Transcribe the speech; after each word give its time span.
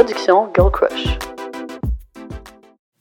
production 0.00 0.50
Girl 0.56 0.70
Crush. 0.70 1.18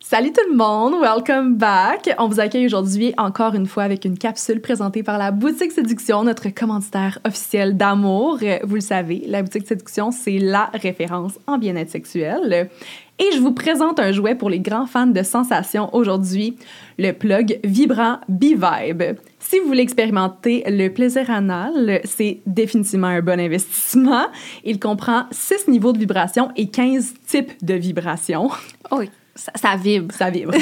Salut 0.02 0.34
tout 0.34 0.42
le 0.50 0.58
monde, 0.58 1.02
welcome 1.02 1.56
back. 1.56 2.14
On 2.18 2.28
vous 2.28 2.42
accueille 2.42 2.66
aujourd'hui 2.66 3.14
encore 3.18 3.56
une 3.56 3.68
fois 3.68 3.84
avec 3.84 4.04
une 4.04 4.18
capsule 4.18 4.60
présentée 4.60 5.02
par 5.02 5.18
la 5.18 5.32
boutique 5.32 5.72
Séduction, 5.72 6.26
notre 6.26 6.50
commanditaire 6.50 7.20
officiel 7.26 7.78
d'amour. 7.78 8.40
Vous 8.64 8.76
le 8.76 8.82
savez, 8.82 9.24
la 9.28 9.42
boutique 9.42 9.66
Séduction, 9.66 10.12
c'est 10.12 10.40
la 10.40 10.66
référence 10.74 11.40
en 11.48 11.58
bien-être 11.58 11.90
sexuel. 11.90 12.70
Et 13.20 13.34
je 13.34 13.40
vous 13.40 13.52
présente 13.52 14.00
un 14.00 14.14
jouet 14.14 14.34
pour 14.34 14.50
les 14.50 14.62
grands 14.62 14.86
fans 14.86 15.06
de 15.06 15.24
sensations 15.24 15.94
aujourd'hui, 15.94 16.56
le 16.98 17.12
plug 17.12 17.60
vibrant 17.66 18.20
B-Vibe. 18.30 19.20
Si 19.40 19.60
vous 19.60 19.68
voulez 19.68 19.82
expérimenter 19.82 20.64
le 20.68 20.88
plaisir 20.88 21.30
anal, 21.30 22.00
c'est 22.06 22.40
définitivement 22.46 23.08
un 23.08 23.22
bon 23.22 23.38
investissement. 23.38 24.28
Il 24.64 24.80
comprend 24.80 25.24
6 25.32 25.68
niveaux 25.68 25.92
de 25.92 26.00
vibration 26.00 26.50
et 26.56 26.70
15 26.70 27.14
types 27.28 27.52
de 27.62 27.74
vibrations. 27.74 28.50
Oui, 28.92 29.10
ça, 29.36 29.52
ça 29.56 29.76
vibre. 29.76 30.14
Ça 30.16 30.30
vibre. 30.30 30.54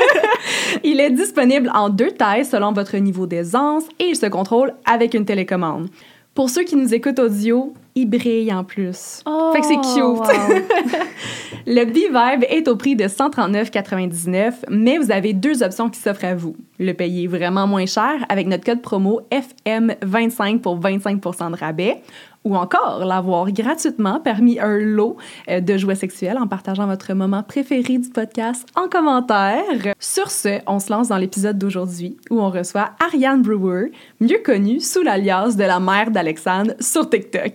il 0.84 1.00
est 1.00 1.10
disponible 1.10 1.70
en 1.74 1.88
deux 1.88 2.10
tailles 2.10 2.44
selon 2.44 2.72
votre 2.72 2.96
niveau 2.98 3.26
d'aisance 3.26 3.84
et 3.98 4.04
il 4.08 4.16
se 4.16 4.26
contrôle 4.26 4.74
avec 4.84 5.14
une 5.14 5.24
télécommande. 5.24 5.88
Pour 6.36 6.50
ceux 6.50 6.64
qui 6.64 6.76
nous 6.76 6.92
écoutent 6.92 7.18
audio, 7.18 7.72
il 7.94 8.10
brille 8.10 8.52
en 8.52 8.62
plus. 8.62 9.22
Oh, 9.24 9.52
fait 9.54 9.60
que 9.60 9.66
c'est 9.66 9.76
cute. 9.76 9.96
wow. 9.96 10.22
Le 11.66 11.84
B-Vibe 11.86 12.44
est 12.50 12.68
au 12.68 12.76
prix 12.76 12.94
de 12.94 13.04
139,99, 13.04 14.52
mais 14.68 14.98
vous 14.98 15.10
avez 15.10 15.32
deux 15.32 15.62
options 15.62 15.88
qui 15.88 15.98
s'offrent 15.98 16.26
à 16.26 16.34
vous. 16.34 16.54
Le 16.78 16.92
payer 16.92 17.26
vraiment 17.26 17.66
moins 17.66 17.86
cher 17.86 18.12
avec 18.28 18.48
notre 18.48 18.64
code 18.64 18.82
promo 18.82 19.22
FM25 19.32 20.60
pour 20.60 20.78
25 20.78 21.22
de 21.22 21.56
rabais 21.58 22.02
ou 22.46 22.54
encore 22.54 23.04
l'avoir 23.04 23.50
gratuitement 23.50 24.20
parmi 24.20 24.60
un 24.60 24.78
lot 24.78 25.16
euh, 25.50 25.60
de 25.60 25.76
jouets 25.76 25.96
sexuels 25.96 26.38
en 26.38 26.46
partageant 26.46 26.86
votre 26.86 27.12
moment 27.12 27.42
préféré 27.42 27.98
du 27.98 28.08
podcast 28.08 28.68
en 28.76 28.88
commentaire. 28.88 29.94
Sur 29.98 30.30
ce, 30.30 30.60
on 30.68 30.78
se 30.78 30.92
lance 30.92 31.08
dans 31.08 31.16
l'épisode 31.16 31.58
d'aujourd'hui 31.58 32.16
où 32.30 32.40
on 32.40 32.50
reçoit 32.50 32.90
Ariane 33.04 33.42
Brewer, 33.42 33.90
mieux 34.20 34.38
connue 34.44 34.78
sous 34.78 35.02
l'alias 35.02 35.56
de 35.56 35.64
la 35.64 35.80
mère 35.80 36.12
d'Alexandre 36.12 36.74
sur 36.78 37.10
TikTok. 37.10 37.54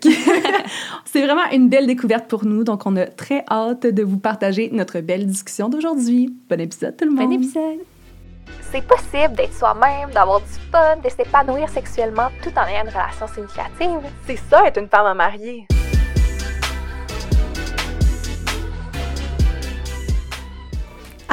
C'est 1.05 1.23
vraiment 1.23 1.49
une 1.53 1.69
belle 1.69 1.87
découverte 1.87 2.27
pour 2.27 2.45
nous, 2.45 2.65
donc 2.65 2.85
on 2.85 2.97
a 2.97 3.05
très 3.05 3.45
hâte 3.49 3.87
de 3.87 4.03
vous 4.03 4.19
partager 4.19 4.69
notre 4.73 4.99
belle 4.99 5.25
discussion 5.25 5.69
d'aujourd'hui. 5.69 6.35
Bon 6.49 6.59
épisode 6.59 6.97
tout 6.97 7.05
le 7.05 7.11
monde! 7.11 7.29
Bon 7.29 7.31
épisode. 7.31 7.79
C'est 8.71 8.85
possible 8.87 9.33
d'être 9.35 9.53
soi-même, 9.53 10.09
d'avoir 10.11 10.39
du 10.39 10.45
fun, 10.71 10.95
de 11.03 11.09
s'épanouir 11.09 11.67
sexuellement 11.69 12.29
tout 12.41 12.51
en 12.57 12.65
ayant 12.67 12.83
une 12.83 12.89
relation 12.89 13.27
significative. 13.27 13.99
C'est 14.25 14.37
ça, 14.49 14.65
être 14.65 14.79
une 14.79 14.87
femme 14.87 15.05
à 15.07 15.13
marier. 15.13 15.67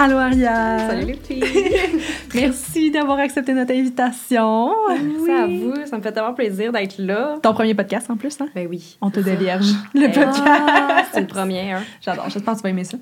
Allô 0.01 0.17
Ariane! 0.17 0.91
Salut 0.91 1.07
les 1.07 1.15
filles! 1.15 2.01
Merci 2.35 2.91
d'avoir 2.93 3.19
accepté 3.19 3.53
notre 3.53 3.73
invitation. 3.73 4.71
Merci 4.89 5.31
à 5.33 5.47
vous, 5.47 5.75
ça 5.87 5.97
me 5.97 6.03
fait 6.03 6.13
tellement 6.13 6.35
plaisir 6.35 6.71
d'être 6.71 6.99
là. 6.99 7.37
Ton 7.43 7.53
premier 7.53 7.75
podcast 7.75 8.09
en 8.09 8.17
plus, 8.17 8.41
hein? 8.41 8.47
Ben 8.55 8.69
oui. 8.71 8.97
On 9.01 9.11
te 9.11 9.19
dévierge. 9.19 9.67
Le 9.95 10.05
Eh, 10.05 10.13
podcast. 10.13 11.09
C'est 11.13 11.21
une 11.21 11.27
première. 11.27 11.81
J'adore, 12.01 12.29
j'espère 12.31 12.55
que 12.55 12.59
tu 12.59 12.63
vas 12.63 12.69
aimer 12.71 12.85
ça. 12.85 12.97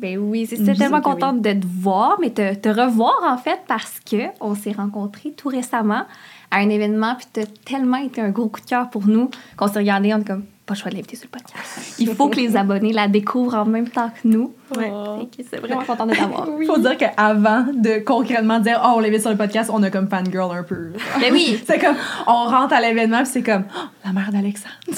Ben 0.00 0.16
oui, 0.18 0.46
c'est 0.48 0.56
tellement 0.64 0.96
oui. 0.96 1.02
contente 1.02 1.42
de 1.42 1.52
te 1.52 1.66
voir, 1.66 2.16
mais 2.20 2.30
te, 2.30 2.54
te 2.54 2.68
revoir 2.70 3.20
en 3.22 3.36
fait 3.36 3.60
parce 3.68 4.00
que 4.00 4.16
on 4.40 4.54
s'est 4.54 4.72
rencontrés 4.72 5.32
tout 5.32 5.48
récemment 5.48 6.04
à 6.50 6.56
un 6.56 6.70
événement, 6.70 7.14
puis 7.16 7.26
t'as 7.30 7.44
tellement 7.66 7.98
été 7.98 8.22
un 8.22 8.30
gros 8.30 8.48
coup 8.48 8.60
de 8.60 8.66
cœur 8.66 8.88
pour 8.88 9.06
nous 9.06 9.30
qu'on 9.56 9.68
s'est 9.68 9.78
regardé, 9.78 10.14
on 10.14 10.20
est 10.20 10.26
comme 10.26 10.44
pas 10.70 10.74
le 10.74 10.80
choix 10.80 10.90
de 10.90 10.96
l'inviter 10.96 11.16
sur 11.16 11.28
le 11.32 11.38
podcast. 11.38 11.96
Il 11.98 12.14
faut 12.14 12.28
que 12.28 12.36
les 12.36 12.56
abonnés 12.56 12.92
la 12.92 13.08
découvrent 13.08 13.56
en 13.56 13.64
même 13.66 13.88
temps 13.88 14.10
que 14.10 14.26
nous. 14.26 14.54
Ouais. 14.76 14.90
Que 15.36 15.42
c'est 15.48 15.58
vraiment 15.58 15.82
contente 15.82 16.10
de 16.10 16.14
t'avoir. 16.14 16.46
Faut 16.66 16.78
dire 16.78 16.96
qu'avant 16.96 17.66
de 17.74 17.98
concrètement 18.04 18.60
dire 18.60 18.80
oh 18.84 18.92
on 18.96 19.00
l'invite 19.00 19.20
sur 19.20 19.30
le 19.30 19.36
podcast, 19.36 19.68
on 19.72 19.82
a 19.82 19.90
comme 19.90 20.08
fangirl 20.08 20.56
un 20.56 20.62
peu. 20.62 20.92
Ben 21.20 21.32
oui. 21.32 21.60
C'est 21.66 21.80
comme 21.80 21.96
on 22.28 22.44
rentre 22.44 22.72
à 22.72 22.80
l'événement 22.80 23.18
puis 23.18 23.26
c'est 23.26 23.42
comme 23.42 23.64
Oh, 23.74 23.99
la 24.04 24.12
mère 24.12 24.30
d'Alexandre. 24.32 24.74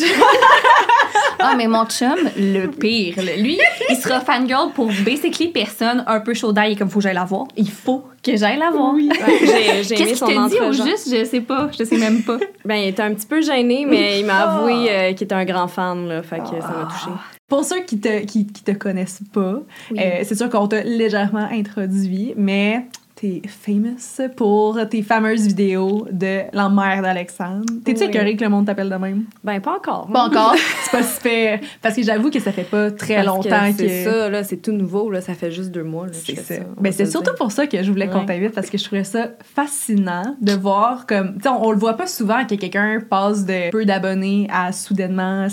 Ah, 1.44 1.54
mais 1.56 1.66
mon 1.66 1.84
chum, 1.86 2.14
le 2.36 2.68
pire, 2.68 3.16
lui, 3.38 3.58
il 3.90 3.96
sera 3.96 4.20
fangirl 4.20 4.70
pour 4.74 4.86
basically 5.04 5.48
personne 5.48 6.04
un 6.06 6.20
peu 6.20 6.34
chaud 6.34 6.52
d'ail, 6.52 6.76
comme 6.76 6.88
faut 6.88 7.00
que 7.00 7.02
j'aille 7.02 7.16
la 7.16 7.24
voir. 7.24 7.46
Il 7.56 7.68
faut 7.68 8.04
que 8.22 8.36
j'aille 8.36 8.58
la 8.60 8.70
voir. 8.70 8.94
Oui. 8.94 9.10
J'ai 9.40 9.82
j'ai 9.82 9.94
aimé 9.96 10.04
Qu'est-ce 10.06 10.14
son 10.20 10.26
qu'il 10.26 10.36
te 10.36 10.48
dit 10.50 10.60
au 10.60 10.72
juste? 10.72 11.08
Je 11.12 11.24
sais 11.24 11.40
pas. 11.40 11.68
Je 11.76 11.82
sais 11.82 11.96
même 11.96 12.22
pas. 12.22 12.36
Ben, 12.64 12.76
il 12.76 12.88
était 12.88 13.02
un 13.02 13.12
petit 13.12 13.26
peu 13.26 13.40
gêné, 13.42 13.84
mais 13.88 14.20
il 14.20 14.26
m'a 14.26 14.42
avoué 14.52 14.88
euh, 14.88 15.12
qu'il 15.14 15.24
était 15.24 15.34
un 15.34 15.44
grand 15.44 15.66
fan, 15.66 16.06
là. 16.06 16.22
Fait 16.22 16.38
que 16.38 16.44
ça 16.60 16.68
m'a 16.68 16.84
touché. 16.88 17.10
Pour 17.48 17.64
ceux 17.64 17.80
qui 17.80 17.98
te 17.98 18.20
qui, 18.24 18.46
qui 18.46 18.62
te 18.62 18.70
connaissent 18.70 19.22
pas, 19.32 19.56
Oui. 19.90 19.98
euh, 19.98 20.20
c'est 20.22 20.36
sûr 20.36 20.48
qu'on 20.48 20.68
t'a 20.68 20.82
légèrement 20.84 21.48
introduit, 21.50 22.34
mais 22.36 22.86
t'es 23.22 23.40
famous 23.46 24.20
pour 24.34 24.76
tes 24.88 25.00
fameuses 25.02 25.46
vidéos 25.46 26.08
de 26.10 26.40
la 26.52 26.68
mère 26.68 27.02
d'Alexandre. 27.02 27.64
T'es-tu 27.84 28.00
Oui. 28.02 28.08
écœurée 28.08 28.34
que 28.36 28.42
le 28.42 28.50
monde 28.50 28.66
t'appelle 28.66 28.90
de 28.90 28.96
même? 28.96 29.26
Ben, 29.44 29.60
pas 29.60 29.76
encore. 29.76 30.08
Pas 30.12 30.24
encore? 30.24 30.56
c'est 30.82 30.90
pas 30.90 31.02
super. 31.04 31.60
Parce 31.80 31.94
que 31.94 32.02
j'avoue 32.02 32.30
que 32.30 32.40
ça 32.40 32.50
fait 32.50 32.64
pas 32.68 32.90
très 32.90 33.14
Parce 33.22 33.26
longtemps 33.28 33.72
que 33.72 33.82
que. 33.82 33.88
C'est 33.88 34.04
ça, 34.04 34.28
là. 34.28 34.42
C'est 34.42 34.56
tout 34.56 34.72
nouveau, 34.72 35.08
là. 35.08 35.20
Ça 35.20 35.34
fait 35.34 35.52
juste 35.52 35.70
deux 35.70 35.84
mois, 35.84 36.06
C'est 36.10 36.34
ça. 36.36 36.54
Ben, 36.80 36.92
c'est 36.92 37.06
surtout 37.06 37.30
pour 37.38 37.52
ça 37.52 37.68
que 37.68 37.80
je 37.80 37.90
voulais 37.92 38.08
qu'on 38.08 38.26
t'invite 38.26 38.52
parce 38.56 38.68
que 38.70 38.76
je 38.76 38.82
trouvais 38.84 39.04
ça 39.04 39.28
fascinant 39.54 40.36
de 40.40 40.52
voir 40.54 41.06
comme. 41.06 41.34
Tu 41.36 41.42
sais, 41.42 41.48
on, 41.48 41.64
on 41.66 41.70
le 41.70 41.78
voit 41.78 41.94
pas 41.96 42.08
souvent 42.08 42.44
que 42.44 42.56
quelqu'un 42.56 42.98
passe 43.08 43.44
de 43.46 43.70
peu 43.70 43.84
d'abonnés 43.84 44.48
à 44.52 44.72
soudainement 44.72 45.46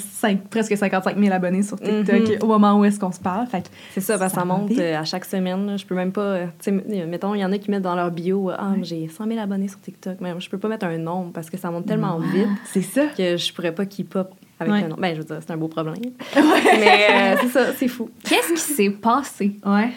presque 0.49 0.75
55 0.75 1.17
000 1.19 1.31
abonnés 1.31 1.61
sur 1.61 1.79
TikTok 1.79 2.19
Mhm. 2.19 2.37
au 2.41 2.47
moment 2.47 2.79
où 2.79 2.85
est-ce 2.85 2.99
qu'on 2.99 3.11
se 3.11 3.19
parle. 3.19 3.45
C'est 3.93 4.01
ça, 4.01 4.13
que 4.15 4.19
ça 4.21 4.29
Ça 4.29 4.43
monte 4.43 4.71
euh, 4.79 4.97
à 4.99 5.03
chaque 5.03 5.25
semaine. 5.25 5.77
Je 5.77 5.85
peux 5.85 5.93
même 5.95 6.11
pas. 6.11 6.21
euh, 6.21 6.45
tu 6.59 6.71
sais, 6.71 6.71
m- 6.71 7.07
mettons, 7.07 7.35
il 7.35 7.41
y 7.41 7.45
en 7.45 7.51
a 7.51 7.58
qui 7.59 7.69
mettent 7.71 7.83
dans 7.83 7.95
leur 7.95 8.11
bio 8.11 8.49
euh, 8.49 8.55
Ah, 8.57 8.73
j'ai 8.81 9.07
100 9.07 9.27
000 9.27 9.39
abonnés 9.39 9.67
sur 9.67 9.79
TikTok. 9.81 10.17
Mais 10.21 10.33
je 10.39 10.49
peux 10.49 10.57
pas 10.57 10.67
mettre 10.67 10.85
un 10.85 10.97
nombre 10.97 11.31
parce 11.33 11.49
que 11.49 11.57
ça 11.57 11.69
monte 11.71 11.85
tellement 11.85 12.17
vite 12.19 12.47
c'est 12.65 12.81
ça. 12.81 13.05
que 13.07 13.37
je 13.37 13.53
pourrais 13.53 13.73
pas 13.73 13.85
keep 13.85 14.15
up 14.15 14.29
avec 14.59 14.73
Ouais. 14.73 14.79
un 14.83 14.87
nombre. 14.89 15.01
Ben, 15.01 15.13
je 15.15 15.19
veux 15.21 15.25
dire, 15.25 15.37
c'est 15.39 15.51
un 15.51 15.57
beau 15.57 15.67
problème. 15.69 15.95
Mais 16.35 17.07
euh, 17.11 17.35
c'est 17.41 17.47
ça, 17.49 17.73
c'est 17.73 17.87
fou. 17.87 18.09
Qu'est-ce 18.23 18.53
qui 18.53 18.59
s'est 18.73 18.89
passé? 18.89 19.55
Ouais. 19.65 19.89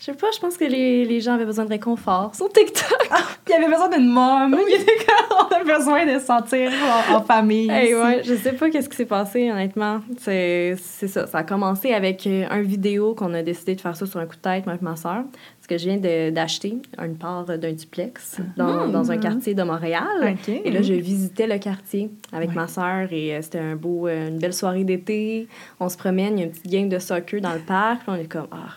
Je 0.00 0.04
sais 0.04 0.14
pas, 0.14 0.28
je 0.32 0.38
pense 0.38 0.56
que 0.56 0.64
les, 0.64 1.04
les 1.04 1.20
gens 1.20 1.34
avaient 1.34 1.44
besoin 1.44 1.64
de 1.64 1.70
réconfort 1.70 2.32
sur 2.32 2.48
TikTok. 2.52 3.10
Il 3.48 3.50
y 3.50 3.54
avait 3.54 3.66
besoin 3.66 3.88
d'une 3.88 4.08
mom. 4.08 4.56
Il 4.68 4.74
était 4.80 4.92
comme, 5.04 5.38
on 5.50 5.54
a 5.72 5.76
besoin 5.76 6.06
de 6.06 6.20
se 6.20 6.26
sentir 6.26 6.70
en, 7.10 7.16
en 7.16 7.22
famille. 7.22 7.68
Hey, 7.68 7.96
ouais, 7.96 8.22
je 8.22 8.34
sais 8.36 8.52
pas 8.52 8.70
qu'est-ce 8.70 8.88
qui 8.88 8.94
s'est 8.96 9.06
passé, 9.06 9.50
honnêtement. 9.50 10.00
C'est 10.18 10.76
ça. 10.76 11.26
Ça 11.26 11.38
a 11.38 11.42
commencé 11.42 11.92
avec 11.94 12.24
euh, 12.28 12.44
un 12.48 12.62
vidéo 12.62 13.14
qu'on 13.16 13.34
a 13.34 13.42
décidé 13.42 13.74
de 13.74 13.80
faire 13.80 13.96
ça 13.96 14.06
sur 14.06 14.20
un 14.20 14.26
coup 14.26 14.36
de 14.36 14.40
tête, 14.40 14.66
moi 14.66 14.76
et 14.76 14.84
ma 14.84 14.94
soeur. 14.94 15.24
Parce 15.56 15.66
que 15.68 15.78
je 15.78 15.90
viens 15.90 16.30
d'acheter 16.30 16.78
une 17.02 17.16
part 17.16 17.44
d'un 17.44 17.72
duplex 17.72 18.36
dans, 18.56 18.86
dans 18.86 19.10
un 19.10 19.18
quartier 19.18 19.54
de 19.54 19.62
Montréal. 19.64 20.36
Et 20.46 20.70
là, 20.70 20.80
je 20.80 20.94
visitais 20.94 21.48
le 21.48 21.58
quartier 21.58 22.08
avec 22.32 22.50
Ouais. 22.50 22.54
ma 22.54 22.68
soeur 22.68 23.08
et 23.12 23.34
euh, 23.34 23.42
c'était 23.42 23.58
un 23.58 23.74
beau, 23.74 24.06
euh, 24.06 24.28
une 24.28 24.38
belle 24.38 24.54
soirée 24.54 24.84
d'été. 24.84 25.48
On 25.80 25.88
se 25.88 25.96
promène, 25.96 26.38
il 26.38 26.40
y 26.40 26.42
a 26.42 26.46
une 26.46 26.52
petite 26.52 26.70
game 26.70 26.88
de 26.88 26.98
soccer 27.00 27.40
dans 27.40 27.52
le 27.52 27.58
parc. 27.60 28.02
Puis 28.02 28.10
on 28.10 28.14
est 28.14 28.30
comme, 28.30 28.46
ah, 28.52 28.68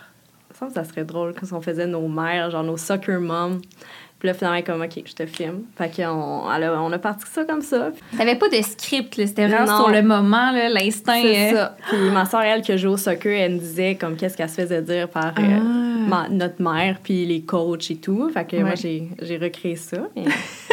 ça, 0.68 0.82
ça 0.82 0.84
serait 0.84 1.04
drôle 1.04 1.34
quand 1.38 1.56
on 1.56 1.60
faisait 1.60 1.86
nos 1.86 2.08
mères, 2.08 2.50
genre 2.50 2.62
nos 2.64 2.76
soccer 2.76 3.20
moms. 3.20 3.60
Puis 4.18 4.28
là, 4.28 4.34
finalement, 4.34 4.54
elle 4.56 4.62
est 4.62 4.66
comme, 4.66 4.82
OK, 4.82 5.02
je 5.04 5.14
te 5.14 5.26
filme. 5.26 5.62
Fait 5.76 5.90
qu'on 5.96 6.48
a- 6.48 6.80
on 6.80 6.92
a 6.92 6.98
parti 6.98 7.24
ça 7.28 7.44
comme 7.44 7.60
ça. 7.60 7.90
T'avais 8.16 8.36
pas 8.36 8.48
de 8.48 8.62
script, 8.62 9.16
là. 9.16 9.26
C'était 9.26 9.48
vraiment 9.48 9.76
sur 9.78 9.90
le 9.90 10.00
moment, 10.02 10.52
là, 10.52 10.68
l'instinct. 10.68 11.20
C'est 11.20 11.52
euh, 11.52 11.56
ça. 11.56 11.76
Puis 11.88 12.10
ma 12.12 12.24
soeur, 12.24 12.42
elle, 12.42 12.62
qui 12.62 12.78
joue 12.78 12.90
au 12.90 12.96
soccer, 12.96 13.32
elle 13.32 13.54
me 13.54 13.58
disait 13.58 13.96
comme 13.96 14.14
qu'est-ce 14.14 14.36
qu'elle 14.36 14.48
se 14.48 14.60
faisait 14.60 14.80
dire 14.82 15.08
par 15.08 15.34
euh, 15.38 15.40
Ah. 15.40 16.08
ma- 16.08 16.28
notre 16.28 16.62
mère, 16.62 16.98
puis 17.02 17.26
les 17.26 17.42
coachs 17.42 17.90
et 17.90 17.96
tout. 17.96 18.30
Fait 18.32 18.44
que 18.46 18.56
moi, 18.58 18.70
Ouais. 18.70 18.76
j'ai 18.76 19.08
j'ai 19.22 19.38
recréé 19.38 19.74
ça. 19.74 19.96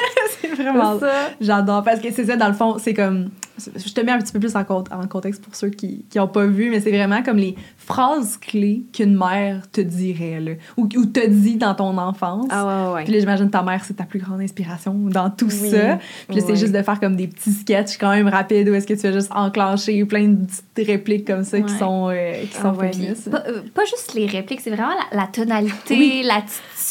vraiment. 0.56 1.00
J'adore 1.42 1.84
parce 1.84 2.00
que 2.00 2.12
c'est 2.12 2.26
ça, 2.26 2.36
dans 2.36 2.48
le 2.48 2.54
fond, 2.54 2.78
c'est 2.80 2.94
comme. 2.94 3.30
Je 3.76 3.92
te 3.92 4.00
mets 4.00 4.14
un 4.14 4.20
petit 4.20 4.32
peu 4.32 4.40
plus 4.40 4.56
en, 4.56 4.64
cont- 4.64 4.86
en 4.90 5.06
contexte 5.06 5.44
pour 5.44 5.54
ceux 5.54 5.68
qui 5.70 6.06
n'ont 6.16 6.30
pas 6.30 6.46
vu, 6.46 6.70
mais 6.70 6.80
c'est 6.80 6.92
vraiment 6.92 7.22
comme 7.22 7.36
les 7.36 7.56
phrases 7.78 8.38
clés 8.38 8.84
qu'une 8.94 9.18
mère 9.18 9.70
te 9.70 9.82
dirait, 9.82 10.40
là, 10.40 10.52
ou, 10.78 10.84
ou 10.96 11.06
te 11.06 11.28
dit 11.28 11.58
dans 11.58 11.76
ton 11.76 11.98
enfance. 11.98 12.48
Ah 12.52 12.94
ouais, 12.94 13.04
Puis 13.04 13.12
ouais. 13.12 13.16
là, 13.16 13.20
j'imagine 13.20 13.50
ta 13.50 13.62
mère, 13.62 13.84
c'est 13.84 13.96
ta 13.96 14.06
plus 14.06 14.20
grande 14.20 14.40
inspiration 14.40 14.94
dans 14.94 15.30
tout 15.30 15.50
Oui. 15.62 15.72
ça. 15.72 16.00
Puis 16.30 16.40
c'est 16.40 16.56
juste 16.56 16.72
de 16.74 16.82
faire 16.82 17.02
comme 17.02 17.18
des 17.18 17.28
petits 17.28 17.52
sketchs 17.52 17.98
quand 17.98 18.12
même 18.12 18.30
rapides 18.30 18.70
où 18.70 18.74
est-ce 18.74 18.88
que 18.88 18.94
tu 18.94 19.02
vas 19.02 19.12
juste 19.12 19.32
enclencher 19.36 20.06
plein 20.06 20.30
de 20.30 20.46
petites 20.46 20.88
répliques 20.88 21.28
comme 21.28 21.44
ça 21.44 21.60
qui 21.60 21.74
sont, 21.74 22.08
euh, 22.10 22.32
qui 22.44 22.56
Ah 22.60 22.62
sont 22.62 22.76
ouais. 22.80 22.92
Pas, 23.30 23.44
euh, 23.46 23.62
pas 23.76 23.84
juste 23.84 24.14
les 24.14 24.26
répliques, 24.28 24.62
c'est 24.62 24.70
vraiment 24.70 24.94
la, 25.12 25.18
la 25.22 25.28
tonalité, 25.28 25.98
Oui. 25.98 26.24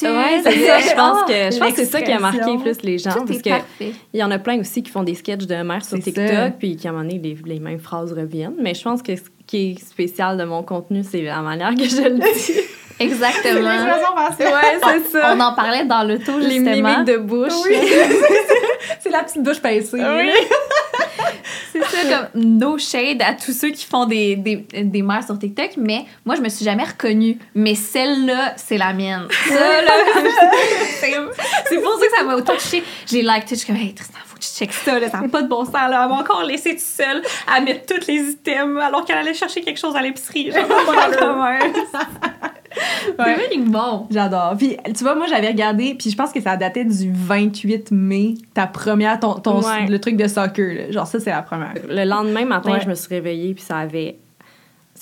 Ouais, 0.06 0.40
c'est 0.42 0.66
ça. 0.66 0.78
Je 0.90 0.94
pense 0.94 1.22
que, 1.24 1.32
je 1.54 1.58
pense 1.58 1.70
que 1.70 1.76
c'est 1.76 1.84
ça 1.86 2.02
qui 2.02 2.12
a 2.12 2.18
marqué 2.18 2.56
plus 2.62 2.82
les 2.82 2.98
gens. 2.98 3.12
Tout 3.12 3.24
Parce 3.24 3.38
est 3.38 3.42
que 3.42 3.84
il 4.12 4.20
y 4.20 4.22
en 4.22 4.30
a 4.30 4.38
plein 4.38 4.58
aussi 4.60 4.82
qui 4.82 4.90
font 4.90 5.02
des 5.02 5.14
sketchs 5.14 5.46
de 5.46 5.54
mère 5.62 5.84
sur 5.84 5.98
TikTok, 5.98 6.28
ça. 6.28 6.50
puis 6.50 6.76
qui, 6.76 6.86
à 6.86 6.90
un 6.90 6.94
moment 6.94 7.04
donné, 7.04 7.18
les, 7.22 7.36
les 7.44 7.60
mêmes 7.60 7.78
phrases 7.80 8.12
reviennent. 8.12 8.54
Mais 8.60 8.74
je 8.74 8.82
pense 8.82 9.02
que 9.02 9.16
ce 9.16 9.22
qui 9.46 9.72
est 9.72 9.80
spécial 9.84 10.36
de 10.36 10.44
mon 10.44 10.62
contenu, 10.62 11.02
c'est 11.08 11.22
la 11.22 11.40
manière 11.40 11.74
que 11.74 11.84
je 11.84 12.02
le 12.02 12.18
dis. 12.18 12.52
Exactement. 13.00 13.68
Ouais, 13.68 14.34
c'est 14.38 15.10
ça. 15.12 15.34
On 15.36 15.40
en 15.40 15.54
parlait 15.54 15.84
dans 15.84 16.02
l'auto, 16.02 16.36
Les 16.38 16.56
justement. 16.56 16.72
mimiques 16.90 17.04
de 17.04 17.16
bouche. 17.18 17.52
Oui. 17.64 17.76
c'est 19.00 19.10
la 19.10 19.22
petite 19.22 19.42
bouche 19.42 19.60
pincée. 19.60 19.92
Oui. 19.94 20.30
Comme 22.02 22.42
no 22.42 22.78
shade 22.78 23.22
à 23.22 23.34
tous 23.34 23.52
ceux 23.52 23.70
qui 23.70 23.84
font 23.84 24.06
des, 24.06 24.36
des, 24.36 24.56
des 24.56 25.02
mères 25.02 25.24
sur 25.24 25.38
TikTok, 25.38 25.72
mais 25.76 26.04
moi, 26.24 26.36
je 26.36 26.40
me 26.40 26.48
suis 26.48 26.64
jamais 26.64 26.84
reconnue. 26.84 27.38
Mais 27.54 27.74
celle-là, 27.74 28.54
c'est 28.56 28.78
la 28.78 28.92
mienne. 28.92 29.26
Ça, 29.48 29.82
là, 29.82 29.92
c'est 31.00 31.80
pour 31.80 31.98
ça 31.98 32.06
que 32.06 32.16
ça 32.16 32.24
m'a 32.24 32.34
autant 32.36 32.54
touché. 32.54 32.82
J'ai 33.06 33.22
like, 33.22 33.44
je 33.48 33.54
suis 33.54 33.66
comme, 33.66 33.76
hey, 33.76 33.94
Tristan, 33.94 34.18
checkes 34.40 34.72
ça, 34.72 34.98
là, 34.98 35.08
ça 35.08 35.20
n'a 35.20 35.28
pas 35.28 35.42
de 35.42 35.48
bon 35.48 35.64
sens, 35.64 35.72
là. 35.74 36.02
Elle 36.04 36.08
m'a 36.10 36.20
encore 36.20 36.42
laissé 36.44 36.70
toute 36.70 36.80
seule 36.80 37.22
à 37.52 37.60
mettre 37.60 37.86
tous 37.94 38.06
les 38.06 38.30
items 38.30 38.80
alors 38.82 39.04
qu'elle 39.04 39.18
allait 39.18 39.34
chercher 39.34 39.60
quelque 39.62 39.78
chose 39.78 39.96
à 39.96 40.02
l'épicerie. 40.02 40.50
C'est 43.04 43.18
Ouais. 43.18 43.34
vraiment 43.34 43.66
bon. 43.66 44.06
J'adore. 44.10 44.54
Puis, 44.56 44.76
tu 44.96 45.02
vois, 45.02 45.14
moi, 45.14 45.26
j'avais 45.28 45.48
regardé, 45.48 45.94
puis 45.98 46.10
je 46.10 46.16
pense 46.16 46.32
que 46.32 46.40
ça 46.40 46.56
datait 46.56 46.84
du 46.84 47.10
28 47.12 47.90
mai, 47.90 48.34
ta 48.54 48.66
première, 48.66 49.18
ton, 49.18 49.34
ton- 49.34 49.60
Ouais. 49.62 49.86
le 49.88 49.98
truc 49.98 50.16
de 50.16 50.28
soccer, 50.28 50.74
là. 50.74 50.90
Genre, 50.92 51.06
ça, 51.06 51.18
c'est 51.18 51.30
la 51.30 51.42
première. 51.42 51.72
Le 51.88 52.04
lendemain 52.04 52.44
matin, 52.44 52.72
Ouais. 52.72 52.80
je 52.80 52.88
me 52.88 52.94
suis 52.94 53.08
réveillée, 53.08 53.54
puis 53.54 53.64
ça 53.64 53.78
avait, 53.78 54.18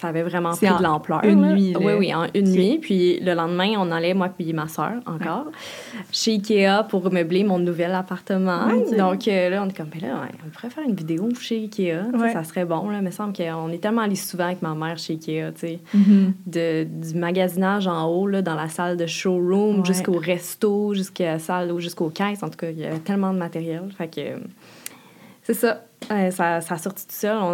ça 0.06 0.10
avait 0.10 0.22
vraiment 0.22 0.54
pris 0.54 0.68
en 0.68 0.78
de 0.78 0.82
l'ampleur. 0.82 1.24
une 1.24 1.42
là. 1.42 1.52
nuit, 1.52 1.72
là. 1.72 1.80
Oui, 1.82 1.92
oui, 1.98 2.14
en 2.14 2.26
une 2.34 2.48
nuit. 2.48 2.78
Puis 2.80 3.18
le 3.20 3.34
lendemain, 3.34 3.72
on 3.78 3.90
allait, 3.90 4.14
moi 4.14 4.28
puis 4.28 4.52
ma 4.52 4.68
soeur, 4.68 4.94
encore, 5.06 5.46
chez 6.12 6.32
Ikea 6.32 6.84
pour 6.88 7.12
meubler 7.12 7.42
mon 7.44 7.58
nouvel 7.58 7.92
appartement. 7.92 8.68
Donc 8.96 9.26
euh, 9.26 9.50
là, 9.50 9.62
on 9.64 9.68
est 9.68 9.76
comme, 9.76 9.88
ben 9.88 10.02
là, 10.02 10.14
ouais, 10.22 10.34
on 10.46 10.50
pourrait 10.50 10.70
faire 10.70 10.84
une 10.84 10.94
vidéo 10.94 11.28
chez 11.40 11.56
Ikea. 11.56 12.04
Ça 12.32 12.44
serait 12.44 12.64
bon, 12.64 12.88
là. 12.88 12.98
Il 12.98 13.04
me 13.04 13.10
semble 13.10 13.32
qu'on 13.32 13.70
est 13.70 13.78
tellement 13.78 14.02
allés 14.02 14.14
souvent 14.14 14.44
avec 14.44 14.62
ma 14.62 14.74
mère 14.74 14.98
chez 14.98 15.14
Ikea, 15.14 15.52
tu 15.54 15.60
sais. 15.60 15.80
Mhm. 15.94 16.34
De, 16.46 16.84
du 16.84 17.18
magasinage 17.18 17.88
en 17.88 18.06
haut, 18.08 18.26
là, 18.26 18.42
dans 18.42 18.54
la 18.54 18.68
salle 18.68 18.96
de 18.96 19.06
showroom, 19.06 19.84
jusqu'au 19.84 20.18
resto, 20.18 20.94
jusqu'à 20.94 21.32
la 21.32 21.38
salle 21.38 21.72
ou 21.72 21.80
jusqu'aux 21.80 22.10
caisses. 22.10 22.42
En 22.42 22.48
tout 22.48 22.58
cas, 22.58 22.70
il 22.70 22.78
y 22.78 22.84
avait 22.84 22.98
tellement 22.98 23.32
de 23.32 23.38
matériel. 23.38 23.82
Fait 23.96 24.08
que 24.08 24.20
c'est 25.42 25.54
ça. 25.54 25.82
Ça. 26.30 26.60
Ça 26.60 26.74
a 26.74 26.78
sorti 26.78 27.04
tout 27.06 27.14
seul. 27.14 27.36
On, 27.36 27.48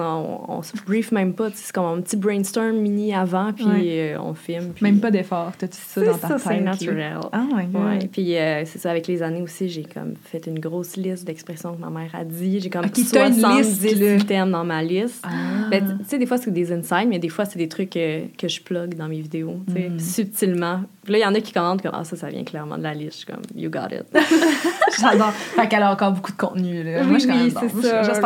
on, 0.51 0.59
on 0.59 0.63
se 0.63 0.73
brief 0.85 1.11
même 1.13 1.33
pas. 1.33 1.49
C'est 1.55 1.73
comme 1.73 1.87
un 1.87 2.01
petit 2.03 2.17
brainstorm 2.17 2.73
mini 2.77 3.15
avant, 3.15 3.53
puis 3.53 3.65
Ouais. 3.65 4.15
euh, 4.15 4.21
on 4.21 4.35
filme. 4.35 4.73
puis- 4.75 4.83
Même 4.85 5.01
pas 5.01 5.11
d'effort, 5.11 5.53
t'as 5.57 5.69
tout 5.69 5.79
ça 5.79 6.05
dans 6.05 6.19
ta 6.19 6.29
ça, 6.29 6.35
tête. 6.35 6.43
c'est 6.47 6.61
naturel. 6.61 7.17
Ah, 7.33 7.45
my 7.55 7.65
God. 7.67 7.83
Ouais, 7.85 7.99
puis 8.13 8.37
euh, 8.37 8.65
c'est 8.67 8.79
ça, 8.79 8.91
avec 8.91 9.07
les 9.07 9.23
années 9.23 9.41
aussi, 9.41 9.69
j'ai 9.71 9.85
comme 9.85 10.15
fait 10.25 10.47
une 10.47 10.59
grosse 10.59 10.97
liste 10.97 11.25
d'expressions 11.27 11.75
que 11.75 11.81
ma 11.81 11.89
mère 11.89 12.11
a 12.15 12.25
dit. 12.25 12.61
J'ai 12.61 12.69
comme 12.69 12.85
une 12.85 12.95
70 12.95 13.83
liste, 13.85 13.99
là. 14.01 14.15
items 14.17 14.51
dans 14.53 14.65
ma 14.65 14.83
liste. 14.83 15.25
Ah. 15.27 15.69
Ben, 15.71 15.99
tu 16.03 16.05
sais, 16.09 16.19
des 16.19 16.27
fois, 16.27 16.37
c'est 16.37 16.51
des 16.51 16.73
insides, 16.73 17.09
mais 17.09 17.19
des 17.19 17.31
fois, 17.31 17.45
c'est 17.47 17.59
des 17.59 17.69
trucs 17.69 17.97
euh, 17.97 18.25
que 18.37 18.49
je 18.49 18.61
plug 18.61 18.95
dans 18.97 19.09
mes 19.09 19.21
vidéos, 19.21 19.61
Mm. 19.69 19.99
subtilement. 19.99 20.81
Puis 21.05 21.13
là, 21.15 21.19
il 21.19 21.23
y 21.23 21.27
en 21.27 21.35
a 21.35 21.41
qui 21.41 21.53
commentent 21.53 21.83
comme, 21.83 21.93
ah, 21.95 22.05
ça, 22.05 22.17
ça 22.17 22.29
vient 22.29 22.45
clairement 22.45 22.77
de 22.79 22.83
la 22.83 22.95
liste. 22.95 23.13
Je 23.13 23.17
suis 23.19 23.27
comme, 23.27 23.43
you 23.57 23.71
got 23.71 23.89
it. 23.93 24.05
J'adore. 25.01 25.33
Fait 25.33 25.67
qu'elle 25.69 25.83
a 25.83 25.91
encore 25.93 26.13
beaucoup 26.13 26.33
de 26.33 26.37
contenu, 26.37 26.83
là. 26.83 27.01
Oui, 27.01 27.07
Moi, 27.07 27.15
je 27.15 27.19
suis 27.21 27.29
quand 27.31 27.37
même 27.39 27.51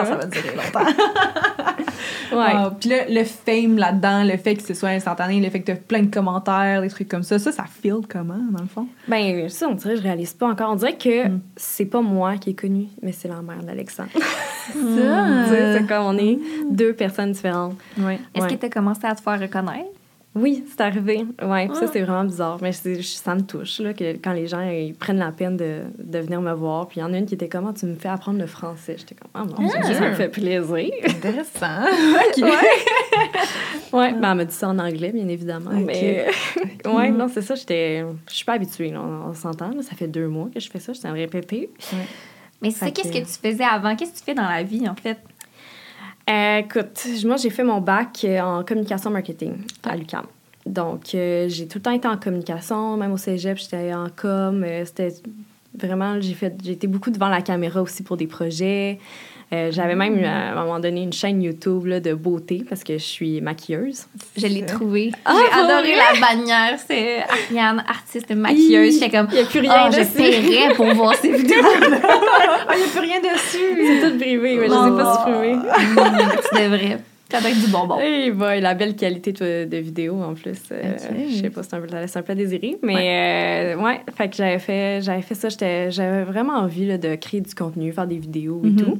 ça, 0.08 0.16
que 0.16 0.20
va 0.22 0.26
durer 0.26 0.56
longtemps. 0.56 0.92
Ouais. 2.32 2.44
Ah, 2.52 2.72
Puis 2.78 2.90
là, 2.90 3.04
le 3.08 3.22
fame 3.24 3.78
là-dedans, 3.78 4.24
le 4.24 4.36
fait 4.36 4.56
que 4.56 4.62
ce 4.62 4.74
soit 4.74 4.88
instantané, 4.90 5.40
le 5.40 5.48
fait 5.48 5.60
que 5.60 5.66
t'as 5.72 5.76
plein 5.76 6.02
de 6.02 6.12
commentaires, 6.12 6.82
des 6.82 6.88
trucs 6.88 7.08
comme 7.08 7.22
ça, 7.22 7.38
ça, 7.38 7.52
ça 7.52 7.64
feel 7.64 7.98
comment, 8.08 8.40
dans 8.50 8.60
le 8.62 8.66
fond? 8.68 8.88
Ben, 9.06 9.48
ça, 9.48 9.68
on 9.68 9.74
dirait, 9.74 9.96
je 9.96 10.02
réalise 10.02 10.34
pas 10.34 10.48
encore. 10.48 10.72
On 10.72 10.74
dirait 10.74 10.96
que 10.96 11.28
Mm. 11.28 11.40
c'est 11.56 11.84
pas 11.86 12.00
moi 12.02 12.36
qui 12.36 12.50
est 12.50 12.54
connue, 12.54 12.88
mais 13.00 13.12
c'est 13.12 13.28
la 13.28 13.40
mère 13.42 13.62
d'Alexandre. 13.62 14.10
Ça! 14.12 14.72
Tu 14.74 14.74
c'est 14.74 15.86
comme 15.86 16.04
on 16.04 16.18
est 16.18 16.38
deux 16.68 16.92
personnes 16.92 17.30
différentes. 17.32 17.76
Ouais. 17.98 18.18
Est-ce 18.34 18.44
Ouais. 18.44 18.54
que 18.54 18.60
tu 18.60 18.66
as 18.66 18.70
commencé 18.70 19.02
à 19.04 19.14
te 19.14 19.20
faire 19.22 19.40
reconnaître? 19.40 19.88
Oui, 20.36 20.64
c'est 20.68 20.82
arrivé. 20.82 21.24
Ouais, 21.42 21.66
puis 21.66 21.76
Ah. 21.76 21.80
ça, 21.80 21.86
c'est 21.92 22.02
vraiment 22.02 22.24
bizarre. 22.24 22.58
Mais 22.60 22.70
ça 22.72 23.34
me 23.34 23.40
touche, 23.40 23.80
là, 23.80 23.94
que 23.94 24.12
quand 24.18 24.32
les 24.34 24.46
gens 24.46 24.60
ils 24.60 24.92
prennent 24.94 25.18
la 25.18 25.32
peine 25.32 25.56
de, 25.56 25.80
de 25.98 26.18
venir 26.18 26.40
me 26.42 26.52
voir. 26.52 26.86
Puis 26.88 26.98
il 26.98 27.00
y 27.00 27.04
en 27.04 27.12
a 27.14 27.16
une 27.18 27.24
qui 27.26 27.34
était 27.34 27.48
comme, 27.48 27.66
Ah, 27.66 27.72
tu 27.78 27.86
me 27.86 27.94
fais 27.94 28.08
apprendre 28.08 28.38
le 28.38 28.46
français. 28.46 28.96
J'étais 28.98 29.14
comme, 29.14 29.30
ah, 29.34 29.44
mon 29.44 29.66
Dieu, 29.66 29.94
ça 29.94 30.08
me 30.10 30.14
fait 30.14 30.28
plaisir. 30.28 30.90
Intéressant. 31.08 31.86
Ouais, 33.92 34.12
ben, 34.12 34.30
elle 34.32 34.36
m'a 34.36 34.44
dit 34.44 34.54
ça 34.54 34.68
en 34.68 34.78
anglais, 34.78 35.10
bien 35.12 35.28
évidemment. 35.28 35.70
Ok. 35.70 35.84
Mais, 35.86 36.26
ouais, 36.84 37.10
non, 37.10 37.28
c'est 37.32 37.40
ça, 37.42 37.54
j'étais. 37.54 38.04
Je 38.28 38.34
suis 38.34 38.44
pas 38.44 38.54
habituée, 38.54 38.90
là, 38.90 39.00
on, 39.00 39.30
on 39.30 39.34
s'entend. 39.34 39.70
Ça 39.82 39.94
fait 39.94 40.08
deux 40.08 40.26
mois 40.28 40.48
que 40.52 40.60
je 40.60 40.68
fais 40.68 40.80
ça, 40.80 40.92
je 40.92 41.00
tiens 41.00 41.10
à 41.10 41.14
le 41.14 41.20
répéter. 41.20 41.70
Mais 42.60 42.70
c'est 42.70 42.86
ça, 42.86 42.90
qu'est-ce 42.90 43.08
que- 43.12 43.18
que 43.20 43.24
tu 43.24 43.50
faisais 43.50 43.64
avant? 43.64 43.94
Qu'est-ce 43.96 44.12
que 44.12 44.18
tu 44.18 44.24
fais 44.24 44.34
dans 44.34 44.48
la 44.48 44.62
vie, 44.62 44.88
en 44.88 44.94
fait? 44.96 45.18
Euh, 46.28 46.58
écoute, 46.58 47.06
moi, 47.24 47.36
j'ai 47.36 47.50
fait 47.50 47.62
mon 47.62 47.80
bac 47.80 48.22
euh, 48.24 48.40
en 48.40 48.64
communication 48.64 49.10
marketing 49.10 49.54
à 49.84 49.96
l'UQAM. 49.96 50.26
Donc, 50.66 51.14
euh, 51.14 51.48
j'ai 51.48 51.68
tout 51.68 51.78
le 51.78 51.82
temps 51.82 51.92
été 51.92 52.08
en 52.08 52.16
communication, 52.16 52.96
même 52.96 53.12
au 53.12 53.16
cégep, 53.16 53.56
j'étais 53.56 53.94
en 53.94 54.08
com. 54.08 54.64
euh, 54.64 54.84
C'était 54.84 55.14
vraiment, 55.78 56.20
j'ai 56.20 56.34
fait, 56.34 56.54
j'ai 56.64 56.72
été 56.72 56.88
beaucoup 56.88 57.10
devant 57.10 57.28
la 57.28 57.42
caméra 57.42 57.80
aussi 57.80 58.02
pour 58.02 58.16
des 58.16 58.26
projets. 58.26 58.98
Euh, 59.52 59.70
J'avais 59.70 59.94
même, 59.94 60.24
à 60.24 60.50
un 60.50 60.54
moment 60.56 60.80
donné, 60.80 61.02
une 61.02 61.12
chaîne 61.12 61.40
YouTube 61.40 61.86
là, 61.86 62.00
de 62.00 62.14
beauté 62.14 62.64
parce 62.68 62.82
que 62.82 62.94
je 62.94 63.02
suis 63.04 63.40
maquilleuse. 63.40 64.06
Je 64.36 64.46
l'ai 64.48 64.66
Ça. 64.66 64.74
trouvé. 64.74 65.12
Ah, 65.24 65.34
J'ai 65.36 65.52
adoré 65.60 65.94
la 65.94 66.20
bannière. 66.20 66.78
C'est 66.84 67.22
Ariane, 67.22 67.84
artiste 67.88 68.34
maquilleuse. 68.34 68.94
J'étais 68.94 69.10
comme, 69.16 69.28
Il 69.30 69.36
n'y 69.38 69.42
a 69.42 69.46
plus 69.46 69.60
rien 69.60 69.70
Ah, 69.72 69.90
je 69.92 69.98
dessus. 70.00 70.74
pour 70.74 70.92
voir 70.94 71.14
ces 71.14 71.30
vidéos. 71.36 71.60
Ah, 71.62 72.74
il 72.74 72.78
n'y 72.78 72.84
a 72.84 72.88
plus 72.88 73.00
rien 73.00 73.20
dessus! 73.20 74.00
C'est 74.00 74.10
tout 74.10 74.18
privé, 74.18 74.56
mais 74.56 74.66
je 74.66 74.72
Oh. 74.72 74.84
ne 74.84 74.90
les 74.90 74.94
ai 74.94 75.04
pas 75.04 75.14
supprimés. 75.14 75.52
Hum, 75.54 76.32
tu 76.50 76.62
devrais. 76.62 76.98
Doit 77.30 77.40
être 77.50 77.60
du 77.60 77.66
bonbon. 77.70 77.98
Et 78.00 78.30
bah, 78.30 78.58
la 78.60 78.74
belle 78.74 78.94
qualité 78.94 79.32
de, 79.32 79.76
vidéo 79.76 80.22
en 80.22 80.34
plus. 80.34 80.58
euh, 80.70 80.94
Ok. 80.94 81.16
Je 81.28 81.34
sais 81.42 81.50
pas, 81.50 81.62
c'est 81.62 81.74
un 81.74 81.80
laisse 81.80 82.16
un 82.16 82.22
peu 82.22 82.32
à 82.32 82.34
désirer. 82.36 82.76
Mais 82.82 83.74
euh, 83.76 83.82
ouais, 83.82 84.00
fait 84.16 84.28
que 84.28 84.36
j'avais 84.36 84.58
fait, 84.60 85.00
j'avais 85.02 85.22
fait 85.22 85.34
ça. 85.34 85.48
J'avais 85.48 86.22
vraiment 86.24 86.54
envie 86.54 86.86
là, 86.86 86.98
de 86.98 87.14
créer 87.16 87.40
du 87.40 87.54
contenu, 87.54 87.92
faire 87.92 88.06
des 88.06 88.18
vidéos 88.18 88.60
et 88.64 88.70
Mhm. 88.70 88.76
tout. 88.76 88.98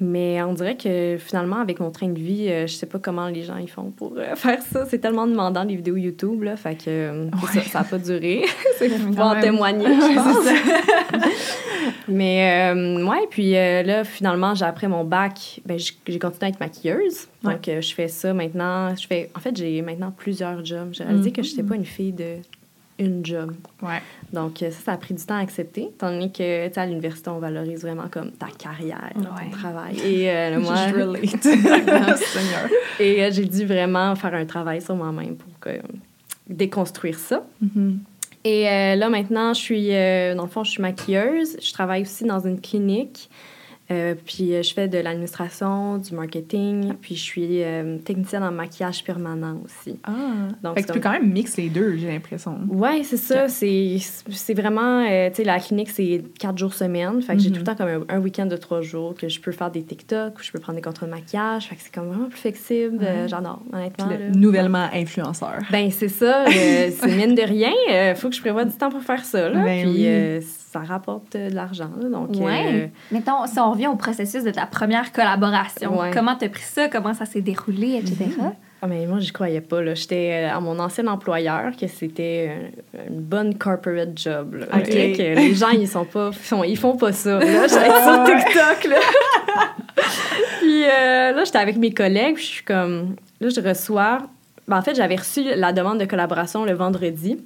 Mais 0.00 0.40
on 0.42 0.52
dirait 0.52 0.76
que 0.76 1.16
finalement, 1.18 1.56
avec 1.56 1.80
mon 1.80 1.90
train 1.90 2.08
de 2.08 2.18
vie, 2.18 2.48
euh, 2.48 2.66
je 2.66 2.74
sais 2.74 2.86
pas 2.86 2.98
comment 3.00 3.26
les 3.26 3.42
gens 3.42 3.56
ils 3.56 3.70
font 3.70 3.90
pour 3.90 4.14
euh, 4.16 4.34
faire 4.36 4.62
ça. 4.62 4.86
C'est 4.86 4.98
tellement 4.98 5.26
demandant 5.26 5.64
les 5.64 5.76
vidéos 5.76 5.96
YouTube, 5.96 6.44
là. 6.44 6.56
Fait 6.56 6.76
que 6.76 6.88
euh, 6.88 7.30
ça, 7.52 7.62
ça 7.62 7.80
a 7.80 7.84
pas 7.84 7.98
duré. 7.98 8.44
c'est 8.78 8.88
pour 8.88 9.06
pouvoir 9.06 9.36
en 9.36 9.40
témoigner, 9.40 9.86
je 9.86 10.14
pense. 10.14 11.18
Mais 12.08 12.72
euh, 12.72 13.06
ouais, 13.06 13.26
puis 13.30 13.56
euh, 13.56 13.82
là, 13.82 14.04
finalement, 14.04 14.54
j'ai 14.54 14.64
après 14.64 14.88
mon 14.88 15.04
bac, 15.04 15.60
ben, 15.66 15.78
j'ai 15.78 16.18
continué 16.18 16.46
à 16.46 16.48
être 16.48 16.60
maquilleuse. 16.60 17.28
Donc, 17.42 17.68
euh, 17.68 17.80
je 17.80 17.94
fais 17.94 18.08
ça 18.08 18.32
maintenant. 18.32 18.94
Je 18.96 19.06
fais, 19.06 19.30
en 19.34 19.40
fait, 19.40 19.56
j'ai 19.56 19.82
maintenant 19.82 20.10
plusieurs 20.10 20.64
jobs. 20.64 20.88
J'ai 20.92 21.04
réalisé 21.04 21.32
que 21.32 21.42
je 21.42 21.50
n'étais 21.50 21.62
pas 21.62 21.76
une 21.76 21.84
fille 21.84 22.12
de 22.12 22.36
une 22.98 23.24
job. 23.24 23.54
Ouais. 23.82 24.00
Donc, 24.32 24.62
euh, 24.62 24.70
ça, 24.70 24.78
ça 24.86 24.92
a 24.92 24.96
pris 24.96 25.14
du 25.14 25.24
temps 25.24 25.36
à 25.36 25.40
accepter, 25.40 25.82
étant 25.84 26.10
donné 26.10 26.30
que, 26.32 26.66
tu 26.68 26.74
sais, 26.74 26.80
à 26.80 26.86
l'université, 26.86 27.30
on 27.30 27.38
valorise 27.38 27.82
vraiment 27.82 28.08
comme 28.10 28.30
ta 28.32 28.46
carrière, 28.48 29.12
Ouais. 29.16 29.22
ton 29.50 29.50
travail. 29.56 29.96
Et 30.00 30.30
euh, 30.30 30.58
moi, 30.60 30.74
Je 30.88 30.94
relate. 30.94 31.42
Seigneur. 32.18 32.68
et 33.00 33.24
euh, 33.24 33.30
j'ai 33.32 33.44
dû 33.44 33.64
vraiment 33.66 34.14
faire 34.16 34.34
un 34.34 34.44
travail 34.46 34.80
sur 34.82 34.96
moi-même 34.96 35.36
pour 35.36 35.58
que- 35.60 35.80
déconstruire 36.48 37.18
ça. 37.18 37.44
Mhm. 37.60 38.00
Et 38.44 38.68
euh, 38.68 38.94
là, 38.96 39.08
maintenant, 39.10 39.52
je 39.52 39.60
suis, 39.60 39.88
dans 39.88 40.44
le 40.44 40.48
fond, 40.48 40.64
je 40.64 40.70
suis 40.70 40.82
maquilleuse. 40.82 41.56
Je 41.60 41.72
travaille 41.72 42.02
aussi 42.02 42.24
dans 42.24 42.40
une 42.40 42.60
clinique. 42.60 43.28
Euh, 43.90 44.14
puis 44.26 44.54
euh, 44.54 44.62
je 44.62 44.74
fais 44.74 44.86
de 44.86 44.98
l'administration, 44.98 45.96
du 45.98 46.14
marketing. 46.14 46.92
Puis 47.00 47.14
je 47.16 47.22
suis 47.22 47.62
euh, 47.62 47.96
technicienne 47.98 48.42
en 48.42 48.50
maquillage 48.52 49.02
permanent 49.02 49.60
aussi. 49.64 49.98
Ah. 50.04 50.12
Donc, 50.62 50.74
fait 50.76 50.82
que 50.82 50.86
tu 50.88 50.92
peux 50.94 51.00
quand 51.00 51.12
même 51.12 51.32
mixer 51.32 51.62
les 51.62 51.68
deux, 51.70 51.96
j'ai 51.96 52.08
l'impression. 52.08 52.58
Ouais, 52.68 53.02
c'est 53.02 53.16
ça. 53.16 53.48
C'est 53.48 53.96
c'est 54.28 54.54
vraiment, 54.54 55.06
euh, 55.08 55.28
tu 55.30 55.36
sais, 55.36 55.44
la 55.44 55.58
clinique, 55.58 55.88
c'est 55.90 56.22
quatre 56.38 56.58
jours 56.58 56.74
semaine. 56.74 57.22
Fait 57.22 57.34
que 57.34 57.38
j'ai 57.40 57.48
Mhm. 57.48 57.54
tout 57.54 57.60
le 57.60 57.64
temps 57.66 57.74
comme 57.76 58.04
un, 58.08 58.16
un 58.16 58.20
week-end 58.20 58.46
de 58.46 58.56
trois 58.56 58.82
jours 58.82 59.14
que 59.14 59.28
je 59.28 59.40
peux 59.40 59.52
faire 59.52 59.70
des 59.70 59.82
TikTok 59.82 60.38
ou 60.38 60.42
je 60.42 60.52
peux 60.52 60.58
prendre 60.58 60.76
des 60.76 60.82
contrôles 60.82 61.08
de 61.08 61.14
maquillage. 61.14 61.68
Fait 61.68 61.76
que 61.76 61.82
c'est 61.82 61.94
comme 61.94 62.08
vraiment 62.08 62.28
plus 62.28 62.38
flexible. 62.40 62.98
Euh, 63.02 63.26
J'adore, 63.26 63.62
honnêtement. 63.72 64.06
Puis 64.08 64.18
là. 64.18 64.24
le 64.32 64.38
nouvellement 64.38 64.88
influenceur. 64.92 65.60
Ben, 65.70 65.90
c'est 65.90 66.08
ça. 66.08 66.44
euh, 66.46 66.90
c'est 66.98 67.16
mine 67.16 67.34
de 67.34 67.42
rien. 67.42 68.14
Faut 68.16 68.28
que 68.28 68.34
je 68.34 68.40
prévoie 68.40 68.64
du 68.64 68.72
temps 68.76 68.90
pour 68.90 69.02
faire 69.02 69.24
ça. 69.24 69.48
Là. 69.48 69.62
Ben 69.64 69.82
Puis 69.84 70.06
oui. 70.06 70.46
Ça 70.70 70.80
rapporte 70.80 71.34
euh, 71.34 71.48
de 71.50 71.54
l'argent. 71.54 71.90
Donc, 72.10 72.36
euh, 72.36 72.40
Ouais. 72.44 72.90
Mettons, 73.10 73.46
si 73.46 73.58
on 73.58 73.70
revient 73.72 73.86
au 73.86 73.96
processus 73.96 74.44
de 74.44 74.50
ta 74.50 74.66
première 74.66 75.12
collaboration, 75.12 75.98
Ouais. 75.98 76.10
comment 76.12 76.36
t'as 76.36 76.48
pris 76.48 76.62
ça? 76.62 76.88
Comment 76.88 77.14
ça 77.14 77.24
s'est 77.24 77.40
déroulé, 77.40 77.94
etc.? 78.02 78.26
ah, 78.82 78.86
mais 78.86 79.06
moi, 79.06 79.18
j'y 79.18 79.32
croyais 79.32 79.62
pas. 79.62 79.94
J'étais 79.94 80.46
euh, 80.50 80.56
à 80.56 80.60
mon 80.60 80.78
ancien 80.78 81.06
employeur 81.06 81.74
que 81.74 81.86
c'était 81.86 82.70
une 83.08 83.20
bonne 83.20 83.56
corporate 83.56 84.10
job. 84.16 84.54
là. 84.56 84.80
Que 84.80 85.36
les 85.36 85.54
gens, 85.54 85.70
ils 85.70 85.88
sont 85.88 86.04
pas, 86.04 86.30
ils, 86.66 86.76
font 86.76 86.96
pas 86.96 87.12
ça. 87.12 87.40
J'étais 87.40 87.68
sur 87.68 88.24
TikTok. 88.24 88.90
Là. 88.90 88.96
puis 90.60 90.84
euh, 90.84 91.32
là, 91.32 91.44
j'étais 91.44 91.58
avec 91.58 91.76
mes 91.76 91.92
collègues. 91.92 92.34
Puis 92.34 92.44
je 92.44 92.50
suis 92.50 92.64
comme... 92.64 93.16
Là, 93.40 93.48
je 93.48 93.60
reçois... 93.60 94.18
Ben, 94.66 94.76
en 94.76 94.82
fait, 94.82 94.94
j'avais 94.94 95.16
reçu 95.16 95.42
la 95.56 95.72
demande 95.72 95.98
de 95.98 96.04
collaboration 96.04 96.64
le 96.66 96.74
vendredi. 96.74 97.38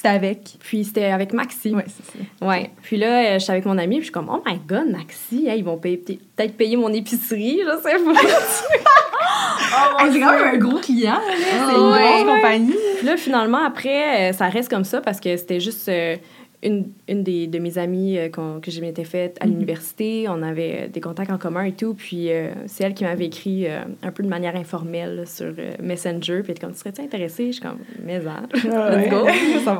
C'était 0.00 0.14
avec. 0.14 0.56
Puis 0.60 0.84
c'était 0.86 1.10
avec 1.10 1.34
Maxi. 1.34 1.74
Ouais, 1.74 1.84
c'est 1.86 2.18
ça. 2.18 2.46
Ouais. 2.46 2.70
Puis 2.80 2.96
là, 2.96 3.22
euh, 3.22 3.34
je 3.34 3.40
suis 3.40 3.50
avec 3.50 3.66
mon 3.66 3.76
ami, 3.76 3.96
puis 3.96 3.98
je 3.98 4.04
suis 4.04 4.12
comme, 4.12 4.30
oh 4.32 4.42
my 4.46 4.58
god, 4.66 4.88
Maxi, 4.90 5.46
ils 5.54 5.62
vont 5.62 5.76
peut-être 5.76 6.56
payer 6.56 6.78
mon 6.78 6.90
épicerie, 6.90 7.60
je 7.62 7.82
sais 7.82 7.98
pas. 8.02 8.20
Hey, 10.00 10.10
c'est 10.10 10.20
quand 10.20 10.32
même 10.32 10.54
un 10.54 10.56
gros 10.56 10.78
client, 10.78 11.12
là. 11.12 11.34
C'est 11.38 11.76
une 11.76 11.92
ouais. 11.92 12.22
grosse 12.24 12.34
compagnie. 12.34 12.74
puis 12.96 13.06
là, 13.06 13.16
finalement, 13.16 13.62
après, 13.62 14.30
euh, 14.30 14.32
ça 14.32 14.48
reste 14.48 14.70
comme 14.70 14.84
ça 14.84 15.00
parce 15.02 15.20
que 15.20 15.36
c'était 15.36 15.60
juste 15.60 15.88
euh, 15.88 16.16
une, 16.62 16.90
une 17.08 17.22
des, 17.22 17.46
de 17.46 17.58
mes 17.58 17.78
amies 17.78 18.18
euh, 18.18 18.28
que 18.28 18.70
je 18.70 18.80
m'étais 18.80 19.04
faite 19.04 19.38
à 19.40 19.46
Mhm. 19.46 19.52
l'université. 19.52 20.26
On 20.28 20.42
avait 20.42 20.82
euh, 20.82 20.88
des 20.88 21.00
contacts 21.00 21.30
en 21.30 21.38
commun 21.38 21.64
et 21.64 21.72
tout. 21.72 21.94
Puis 21.94 22.30
euh, 22.30 22.50
c'est 22.66 22.84
elle 22.84 22.92
qui 22.94 23.04
m'avait 23.04 23.26
écrit 23.26 23.66
euh, 23.66 23.80
un 24.02 24.10
peu 24.12 24.22
de 24.22 24.28
manière 24.28 24.56
informelle 24.56 25.16
là, 25.16 25.26
sur 25.26 25.52
Messenger. 25.82 26.40
Puis 26.42 26.44
elle 26.48 26.50
était 26.52 26.60
comme, 26.66 26.74
serais-tu 26.74 27.00
intéressée? 27.00 27.46
Je 27.46 27.52
suis 27.52 27.62
comme, 27.62 27.78
mais 28.04 28.20
hein. 28.26 28.46
Let's 28.54 29.08
go. 29.10 29.26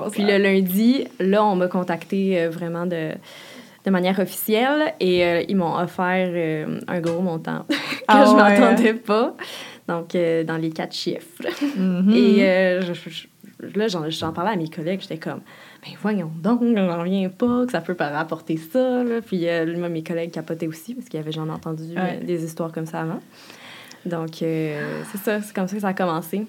Puis 0.12 0.24
le 0.24 0.38
lundi, 0.38 1.06
là, 1.18 1.44
on 1.44 1.54
m'a 1.56 1.68
contacté 1.68 2.46
vraiment 2.46 2.86
de, 2.86 3.10
de 3.84 3.90
manière 3.90 4.18
officielle 4.18 4.94
et 5.00 5.44
ils 5.48 5.56
m'ont 5.56 5.76
offert 5.76 6.66
un 6.88 7.00
gros 7.00 7.20
montant 7.20 7.66
que 7.68 7.74
Ah 8.08 8.24
je 8.26 8.30
ouais. 8.30 8.36
m'attendais 8.36 8.94
pas. 8.94 9.36
Donc, 9.88 10.12
dans 10.46 10.56
les 10.56 10.70
quatre 10.70 10.94
chiffres. 10.94 11.42
Mhm. 11.76 12.12
Et 12.14 12.38
je- 12.80 12.92
je- 13.10 13.26
là, 13.78 13.88
j'en, 13.88 14.08
j'en 14.08 14.32
parlais 14.32 14.52
à 14.52 14.56
mes 14.56 14.68
collègues, 14.68 15.00
j'étais 15.02 15.18
comme, 15.18 15.40
ben 15.82 15.92
voyons 16.02 16.30
donc, 16.42 16.60
j'en 16.62 16.98
reviens 17.00 17.28
pas, 17.30 17.64
que 17.64 17.72
ça 17.72 17.80
peut 17.80 17.94
pas 17.94 18.10
rapporter 18.10 18.56
ça. 18.56 19.02
Là. 19.02 19.20
Puis 19.22 19.48
euh, 19.48 19.78
moi, 19.78 19.88
mes 19.88 20.02
collègues 20.02 20.30
capotaient 20.30 20.66
aussi, 20.66 20.94
parce 20.94 21.08
qu'il 21.08 21.18
y 21.18 21.22
avait, 21.22 21.32
j'en 21.32 21.46
ai 21.46 21.50
entendu 21.50 21.94
euh, 21.96 22.22
des 22.22 22.44
histoires 22.44 22.72
comme 22.72 22.86
ça 22.86 23.00
avant. 23.00 23.20
Donc, 24.04 24.42
euh, 24.42 25.02
c'est 25.10 25.18
ça, 25.18 25.40
c'est 25.40 25.54
comme 25.54 25.68
ça 25.68 25.76
que 25.76 25.82
ça 25.82 25.88
a 25.88 25.94
commencé. 25.94 26.46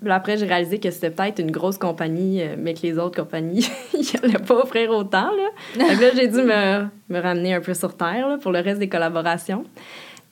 Puis 0.00 0.10
après, 0.10 0.36
j'ai 0.36 0.46
réalisé 0.46 0.80
que 0.80 0.90
c'était 0.90 1.10
peut-être 1.10 1.38
une 1.38 1.50
grosse 1.50 1.78
compagnie, 1.78 2.42
euh, 2.42 2.56
mais 2.58 2.74
que 2.74 2.82
les 2.82 2.98
autres 2.98 3.20
compagnies, 3.20 3.68
ils 3.94 4.06
n'allaient 4.20 4.44
pas 4.44 4.56
offrir 4.56 4.90
autant. 4.90 5.30
Là. 5.30 5.50
Que 5.74 6.00
là, 6.00 6.10
j'ai 6.14 6.28
dû 6.28 6.38
me, 6.38 6.84
me 7.08 7.20
ramener 7.20 7.54
un 7.54 7.60
peu 7.60 7.74
sur 7.74 7.96
terre 7.96 8.28
là, 8.28 8.38
pour 8.38 8.52
le 8.52 8.60
reste 8.60 8.78
des 8.78 8.88
collaborations. 8.88 9.64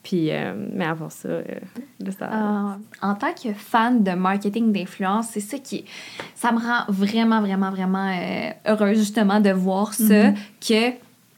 Puis, 0.03 0.31
euh, 0.31 0.53
mais 0.73 0.85
avant 0.85 1.09
ça, 1.09 1.29
euh, 1.29 1.43
ça... 2.17 2.25
Euh, 2.25 2.73
en 3.03 3.15
tant 3.15 3.33
que 3.33 3.53
fan 3.53 4.03
de 4.03 4.11
marketing 4.11 4.71
d'influence, 4.71 5.27
c'est 5.31 5.41
ça 5.41 5.59
qui. 5.59 5.85
Ça 6.33 6.51
me 6.51 6.57
rend 6.57 6.85
vraiment, 6.89 7.39
vraiment, 7.41 7.69
vraiment 7.69 8.09
euh, 8.09 8.49
heureuse, 8.67 8.97
justement, 8.97 9.39
de 9.39 9.51
voir 9.51 9.93
ça, 9.93 10.31
que 10.59 10.91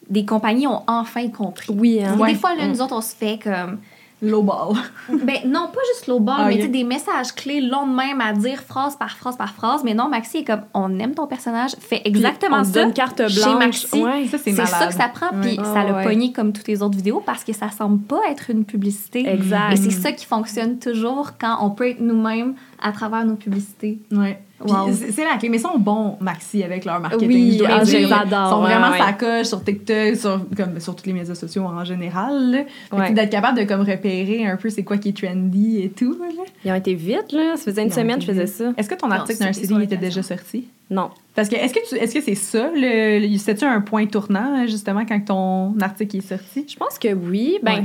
des 0.10 0.26
compagnies 0.26 0.68
ont 0.68 0.84
enfin 0.88 1.30
compris. 1.30 1.74
oui, 1.78 2.04
hein? 2.04 2.18
Ouais. 2.18 2.34
Des 2.34 2.40
fois, 2.40 2.56
là, 2.56 2.68
nous 2.68 2.82
autres, 2.82 2.96
on 2.96 3.02
se 3.02 3.16
fait 3.16 3.38
comme. 3.42 3.80
Lowball. 4.24 4.76
Ben, 5.10 5.38
non, 5.46 5.68
pas 5.74 5.82
juste 5.94 6.08
low 6.08 6.20
ball, 6.20 6.36
Ah, 6.40 6.46
mais 6.48 6.54
ok. 6.54 6.60
tu 6.60 6.66
sais, 6.66 6.72
des 6.72 6.84
messages 6.84 7.34
clés 7.34 7.60
longs 7.62 7.86
de 7.88 7.94
même 7.94 8.22
à 8.22 8.32
dire 8.34 8.62
phrase 8.62 8.96
par 8.96 9.12
phrase 9.18 9.36
par 9.38 9.54
phrase. 9.54 9.82
Mais 9.84 9.94
non, 9.94 10.08
Maxi 10.08 10.38
est 10.38 10.44
comme, 10.46 10.62
on 10.74 10.98
aime 11.00 11.14
ton 11.14 11.28
personnage, 11.28 11.72
fais 11.80 12.02
exactement 12.06 12.60
on 12.62 12.64
ça. 12.64 12.72
donne 12.72 12.94
carte 12.94 13.28
chez 13.28 13.42
blanche. 13.44 13.60
Maxi. 13.60 14.02
Ouais. 14.04 14.26
Ça, 14.28 14.38
c'est 14.38 14.54
ça 14.54 14.88
que 14.88 14.94
ça 14.94 15.10
prend, 15.10 15.30
puis 15.42 15.56
ça 15.58 15.74
Ah, 15.76 15.84
l'a 15.84 15.94
ouais. 15.98 16.04
pogné 16.04 16.32
comme 16.32 16.54
toutes 16.54 16.68
les 16.68 16.82
autres 16.82 16.96
vidéos 16.96 17.22
parce 17.26 17.44
que 17.44 17.52
ça 17.54 17.70
semble 17.70 18.02
pas 18.04 18.22
être 18.30 18.50
une 18.50 18.64
publicité. 18.66 19.28
Exact. 19.28 19.74
Et 19.74 19.76
c'est 19.76 19.92
ça 19.92 20.12
qui 20.14 20.26
fonctionne 20.26 20.80
toujours 20.80 21.32
quand 21.40 21.58
on 21.62 21.70
peut 21.72 21.90
être 21.90 22.00
nous-mêmes 22.00 22.56
à 22.84 22.92
travers 22.92 23.26
nos 23.26 23.36
publicités. 23.36 23.98
Ouais. 24.12 24.40
Wow. 24.66 24.92
c'est 24.94 25.26
la 25.26 25.38
clé. 25.38 25.50
Mais 25.50 25.58
ils 25.58 25.62
sont 25.62 25.78
bons, 25.78 26.16
Maxi, 26.22 26.64
avec 26.64 26.86
leur 26.86 27.00
marketing. 27.00 27.28
Oui, 27.28 27.58
je 27.60 27.66
ah, 27.68 27.84
dire. 27.84 28.00
Ils 28.00 28.30
sont 28.30 28.62
vraiment 28.62 28.92
ouais. 28.92 28.98
sa 28.98 29.12
coche 29.14 29.48
sur 29.48 29.62
TikTok, 29.64 30.16
sur, 30.16 30.40
comme, 30.56 30.80
sur 30.80 30.96
tous 30.96 31.06
les 31.06 31.14
médias 31.14 31.36
sociaux 31.36 31.64
en 31.64 31.84
général. 31.84 32.66
Ouais. 32.92 33.12
D'être 33.12 33.30
capable 33.30 33.58
de 33.60 33.64
comme, 33.66 33.82
repérer 33.82 34.46
un 34.46 34.56
peu 34.56 34.70
c'est 34.70 34.84
quoi 34.84 34.98
qui 34.98 35.10
est 35.10 35.18
trendy 35.18 35.82
et 35.82 35.90
tout. 35.90 36.18
là. 36.18 36.28
Ils 36.64 36.72
ont 36.72 36.76
été 36.76 36.94
vite, 36.94 37.32
là. 37.34 37.58
Ça 37.58 37.64
faisait 37.66 37.82
une 37.82 37.90
Ils 37.90 37.94
semaine 37.94 38.16
que 38.16 38.22
je 38.22 38.28
faisais 38.28 38.48
ça. 38.48 38.72
Est-ce 38.78 38.90
que 38.90 38.96
ton 38.96 39.12
article 39.12 39.40
dans 39.44 39.52
c'était 39.54 39.66
un 39.74 39.78
CD 39.78 39.84
était 39.84 39.98
déjà 39.98 40.24
sorti? 40.24 40.68
Non. 40.90 41.10
Parce 41.36 41.50
que 41.50 41.56
est-ce 41.56 41.74
que 41.74 41.80
tu- 41.90 41.96
est-ce 41.96 42.14
que 42.14 42.22
c'est 42.22 42.36
ça, 42.36 42.70
le, 42.74 43.36
c'était-tu 43.38 43.66
un 43.66 43.82
point 43.82 44.06
tournant, 44.06 44.66
justement, 44.68 45.04
quand 45.06 45.20
ton 45.26 45.80
article 45.82 46.18
est 46.18 46.22
sorti? 46.22 46.66
Je 46.70 46.78
pense 46.78 47.00
que 47.00 47.14
oui. 47.14 47.58
Ben, 47.64 47.80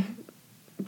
Ouais. 0.81 0.85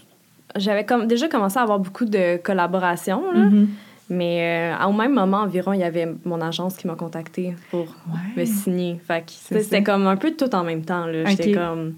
j'avais 0.57 0.85
comme 0.85 1.07
déjà 1.07 1.29
commencé 1.29 1.59
à 1.59 1.62
avoir 1.62 1.79
beaucoup 1.79 2.05
de 2.05 2.37
collaborations, 2.38 3.23
là. 3.33 3.40
Mhm. 3.40 3.69
Mais 4.12 4.75
euh, 4.81 4.87
au 4.87 4.93
même 4.93 5.14
moment 5.14 5.38
environ, 5.38 5.73
il 5.73 5.81
y 5.81 5.85
avait 5.85 6.09
mon 6.25 6.40
agence 6.40 6.76
qui 6.76 6.87
m'a 6.88 6.95
contacté 6.97 7.55
pour 7.71 7.87
me 8.35 8.37
Ouais. 8.40 8.45
signer. 8.47 9.00
Fait 9.07 9.21
que 9.21 9.31
C'est 9.31 9.62
c'était 9.62 9.76
ça. 9.76 9.83
comme 9.83 10.07
un 10.09 10.17
peu 10.17 10.33
tout 10.33 10.52
en 10.55 10.64
même 10.64 10.85
temps. 10.85 11.07
là. 11.07 11.25
J'étais 11.26 11.50
Ok. 11.50 11.55
comme... 11.57 11.95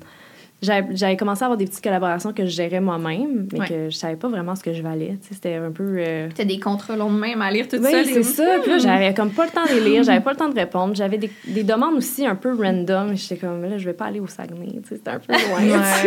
J'avais 0.60 0.94
j'avais 0.94 1.16
commencé 1.16 1.42
à 1.42 1.46
avoir 1.46 1.56
des 1.58 1.64
petites 1.64 1.82
collaborations 1.82 2.32
que 2.32 2.44
je 2.44 2.50
gérais 2.50 2.78
moi-même, 2.80 3.48
mais 3.52 3.58
Ouais. 3.60 3.66
que 3.66 3.90
je 3.90 3.96
savais 3.96 4.14
pas 4.14 4.28
vraiment 4.28 4.54
ce 4.54 4.62
que 4.62 4.72
je 4.72 4.80
valais. 4.80 5.16
C'était 5.22 5.54
un 5.56 5.72
peu... 5.72 5.96
euh, 5.98 6.28
T'as 6.32 6.44
des 6.44 6.60
contrats 6.60 6.94
longs 6.96 7.12
de 7.12 7.18
même 7.18 7.42
à 7.42 7.50
lire 7.50 7.66
tout 7.66 7.78
Oui, 7.82 7.90
ça. 7.90 8.04
c'est 8.04 8.22
ça. 8.22 8.44
Puis 8.62 8.70
là, 8.70 8.78
j'avais 8.78 9.12
comme 9.12 9.30
pas 9.30 9.46
le 9.46 9.50
temps 9.50 9.64
de 9.64 9.80
les 9.80 9.90
lire, 9.90 10.02
j'avais 10.04 10.20
pas 10.20 10.30
le 10.30 10.36
temps 10.36 10.48
de 10.48 10.54
répondre. 10.54 10.94
J'avais 10.94 11.18
des, 11.18 11.30
des 11.48 11.64
demandes 11.64 11.94
aussi 11.96 12.24
un 12.24 12.36
peu 12.36 12.54
random. 12.54 13.16
J'étais 13.16 13.38
comme, 13.38 13.62
là, 13.62 13.76
je 13.76 13.84
vais 13.86 13.92
pas 13.92 14.04
aller 14.04 14.20
au 14.20 14.28
Saguenay. 14.28 14.68
Tu 14.82 14.88
sais, 14.90 14.96
c'était 14.98 15.10
un 15.10 15.18
peu 15.18 15.32
loin. 15.32 15.60
Merci, 15.66 16.06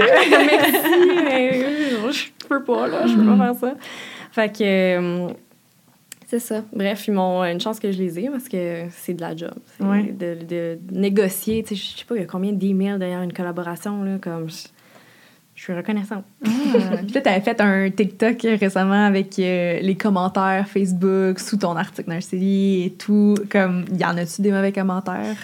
mais 1.25 1.51
euh, 1.65 2.11
je 2.11 2.47
peux 2.47 2.63
pas, 2.63 2.87
là. 2.87 3.07
Je 3.07 3.13
peux 3.15 3.25
pas 3.25 3.35
faire 3.37 3.55
ça. 3.59 3.73
Fait 4.31 4.57
que. 4.57 5.27
Euh, 6.35 6.39
c'est 6.39 6.55
ça. 6.55 6.63
Bref, 6.73 7.07
ils 7.07 7.13
m'ont 7.13 7.43
une 7.43 7.59
chance 7.59 7.79
que 7.79 7.91
je 7.91 7.97
les 7.97 8.19
ai 8.19 8.29
parce 8.29 8.47
que 8.47 8.85
c'est 8.91 9.13
de 9.13 9.21
la 9.21 9.35
job. 9.35 9.53
Ouais. 9.79 10.03
De, 10.03 10.37
de 10.43 10.79
négocier. 10.91 11.63
Tu 11.63 11.75
sais, 11.75 11.81
je 11.81 11.99
sais 11.99 12.05
pas, 12.05 12.15
il 12.15 12.21
y 12.21 12.23
a 12.23 12.27
combien 12.27 12.53
d'emails 12.53 12.99
derrière 12.99 13.21
une 13.21 13.33
collaboration, 13.33 14.03
là. 14.03 14.17
Comme. 14.19 14.49
Je, 14.49 15.63
suis 15.63 15.73
reconnaissante. 15.73 16.25
Ah. 16.45 16.49
Puis 16.97 17.13
là, 17.13 17.21
t'avais 17.21 17.41
fait 17.41 17.61
un 17.61 17.89
TikTok 17.89 18.41
récemment 18.59 19.05
avec 19.05 19.39
euh, 19.39 19.79
les 19.79 19.95
commentaires 19.95 20.67
Facebook 20.67 21.39
sous 21.39 21.57
ton 21.57 21.77
article 21.77 22.09
dans 22.09 22.15
le 22.15 22.37
et 22.37 22.93
tout. 22.97 23.35
Comme, 23.49 23.85
y 23.97 24.03
en 24.03 24.17
a-tu 24.17 24.41
des 24.41 24.51
mauvais 24.51 24.73
commentaires? 24.73 25.37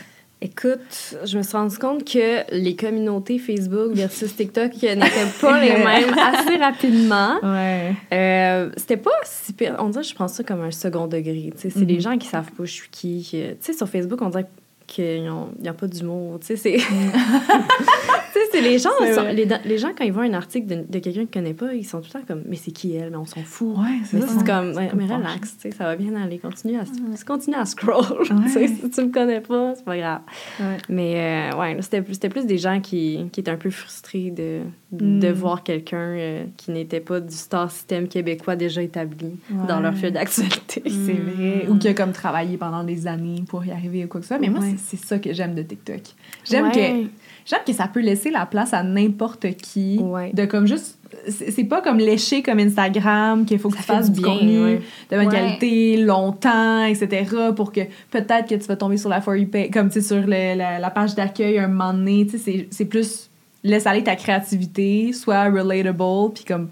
Écoute, 0.43 1.15
je 1.24 1.38
me 1.38 1.43
suis 1.43 1.55
rendu 1.55 1.77
compte 1.77 2.03
que 2.03 2.51
les 2.51 2.75
communautés 2.75 3.38
Facebook 3.38 3.93
versus 3.93 4.36
TikTok 4.36 4.74
n'étaient 4.81 5.00
pas 5.39 5.62
les 5.63 5.74
mêmes 5.74 6.15
assez 6.17 6.57
rapidement. 6.57 7.36
Ouais. 7.43 7.93
Euh, 8.12 8.71
c'était 8.75 8.98
pas 8.98 9.12
si 9.24 9.53
pire. 9.53 9.75
On 9.77 9.89
dirait 9.89 10.01
que 10.03 10.10
je 10.10 10.15
prends 10.15 10.27
ça 10.27 10.43
comme 10.43 10.62
un 10.62 10.71
second 10.71 11.05
degré. 11.05 11.51
tu 11.55 11.62
sais. 11.62 11.69
C'est 11.69 11.79
Mhm. 11.81 11.86
des 11.86 12.00
gens 12.00 12.17
qui 12.17 12.27
savent 12.27 12.51
pas 12.51 12.65
je 12.65 12.71
suis 12.71 12.89
qui. 12.89 13.27
que- 13.31 13.51
Tu 13.51 13.57
sais, 13.60 13.74
sur 13.74 13.88
Facebook, 13.88 14.19
on 14.24 14.29
dirait 14.29 14.48
qu'il 14.91 15.24
n'y 15.62 15.67
a 15.69 15.74
pas 15.74 15.88
d'humour. 15.88 16.39
Tu 16.41 16.48
sais, 16.48 16.55
c'est... 16.57 16.77
c'est 18.51 18.62
les 18.62 18.77
gens... 18.77 18.89
Sont- 19.15 19.24
les, 19.33 19.48
les 19.65 19.77
gens, 19.77 19.91
quand 19.98 20.03
ils 20.03 20.12
voient 20.12 20.24
un 20.24 20.33
article 20.33 20.67
de, 20.67 20.86
de 20.88 21.00
quelqu'un 21.00 21.21
qu'ils 21.21 21.29
connaissent 21.29 21.55
pas, 21.55 21.74
ils 21.74 21.86
sont 21.86 22.00
tout 22.01 22.10
le 22.13 22.19
temps 22.19 22.25
comme 22.27 22.43
«Mais 22.45 22.57
c'est 22.57 22.71
qui 22.71 22.93
elle? 22.95 23.10
Mais 23.12 23.17
on 23.17 23.25
s'en 23.25 23.41
fout. 23.43 23.77
Ouais, 23.77 24.00
c'est 24.03 24.17
Mais 24.17 24.27
ça. 24.27 24.33
c'est 24.38 24.45
comme, 24.45 24.71
ouais, 24.74 24.91
mais 24.95 25.05
relax, 25.05 25.55
tu 25.57 25.69
sais, 25.69 25.71
ça 25.71 25.86
va 25.86 25.95
bien 25.95 26.13
aller. 26.21 26.39
Continue 26.39 26.77
à, 26.77 26.83
continue 27.25 27.55
à 27.55 27.65
scroll. 27.65 28.03
Ouais. 28.31 28.67
si 28.67 28.89
tu 28.89 29.01
me 29.03 29.12
connais 29.12 29.39
pas, 29.41 29.74
c'est 29.75 29.86
pas 29.86 29.98
grave. 29.98 30.21
Ouais. 30.60 30.77
Mais 30.89 31.51
euh, 31.53 31.57
ouais, 31.57 31.77
c'était 31.81 32.01
plus, 32.01 32.13
c'était 32.15 32.29
plus 32.29 32.45
des 32.45 32.57
gens 32.57 32.79
qui, 32.81 33.29
qui 33.31 33.39
étaient 33.39 33.51
un 33.51 33.57
peu 33.57 33.69
frustrés 33.69 34.31
de, 34.31 34.62
de 34.91 35.29
Mm. 35.29 35.33
voir 35.33 35.63
quelqu'un 35.63 35.98
euh, 36.17 36.43
qui 36.57 36.71
n'était 36.71 37.00
pas 37.00 37.19
du 37.21 37.33
star 37.36 37.71
système 37.71 38.07
québécois 38.10 38.55
déjà 38.57 38.81
établi 38.81 39.31
dans 39.67 39.79
leur 39.79 39.93
fil 39.93 40.12
d'actualité. 40.12 40.83
C'est 40.86 41.13
vrai. 41.13 41.65
Ou 41.69 41.77
qui 41.77 41.88
a 41.88 41.93
comme 41.93 42.12
travaillé 42.12 42.57
pendant 42.57 42.83
des 42.83 43.07
années 43.07 43.43
pour 43.48 43.63
y 43.65 43.71
arriver 43.71 44.03
ou 44.03 44.07
quoi 44.07 44.19
que 44.19 44.25
ce 44.25 44.29
soit. 44.36 44.39
Mais 44.39 44.50
moi, 44.50 44.60
Ouais. 44.60 44.75
c'est 44.77 44.98
ça 45.00 45.17
que 45.19 45.31
j'aime 45.33 45.55
de 45.55 45.62
TikTok. 45.62 46.01
J'aime 46.43 46.65
Ouais. 46.65 46.71
que 46.71 47.10
j'aime 47.45 47.60
que 47.65 47.71
ça 47.74 47.88
peut 47.88 48.01
laisser 48.01 48.31
la 48.31 48.45
place 48.45 48.74
à 48.74 48.83
n'importe 48.83 49.48
qui. 49.55 49.98
De 50.33 50.45
comme 50.45 50.65
juste. 50.67 50.98
C'est 51.27 51.65
pas 51.65 51.81
comme 51.81 51.98
lécher 51.98 52.41
comme 52.41 52.60
Instagram, 52.60 53.45
qu'il 53.45 53.60
faut 53.60 53.69
que 53.69 53.75
Ça 53.77 53.81
tu 53.83 53.88
fasses 53.88 54.12
du 54.12 54.21
bien, 54.21 54.29
contenu 54.33 54.63
ouais. 54.63 54.81
de 55.12 55.15
bonne 55.17 55.27
Ouais. 55.27 55.31
qualité, 55.33 55.98
longtemps, 55.98 56.86
etc. 56.86 57.25
Pour 57.55 57.71
que 57.74 57.81
peut-être 58.12 58.48
que 58.50 58.55
tu 58.55 58.65
vas 58.67 58.75
tomber 58.77 58.95
sur 58.98 59.10
la 59.10 59.19
For 59.21 59.36
You 59.36 59.48
page, 59.48 59.71
comme 59.71 59.89
tu 59.89 60.01
sais, 60.01 60.07
sur 60.07 60.17
le- 60.25 60.55
la, 60.57 60.79
la 60.79 60.89
page 60.89 61.13
d'accueil 61.15 61.60
un 61.60 61.67
moment 61.67 61.93
donné. 61.93 62.27
Tu 62.27 62.38
sais, 62.38 62.67
c'est 62.71 62.86
plus. 62.86 63.29
Laisse 63.63 63.86
aller 63.86 64.03
ta 64.03 64.15
créativité, 64.15 65.13
soit 65.13 65.44
relatable, 65.50 66.34
puis 66.34 66.44
comme 66.46 66.70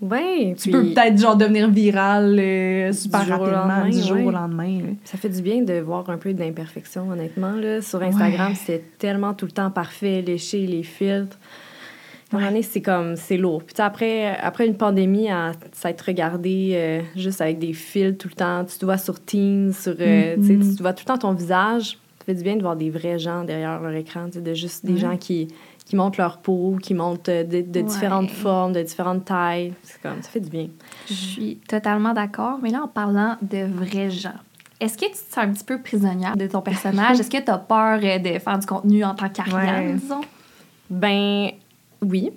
Ouais, 0.00 0.54
tu 0.56 0.70
puis 0.70 0.70
peux 0.70 0.84
peut-être 0.94 1.18
genre 1.20 1.34
devenir 1.36 1.68
viral 1.68 2.36
euh, 2.38 2.92
super 2.92 3.22
Du 3.22 3.26
jour 3.26 3.40
au 3.40 3.44
rapidement 3.44 3.66
lendemain, 3.66 3.88
du 3.90 4.00
jour 4.00 4.16
ouais. 4.16 4.24
au 4.26 4.30
lendemain. 4.30 4.78
là. 4.78 4.88
Ça 5.04 5.18
fait 5.18 5.28
du 5.28 5.42
bien 5.42 5.62
de 5.62 5.80
voir 5.80 6.08
un 6.08 6.18
peu 6.18 6.32
d'imperfection, 6.32 7.10
honnêtement. 7.10 7.50
Là. 7.50 7.82
Sur 7.82 8.00
Instagram, 8.02 8.50
Ouais. 8.52 8.58
c'est 8.64 8.96
tellement 8.98 9.34
tout 9.34 9.46
le 9.46 9.50
temps 9.50 9.72
parfait, 9.72 10.22
léché, 10.22 10.64
les 10.68 10.84
filtres. 10.84 11.36
À 12.32 12.38
donné, 12.40 12.62
c'est 12.62 12.82
comme, 12.82 13.16
c'est 13.16 13.38
lourd. 13.38 13.64
Puis 13.64 13.74
après, 13.78 14.36
après 14.36 14.66
une 14.68 14.76
pandémie, 14.76 15.30
à 15.30 15.52
s'être 15.72 16.02
regardé 16.02 16.72
euh, 16.74 17.00
juste 17.16 17.40
avec 17.40 17.58
des 17.58 17.72
filtres 17.72 18.18
tout 18.18 18.28
le 18.28 18.34
temps, 18.36 18.64
tu 18.66 18.78
te 18.78 18.84
vois 18.84 18.98
sur 18.98 19.18
Teams, 19.24 19.72
sur, 19.72 19.96
euh, 19.98 20.34
tu 20.36 20.56
Mhm. 20.58 20.76
te 20.76 20.82
vois 20.82 20.92
tout 20.92 21.02
le 21.06 21.08
temps 21.08 21.18
ton 21.18 21.32
visage. 21.32 21.98
Ça 22.20 22.24
fait 22.26 22.34
du 22.34 22.42
bien 22.44 22.54
de 22.56 22.62
voir 22.62 22.76
des 22.76 22.90
vrais 22.90 23.18
gens 23.18 23.42
derrière 23.42 23.80
leur 23.80 23.94
écran, 23.94 24.26
de 24.32 24.54
juste 24.54 24.84
des 24.86 24.92
Ouais. 24.92 24.98
gens 25.00 25.16
qui, 25.16 25.48
qui 25.88 25.96
montrent 25.96 26.20
leur 26.20 26.38
peau, 26.38 26.76
qui 26.82 26.92
montrent 26.94 27.30
euh, 27.30 27.44
de, 27.44 27.62
de 27.62 27.80
Ouais. 27.80 27.82
différentes 27.82 28.30
formes, 28.30 28.72
de 28.74 28.82
différentes 28.82 29.24
tailles. 29.24 29.72
C'est 29.82 30.00
comme, 30.02 30.22
ça 30.22 30.28
fait 30.28 30.40
du 30.40 30.50
bien. 30.50 30.66
Je 31.08 31.14
suis 31.14 31.56
totalement 31.66 32.12
d'accord. 32.12 32.58
Mais 32.62 32.70
là, 32.70 32.82
en 32.82 32.88
parlant 32.88 33.36
de 33.40 33.64
vrais 33.64 34.10
gens, 34.10 34.34
est-ce 34.80 34.96
que 34.98 35.06
tu 35.06 35.12
te 35.12 35.16
sens 35.16 35.38
un 35.38 35.48
petit 35.52 35.64
peu 35.64 35.80
prisonnière 35.80 36.36
de 36.36 36.46
ton 36.46 36.60
personnage? 36.60 37.18
Est-ce 37.20 37.30
que 37.30 37.42
tu 37.42 37.50
as 37.50 37.58
peur 37.58 37.98
euh, 38.02 38.18
de 38.18 38.38
faire 38.38 38.58
du 38.58 38.66
contenu 38.66 39.02
en 39.04 39.14
tant 39.14 39.28
qu'Ariane, 39.30 39.86
Ouais. 39.86 39.94
disons? 39.94 40.20
Ben 40.90 41.48
oui. 42.02 42.30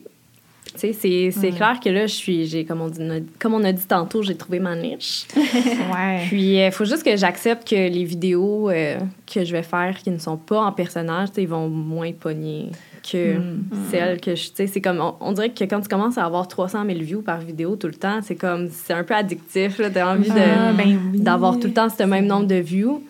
Tu 0.74 0.80
sais, 0.80 0.94
c'est, 0.94 1.32
c'est 1.32 1.52
Ouais. 1.52 1.56
clair 1.58 1.80
que 1.84 1.90
là, 1.90 2.08
je 2.08 2.14
suis, 2.16 2.46
j'ai, 2.46 2.64
comme 2.64 2.80
on, 2.80 2.88
dit, 2.88 3.02
comme 3.40 3.54
on 3.54 3.64
a 3.66 3.74
dit 3.74 3.86
tantôt, 3.86 4.24
j'ai 4.24 4.36
trouvé 4.38 4.60
ma 4.62 4.76
niche. 4.78 5.28
Ouais. 5.36 6.24
Puis, 6.30 6.56
il 6.66 6.72
faut 6.72 6.86
juste 6.86 7.04
que 7.04 7.18
j'accepte 7.18 7.68
que 7.68 7.76
les 7.76 8.06
vidéos 8.06 8.70
euh, 8.70 8.98
que 9.32 9.44
je 9.44 9.52
vais 9.52 9.64
faire 9.64 9.98
qui 9.98 10.10
ne 10.10 10.18
sont 10.18 10.38
pas 10.38 10.62
en 10.62 10.72
personnage, 10.72 11.30
tu 11.30 11.36
sais, 11.36 11.44
ils 11.44 11.50
vont 11.50 11.68
moins 11.68 12.14
pogner 12.14 12.72
que 13.02 13.38
Mm. 13.38 13.64
celles 13.90 14.20
que 14.22 14.36
je. 14.36 14.50
Tu 14.50 14.56
sais, 14.56 14.68
c'est 14.68 14.82
comme. 14.82 15.00
On, 15.00 15.16
on 15.20 15.32
dirait 15.34 15.50
que 15.50 15.64
quand 15.64 15.82
tu 15.82 15.88
commences 15.88 16.18
à 16.18 16.26
avoir 16.26 16.48
300 16.48 16.86
000 16.86 17.00
views 17.00 17.22
par 17.22 17.40
vidéo 17.40 17.76
tout 17.76 17.88
le 17.88 17.94
temps, 17.94 18.20
c'est 18.22 18.36
comme. 18.36 18.70
C'est 18.72 18.94
un 18.94 19.04
peu 19.04 19.14
addictif, 19.16 19.78
là. 19.80 19.90
T'as 19.90 20.14
envie 20.16 20.30
Ah, 20.32 20.74
ben 20.74 21.00
oui. 21.12 21.20
d'avoir 21.20 21.60
tout 21.60 21.68
le 21.68 21.74
temps 21.74 21.90
ce 21.90 22.04
même 22.04 22.26
nombre 22.26 22.48
de 22.48 22.56
views. 22.56 23.04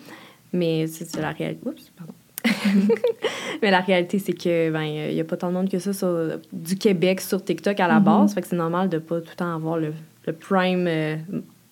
Mais 0.52 0.86
c'est, 0.86 1.20
la 1.20 1.30
réalité. 1.30 1.66
Oups, 1.66 1.90
pardon. 1.96 2.12
mais 3.62 3.70
la 3.70 3.80
réalité, 3.80 4.18
c'est 4.18 4.32
que 4.32 4.70
ben 4.70 4.82
il 4.82 5.14
y 5.14 5.20
a 5.20 5.24
pas 5.24 5.36
tant 5.36 5.48
de 5.48 5.54
monde 5.54 5.70
que 5.70 5.78
ça 5.78 5.92
sur, 5.92 6.12
du 6.52 6.76
Québec 6.76 7.20
sur 7.20 7.42
TikTok 7.44 7.78
à 7.80 7.88
la 7.88 8.00
base. 8.00 8.34
Fait 8.34 8.42
que 8.42 8.48
c'est 8.48 8.56
normal 8.56 8.88
de 8.88 8.98
pas 8.98 9.20
tout 9.20 9.28
le 9.30 9.36
temps 9.36 9.54
avoir 9.54 9.78
le, 9.78 9.92
le 10.26 10.32
prime, 10.32 10.86
euh, 10.88 11.16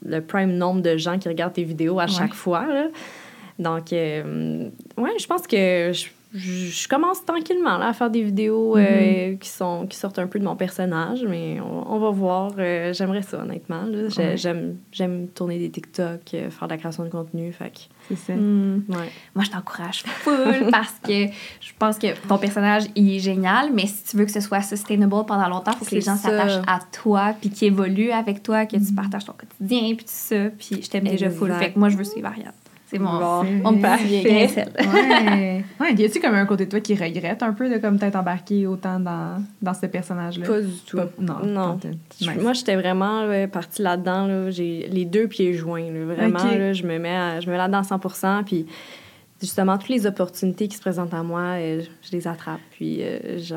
le 0.07 0.21
prime 0.21 0.53
nombre 0.57 0.81
de 0.81 0.97
gens 0.97 1.19
qui 1.19 1.29
regardent 1.29 1.55
tes 1.55 1.65
vidéos 1.65 1.99
à 1.99 2.07
chaque 2.07 2.35
fois. 2.35 2.67
là. 2.67 2.87
Donc, 3.59 3.93
euh, 3.93 4.69
ouais, 4.97 5.11
je 5.21 5.27
pense 5.27 5.47
que 5.47 5.91
je, 5.93 6.07
je- 6.33 6.89
commence 6.89 7.25
tranquillement 7.25 7.79
là, 7.79 7.89
à 7.89 7.93
faire 7.93 8.11
des 8.11 8.23
vidéos 8.23 8.77
euh, 8.77 9.37
qui, 9.37 9.49
sont, 9.49 9.87
qui 9.89 9.97
sortent 9.97 10.19
un 10.19 10.27
peu 10.27 10.39
de 10.39 10.45
mon 10.45 10.57
personnage, 10.57 11.25
mais 11.29 11.59
on, 11.61 11.93
on 11.95 11.99
va 11.99 12.11
voir. 12.11 12.53
Euh, 12.59 12.93
J'aimerais 12.93 13.23
ça, 13.23 13.39
honnêtement. 13.43 13.85
J'aime 14.93 15.29
tourner 15.29 15.59
des 15.59 15.71
TikTok, 15.71 16.21
euh, 16.35 16.51
faire 16.51 16.69
de 16.69 16.73
la 16.73 16.79
création 16.79 17.05
de 17.05 17.09
contenu. 17.09 17.55
C'est 18.09 18.17
ça. 18.17 18.33
Hmm. 18.35 18.83
ouais. 18.89 19.11
Moi, 19.35 19.45
je 19.45 19.51
t'encourage 19.51 20.03
full 20.05 20.69
parce 20.71 20.95
que 21.05 21.27
je 21.61 21.73
pense 21.79 21.99
que 21.99 22.09
ton 22.29 22.39
personnage, 22.39 22.85
il 22.97 23.17
est 23.17 23.21
génial, 23.21 23.71
mais 23.73 23.87
si 23.87 24.05
tu 24.05 24.17
veux 24.17 24.25
que 24.25 24.33
ce 24.33 24.41
soit 24.41 24.63
sustainable 24.63 25.25
pendant 25.27 25.49
longtemps, 25.49 25.73
il 25.73 25.79
faut 25.79 25.85
que 25.85 25.95
les 25.95 26.01
gens 26.01 26.17
s'attachent 26.17 26.63
à 26.67 26.81
toi, 26.93 27.35
puis 27.41 27.51
qu'ils 27.51 27.69
évoluent 27.69 28.11
avec 28.13 28.43
toi, 28.43 28.67
que 28.67 28.77
tu 28.77 28.93
partages 28.95 29.25
ton 29.25 29.33
quotidien, 29.35 29.95
puis 29.95 30.05
tout 30.05 30.05
ça. 30.07 30.51
Puis 30.59 30.83
je 30.83 30.89
t'aime 30.91 31.05
déjà 31.05 31.29
full. 31.31 31.53
Fait 31.55 31.73
que 31.73 31.79
moi, 31.79 31.89
je 31.89 31.97
veux 31.97 32.05
suivre 32.05 32.29
Ariane. 32.29 32.53
C'est 32.91 32.99
mon, 32.99 33.19
Bon, 33.21 33.45
mon 33.45 33.79
parfait. 33.81 34.49
Ouais. 34.79 35.65
ouais. 35.79 35.95
Y 35.95 36.05
a-tu 36.05 36.21
comme 36.21 36.35
un 36.35 36.45
côté 36.47 36.65
de 36.67 36.71
toi 36.71 36.81
qui 36.81 36.95
regrette 36.97 37.43
un 37.43 37.53
peu 37.53 37.69
de 37.71 37.79
comme 37.79 37.99
t'être 37.99 38.17
embarqué 38.17 38.67
autant 38.67 38.99
dans, 38.99 39.43
dans 39.63 39.75
ce 39.75 39.87
personnage-là? 39.87 40.47
Pas 40.47 40.61
du 40.61 40.73
tout. 40.87 40.97
Pas- 40.97 41.09
non. 41.19 41.47
Non. 41.47 41.79
Nice. 42.21 42.31
Moi, 42.41 42.53
j'étais 42.53 42.75
vraiment 42.75 43.23
là, 43.25 43.47
partie 43.47 43.83
là-dedans. 43.83 44.27
Là. 44.27 44.51
J'ai 44.51 44.89
les 44.91 45.05
deux 45.05 45.29
pieds 45.29 45.53
joints. 45.55 45.91
là. 45.91 46.05
Vraiment, 46.15 46.43
là, 46.45 46.73
je 46.73 46.83
me 46.85 46.99
mets, 46.99 47.17
à- 47.17 47.41
je 47.41 47.47
me 47.47 47.53
mets 47.53 47.59
là-dedans 47.59 47.79
à 47.79 47.85
100 47.85 48.43
Puis, 48.45 48.67
justement, 49.41 49.79
toutes 49.79 49.89
les 49.91 50.07
opportunités 50.07 50.67
qui 50.67 50.77
se 50.77 50.81
présentent 50.83 51.15
à 51.15 51.23
moi, 51.23 51.41
euh, 51.41 51.83
je, 51.83 52.09
je 52.09 52.13
les 52.17 52.27
attrape. 52.27 52.61
Puis, 52.73 52.99
euh, 53.03 53.39
je, 53.39 53.55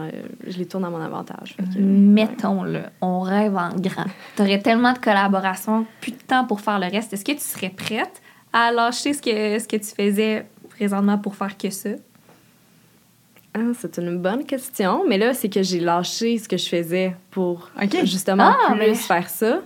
je 0.48 0.58
les 0.60 0.66
tourne 0.68 0.86
à 0.86 0.90
mon 0.92 1.02
avantage. 1.02 1.56
Que, 1.58 1.80
Mettons-le, 1.80 2.82
on 3.02 3.22
rêve 3.22 3.56
en 3.56 3.70
grand. 3.76 4.06
Tu 4.36 4.42
aurais 4.44 4.60
tellement 4.60 4.94
de 4.94 5.00
collaborations, 5.00 5.86
plus 6.02 6.12
de 6.12 6.18
temps 6.28 6.46
pour 6.46 6.62
faire 6.62 6.80
le 6.80 6.86
reste. 6.88 7.14
Est-ce 7.14 7.26
que 7.26 7.32
tu 7.32 7.40
serais 7.40 7.70
prête 7.70 8.22
à 8.54 8.72
lâcher 8.72 9.14
ce 9.14 9.22
que, 9.22 9.60
ce 9.60 9.68
que 9.68 9.76
tu 9.78 9.86
faisais 9.96 10.46
présentement 10.70 11.18
pour 11.18 11.36
faire 11.36 11.58
que 11.58 11.70
ça? 11.70 11.90
Ah, 13.56 13.60
c'est 13.80 13.98
une 13.98 14.18
bonne 14.18 14.46
question. 14.46 15.04
Mais 15.08 15.18
là, 15.18 15.34
c'est 15.34 15.50
que 15.50 15.62
j'ai 15.62 15.80
lâché 15.80 16.38
ce 16.40 16.48
que 16.48 16.58
je 16.58 16.68
faisais 16.68 17.16
pour 17.32 17.70
Ok. 17.82 17.98
justement 18.06 18.52
Ah, 18.68 18.72
plus 18.72 18.80
mais- 18.80 18.94
faire 18.96 19.30
ça. 19.30 19.62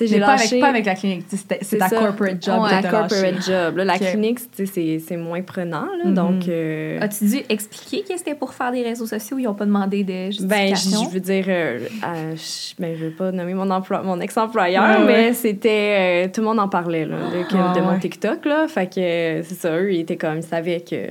J'ai 0.00 0.18
pas 0.18 0.26
lâché... 0.36 0.46
avec, 0.56 0.60
pas 0.60 0.68
avec 0.68 0.86
la 0.86 0.94
clinique. 0.94 1.24
C'est 1.28 1.36
c'est 1.36 1.58
C'est 1.64 1.78
ta 1.78 1.88
ça. 1.88 1.96
corporate 1.96 2.42
job 2.44 2.62
Ouais, 2.62 2.90
corporate 2.90 3.42
job. 3.46 3.76
Là, 3.76 3.84
la 3.84 3.98
clinique, 3.98 4.38
c'est 4.52 4.98
c'est 4.98 5.16
moins 5.16 5.42
prenant. 5.42 5.84
Là, 6.02 6.04
Mhm. 6.06 6.14
Donc, 6.14 6.48
euh, 6.48 6.98
As-tu 7.00 7.24
dû 7.26 7.36
expliquer 7.48 8.02
que 8.02 8.16
c'était 8.18 8.34
pour 8.34 8.52
faire 8.54 8.72
des 8.72 8.82
réseaux 8.82 9.06
sociaux? 9.06 9.38
Ils 9.38 9.44
n'ont 9.44 9.54
pas 9.54 9.66
demandé 9.66 10.02
de 10.02 10.12
Ben, 10.46 10.68
justification? 10.74 11.08
je 11.08 11.14
veux 11.14 11.20
dire, 11.20 11.44
euh, 11.48 11.78
euh, 12.04 12.34
je, 12.36 12.74
ben, 12.80 12.96
je 12.98 13.04
veux 13.04 13.10
pas 13.10 13.30
nommer 13.32 13.54
mon, 13.54 13.70
emploi, 13.70 14.02
mon 14.02 14.18
ex-employeur, 14.20 15.00
Ouais, 15.00 15.04
mais 15.06 15.12
ouais. 15.28 15.32
c'était. 15.34 16.24
euh, 16.26 16.28
tout 16.32 16.40
le 16.40 16.46
monde 16.48 16.58
en 16.60 16.68
parlait, 16.68 17.04
là, 17.04 17.16
de, 17.16 17.56
Ah, 17.56 17.72
de 17.76 17.80
mon. 17.80 17.98
TikTok, 17.98 18.44
là. 18.46 18.66
Fait 18.68 18.86
que 18.86 19.42
c'est 19.46 19.54
ça, 19.54 19.76
eux, 19.78 19.92
ils 19.92 20.00
étaient 20.00 20.16
comme, 20.16 20.38
ils 20.38 20.42
savaient 20.42 20.80
que, 20.80 21.08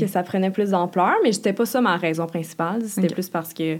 que 0.00 0.06
ça 0.06 0.22
prenait 0.22 0.50
plus 0.50 0.70
d'ampleur, 0.70 1.14
mais 1.24 1.32
c'était 1.32 1.52
pas 1.52 1.66
ça 1.66 1.80
ma 1.80 1.96
raison 1.96 2.26
principale. 2.26 2.82
C'était 2.86 3.08
plus 3.08 3.28
parce 3.28 3.52
que 3.54 3.78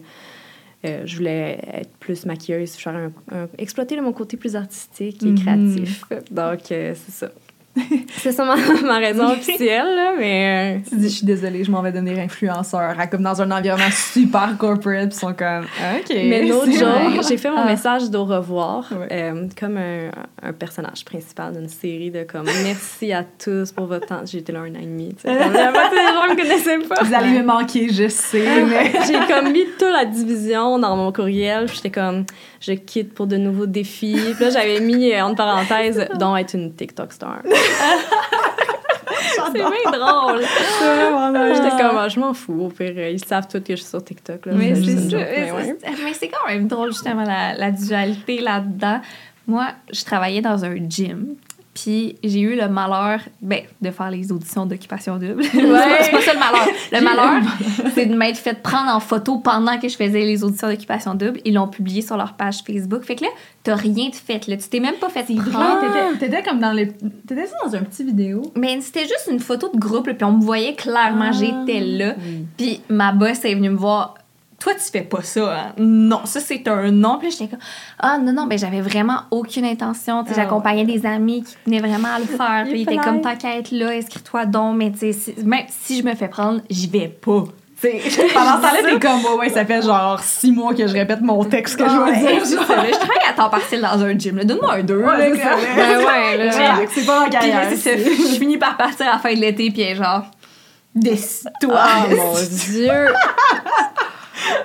euh, 0.85 1.03
je 1.05 1.17
voulais 1.17 1.59
être 1.73 1.91
plus 1.99 2.25
maquilleuse, 2.27 2.73
faire 2.73 2.95
un, 2.95 3.13
un- 3.33 3.49
exploiter 3.59 4.01
mon 4.01 4.13
côté 4.13 4.37
plus 4.37 4.55
artistique 4.57 5.23
et 5.23 5.27
Mhm. 5.31 5.35
créatif. 5.39 6.05
Donc, 6.31 6.71
euh, 6.73 6.95
c'est 6.95 7.13
ça. 7.13 7.31
c'est 8.19 8.33
ça 8.33 8.45
ma, 8.47 8.57
ma 8.83 8.99
raison 8.99 9.31
officielle, 9.33 9.87
là, 9.95 10.13
mais. 10.19 10.79
euh, 10.79 10.89
Tu 10.89 10.97
dis, 10.97 11.09
je 11.09 11.15
suis 11.17 11.27
désolée, 11.27 11.65
je 11.65 11.71
m'en 11.71 11.83
vais 11.83 11.93
devenir 11.93 12.19
influenceur. 12.19 12.95
Comme 13.11 13.23
dans 13.23 13.41
un 13.43 13.51
environnement 13.51 13.91
super 13.91 14.57
corporate, 14.59 15.15
ils 15.15 15.19
sont 15.19 15.33
comme, 15.35 15.65
OK. 15.65 16.11
Mais 16.15 16.45
l'autre 16.47 16.71
jour, 16.73 17.23
j'ai 17.29 17.37
fait 17.37 17.51
mon 17.51 17.59
Ah. 17.59 17.67
message 17.67 18.11
d'au 18.11 18.25
revoir 18.25 18.89
Ouais. 18.99 19.09
euh, 19.13 19.47
comme 19.59 19.77
un, 19.77 20.11
un 20.43 20.53
personnage 20.53 21.05
principal 21.05 21.53
d'une 21.53 21.69
série 21.69 22.11
de 22.11 22.25
comme 22.25 22.47
merci 22.65 23.13
à 23.13 23.25
tous 23.25 23.73
pour 23.73 23.87
votre 23.87 24.07
temps. 24.07 24.21
J'ai 24.25 24.39
été 24.39 24.53
là 24.53 24.61
un 24.61 24.71
an 24.75 24.79
et 24.81 24.87
demi. 24.87 25.15
tu 25.15 25.23
sais. 25.23 25.37
Comme 25.39 25.53
La 25.53 25.71
moitié 25.71 25.99
des 25.99 26.05
gens 26.05 26.29
me 26.35 26.37
connaissaient 26.37 26.79
pas. 26.89 27.03
Vous 27.03 27.15
allez 27.15 27.39
me 27.39 27.45
manquer, 27.45 27.89
je 27.93 28.09
sais, 28.09 28.65
mais. 28.65 28.93
J'ai 29.07 29.19
comme 29.33 29.53
mis 29.53 29.65
toute 29.79 29.91
la 29.93 30.05
division 30.05 30.79
dans 30.79 30.97
mon 30.97 31.13
courriel. 31.13 31.67
puis 31.67 31.77
J'étais 31.77 31.91
comme, 31.91 32.25
je 32.61 32.73
quitte 32.73 33.15
pour 33.15 33.27
de 33.27 33.37
nouveaux 33.37 33.67
défis. 33.67 34.17
Puis 34.37 34.45
là, 34.45 34.51
j'avais 34.51 34.81
mis 34.81 35.13
euh, 35.13 35.23
entre 35.25 35.37
parenthèses, 35.37 36.07
dont 36.19 36.37
être 36.37 36.55
une 36.55 36.73
TikTok 36.75 37.13
star. 37.13 37.43
C'est 39.47 39.53
bien 39.53 39.91
drôle. 39.93 40.41
J'étais 41.55 41.71
comme, 41.83 41.97
ah, 41.99 42.09
je 42.09 42.21
m'en 42.21 42.35
fous. 42.35 42.61
Au 42.67 42.69
pire, 42.69 42.93
euh, 42.97 43.11
ils 43.11 43.25
savent 43.25 43.47
tous 43.49 43.61
que 43.61 43.75
je 43.75 43.77
suis 43.81 43.87
sur 43.89 44.03
TikTok. 44.05 44.47
Là. 44.47 44.53
Mais 44.55 44.75
C'est 44.75 44.83
c'est 44.83 45.17
mais 45.17 45.53
ouais. 45.53 45.77
c'est- 45.81 46.15
c'est 46.15 46.29
quand 46.29 46.47
même 46.47 46.67
drôle, 46.69 46.91
justement, 46.93 47.25
la, 47.25 47.55
la 47.55 47.71
dualité 47.71 48.41
là-dedans. 48.41 49.01
Moi, 49.47 49.69
je 49.93 50.05
travaillais 50.05 50.43
dans 50.43 50.65
un 50.65 50.77
gym. 50.89 51.35
Puis 51.83 52.17
j'ai 52.25 52.41
eu 52.41 52.57
le 52.57 52.69
malheur 52.69 53.21
ben, 53.43 53.61
de 53.81 53.91
faire 53.91 54.11
les 54.11 54.33
auditions 54.33 54.67
d'occupation 54.67 55.17
double. 55.19 55.45
c'est 55.45 55.61
pas- 55.63 55.87
c'est 56.03 56.11
pas 56.11 56.21
ça 56.23 56.33
le 56.33 56.39
malheur. 56.39 56.69
Le 56.93 57.01
malheur, 57.05 57.43
c'est 57.95 58.07
de 58.07 58.15
m'être 58.17 58.39
fait 58.39 58.61
prendre 58.63 58.91
en 58.95 59.01
photo 59.01 59.39
pendant 59.39 59.79
que 59.79 59.89
je 59.89 59.97
faisais 59.97 60.21
les 60.21 60.43
auditions 60.45 60.69
d'occupation 60.69 61.15
double. 61.15 61.41
Ils 61.45 61.55
l'ont 61.55 61.69
publié 61.69 62.03
sur 62.03 62.17
leur 62.17 62.33
page 62.35 62.63
Facebook. 62.67 63.03
Fait 63.05 63.17
que 63.17 63.25
là, 63.25 63.31
t'as 63.63 63.77
rien 63.77 64.09
de 64.09 64.15
fait. 64.15 64.47
Là. 64.47 64.57
Tu 64.57 64.69
t'es 64.69 64.81
même 64.81 64.97
pas 64.97 65.09
fait 65.09 65.25
prendre. 65.35 65.81
t'étais- 65.81 66.27
T'étais 66.31 66.43
comme 66.43 66.59
dans 66.59 66.73
les. 66.73 66.89
T'étais 66.89 67.47
dans 67.65 67.75
un 67.75 67.83
petit 67.83 68.05
vidéo. 68.05 68.43
Mais 68.57 68.81
c'était 68.81 69.03
juste 69.03 69.29
une 69.31 69.41
photo 69.41 69.71
de 69.73 69.79
groupe, 69.79 70.07
là, 70.09 70.15
puis 70.15 70.25
on 70.25 70.33
me 70.33 70.43
voyait 70.43 70.75
clairement, 70.75 71.31
Ah. 71.31 71.33
j'étais 71.33 71.81
là. 71.81 72.15
Puis 72.57 72.81
ma 72.89 73.13
boss 73.13 73.45
est 73.45 73.55
venue 73.55 73.71
me 73.71 73.77
voir. 73.77 74.15
Toi, 74.61 74.73
tu 74.75 74.91
fais 74.91 75.03
pas 75.03 75.23
ça, 75.23 75.53
hein? 75.57 75.73
Non, 75.79 76.23
ça, 76.25 76.41
c'est 76.41 76.67
un 76.67 76.91
non. 76.91 77.19
Puis 77.21 77.31
j'étais 77.31 77.47
comme, 77.47 77.61
ah, 78.01 78.19
non, 78.19 78.33
non, 78.33 78.47
ben 78.47 78.59
j'avais 78.59 78.81
vraiment 78.81 79.21
aucune 79.31 79.65
intention. 79.65 80.25
Ah 80.29 80.33
J'accompagnais 80.35 80.85
des 80.85 81.07
amis 81.07 81.45
qui 81.45 81.55
tenaient 81.65 81.79
vraiment 81.79 82.09
à 82.15 82.19
le 82.19 82.25
faire. 82.37 82.65
Il 82.67 82.73
Puis 82.73 82.81
ils 82.81 82.83
étaient 82.83 82.97
comme, 82.97 83.19
être 83.25 83.71
là, 83.71 83.91
inscris-toi 83.91 84.47
donc. 84.47 84.77
Mais 84.77 84.91
tu 84.91 85.13
sais, 85.13 85.35
même 85.45 85.65
si 85.69 86.01
je 86.01 86.05
me 86.05 86.15
fais 86.17 86.27
prendre, 86.27 86.61
j'y 86.69 86.89
vais 86.89 87.07
pas. 87.07 87.45
Tu 87.81 87.89
sais, 87.89 88.01
Pendant 88.35 88.57
ce 88.57 88.63
temps-là, 88.63 88.79
t'es 88.83 88.99
comme, 88.99 89.21
ouais, 89.25 89.39
ouais, 89.39 89.49
ça 89.51 89.65
fait 89.65 89.81
genre 89.81 90.19
six 90.19 90.51
mois 90.51 90.75
que 90.75 90.89
je 90.89 90.93
répète 90.93 91.21
mon 91.21 91.45
texte 91.45 91.77
que 91.77 91.89
je 91.89 91.95
Ouais, 91.97 92.11
veux 92.11 92.27
dire. 92.27 92.45
je 92.45 92.57
travaille 92.57 92.93
à 93.31 93.33
temps 93.35 93.51
partiel 93.51 93.81
dans 93.81 94.03
un 94.03 94.19
gym. 94.19 94.43
Donne-moi 94.43 94.75
un 94.75 94.83
deux. 94.83 94.99
Ouais, 95.05 95.33
c'est 95.37 95.77
Ben 95.77 95.99
ouais, 95.99 96.37
là. 96.37 96.77
Ouais, 96.79 96.89
C'est 96.93 97.07
pas 97.07 97.27
en 97.27 97.31
carrière. 97.31 97.71
Je 97.71 98.37
finis 98.37 98.59
par 98.59 98.77
partir 98.77 99.07
à 99.07 99.13
la 99.13 99.19
fin 99.19 99.33
de 99.33 99.39
l'été, 99.39 99.71
puis 99.71 99.95
genre, 99.95 100.25
décide-toi. 100.97 101.77
Ah, 101.79 102.07
mon 102.11 102.35
Dieu! 102.43 102.91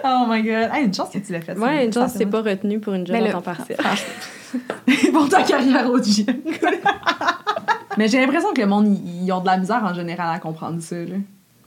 Oh 0.04 0.26
my 0.28 0.42
god. 0.44 0.70
Hey, 0.74 0.86
une 0.86 0.94
chance 0.94 1.10
que 1.10 1.20
tu 1.20 1.32
l'as 1.32 1.42
fait. 1.42 1.58
Ouais, 1.58 1.86
une 1.86 1.94
chance, 1.94 2.12
c'est 2.14 2.20
fait 2.20 2.26
pas 2.26 2.42
retenu 2.42 2.80
pour 2.80 2.94
une 2.94 3.06
job 3.08 3.16
là, 3.16 3.32
temps 3.32 3.42
partiel. 3.42 3.78
pour 5.14 5.30
ta 5.30 5.44
carrière 5.44 5.90
au 5.90 6.02
gym. 6.02 6.26
Mais 7.98 8.08
j'ai 8.08 8.20
l'impression 8.20 8.54
que 8.54 8.62
le 8.62 8.68
monde, 8.68 8.88
ils 8.88 9.32
ont 9.32 9.42
de 9.42 9.46
la 9.46 9.58
misère 9.58 9.84
en 9.84 9.94
général 9.94 10.36
à 10.36 10.40
comprendre 10.40 10.82
ça, 10.82 10.96
là. 10.96 11.16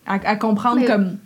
À, 0.07 0.14
à 0.14 0.37
comprendre 0.37 0.76
Mais- 0.81 0.87
comme. 0.87 1.16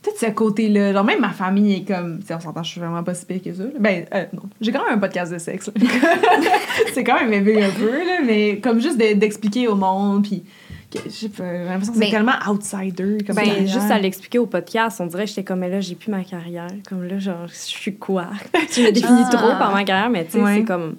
Tout 0.00 0.10
ce 0.16 0.26
côté-là. 0.26 0.92
Genre, 0.92 1.02
même 1.02 1.20
ma 1.20 1.30
famille 1.30 1.74
est 1.74 1.84
comme. 1.84 2.20
Tu 2.24 2.32
on 2.32 2.38
s'entend, 2.38 2.62
je 2.62 2.70
suis 2.70 2.80
vraiment 2.80 3.02
pas 3.02 3.14
si 3.14 3.26
pire 3.26 3.42
que 3.42 3.52
ça. 3.52 3.64
là. 3.64 3.70
Ben, 3.80 4.04
euh, 4.14 4.24
non. 4.32 4.42
J'ai 4.60 4.70
quand 4.70 4.84
même 4.84 4.94
un 4.94 4.98
podcast 4.98 5.32
de 5.32 5.38
sexe. 5.38 5.70
C'est 6.94 7.02
quand 7.02 7.18
même 7.18 7.32
élevé 7.32 7.64
un 7.64 7.70
peu, 7.70 7.90
là. 7.90 8.20
Mais 8.24 8.60
comme 8.60 8.80
juste 8.80 8.96
de- 8.96 9.14
d'expliquer 9.14 9.66
au 9.66 9.74
monde, 9.74 10.22
puis. 10.22 10.44
J'ai 10.92 11.28
l'impression 11.28 11.92
que 11.92 11.98
c'est 11.98 12.04
Ben- 12.04 12.10
tellement 12.10 12.32
outsider. 12.48 13.18
Comme 13.26 13.36
Ben, 13.36 13.66
juste 13.66 13.90
à 13.90 13.98
l'expliquer 13.98 14.38
au 14.38 14.46
podcast, 14.46 15.00
on 15.00 15.06
dirait 15.06 15.24
que 15.24 15.28
j'étais 15.30 15.44
comme, 15.44 15.58
mais 15.60 15.68
là, 15.68 15.80
j'ai 15.80 15.94
plus 15.94 16.10
ma 16.10 16.24
carrière. 16.24 16.68
Comme 16.88 17.04
là, 17.04 17.18
genre, 17.18 17.46
je 17.46 17.54
suis 17.54 17.96
quoi? 17.96 18.28
tu 18.72 18.82
me 18.82 18.90
définis 18.92 19.22
Ah. 19.26 19.36
trop 19.36 19.48
par 19.58 19.72
ma 19.72 19.84
carrière, 19.84 20.10
mais 20.10 20.24
tu 20.24 20.32
sais, 20.32 20.42
Ouais. 20.42 20.56
c'est 20.58 20.64
comme, 20.64 20.96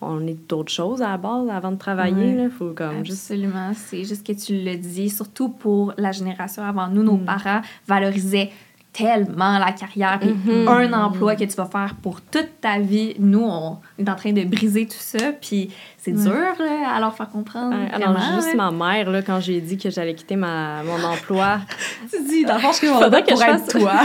on 0.00 0.26
est 0.26 0.36
d'autres 0.48 0.72
choses 0.72 1.02
à 1.02 1.08
la 1.10 1.16
base 1.16 1.48
avant 1.50 1.72
de 1.72 1.76
travailler. 1.76 2.34
Ouais. 2.34 2.44
Là, 2.44 2.48
faut 2.50 2.70
comme 2.74 3.04
juste. 3.04 3.30
Absolument, 3.30 3.72
c'est 3.74 4.04
juste 4.04 4.26
que 4.26 4.32
tu 4.32 4.52
le 4.64 4.76
dis, 4.76 5.10
surtout 5.10 5.48
pour 5.48 5.92
la 5.96 6.12
génération 6.12 6.62
avant 6.64 6.88
nous, 6.88 7.02
nos 7.02 7.16
Mm. 7.16 7.24
parents 7.24 7.60
valorisaient 7.86 8.50
tellement 8.92 9.58
la 9.58 9.72
carrière, 9.72 10.18
puis 10.20 10.34
Mhm. 10.52 10.68
un 10.68 10.92
emploi 10.92 11.34
que 11.34 11.44
tu 11.44 11.56
vas 11.56 11.64
faire 11.64 11.94
pour 12.02 12.20
toute 12.20 12.60
ta 12.60 12.78
vie. 12.78 13.14
Nous, 13.18 13.42
on 13.42 13.78
est 13.98 14.08
en 14.08 14.14
train 14.14 14.32
de 14.32 14.44
briser 14.44 14.84
tout 14.86 14.92
ça, 14.98 15.32
puis 15.40 15.70
c'est 15.96 16.12
Ouais. 16.12 16.22
dur 16.22 16.32
là, 16.58 16.94
à 16.94 17.00
leur 17.00 17.14
faire 17.14 17.30
comprendre. 17.30 17.74
Alors, 17.92 18.18
juste 18.36 18.54
là. 18.54 18.70
ma 18.70 18.92
mère, 18.92 19.10
là, 19.10 19.22
quand 19.22 19.40
j'ai 19.40 19.60
dit 19.62 19.78
que 19.78 19.88
j'allais 19.88 20.14
quitter 20.14 20.36
ma, 20.36 20.82
mon 20.82 21.02
emploi, 21.04 21.60
Tu 22.12 22.22
dis, 22.22 22.44
dans 22.44 22.54
le 22.54 22.60
fond, 22.60 22.72
je 22.82 22.86
Faudrait 22.86 23.22
que 23.22 23.30
je 23.34 23.40
fasse- 23.40 23.68
toi. 23.68 23.92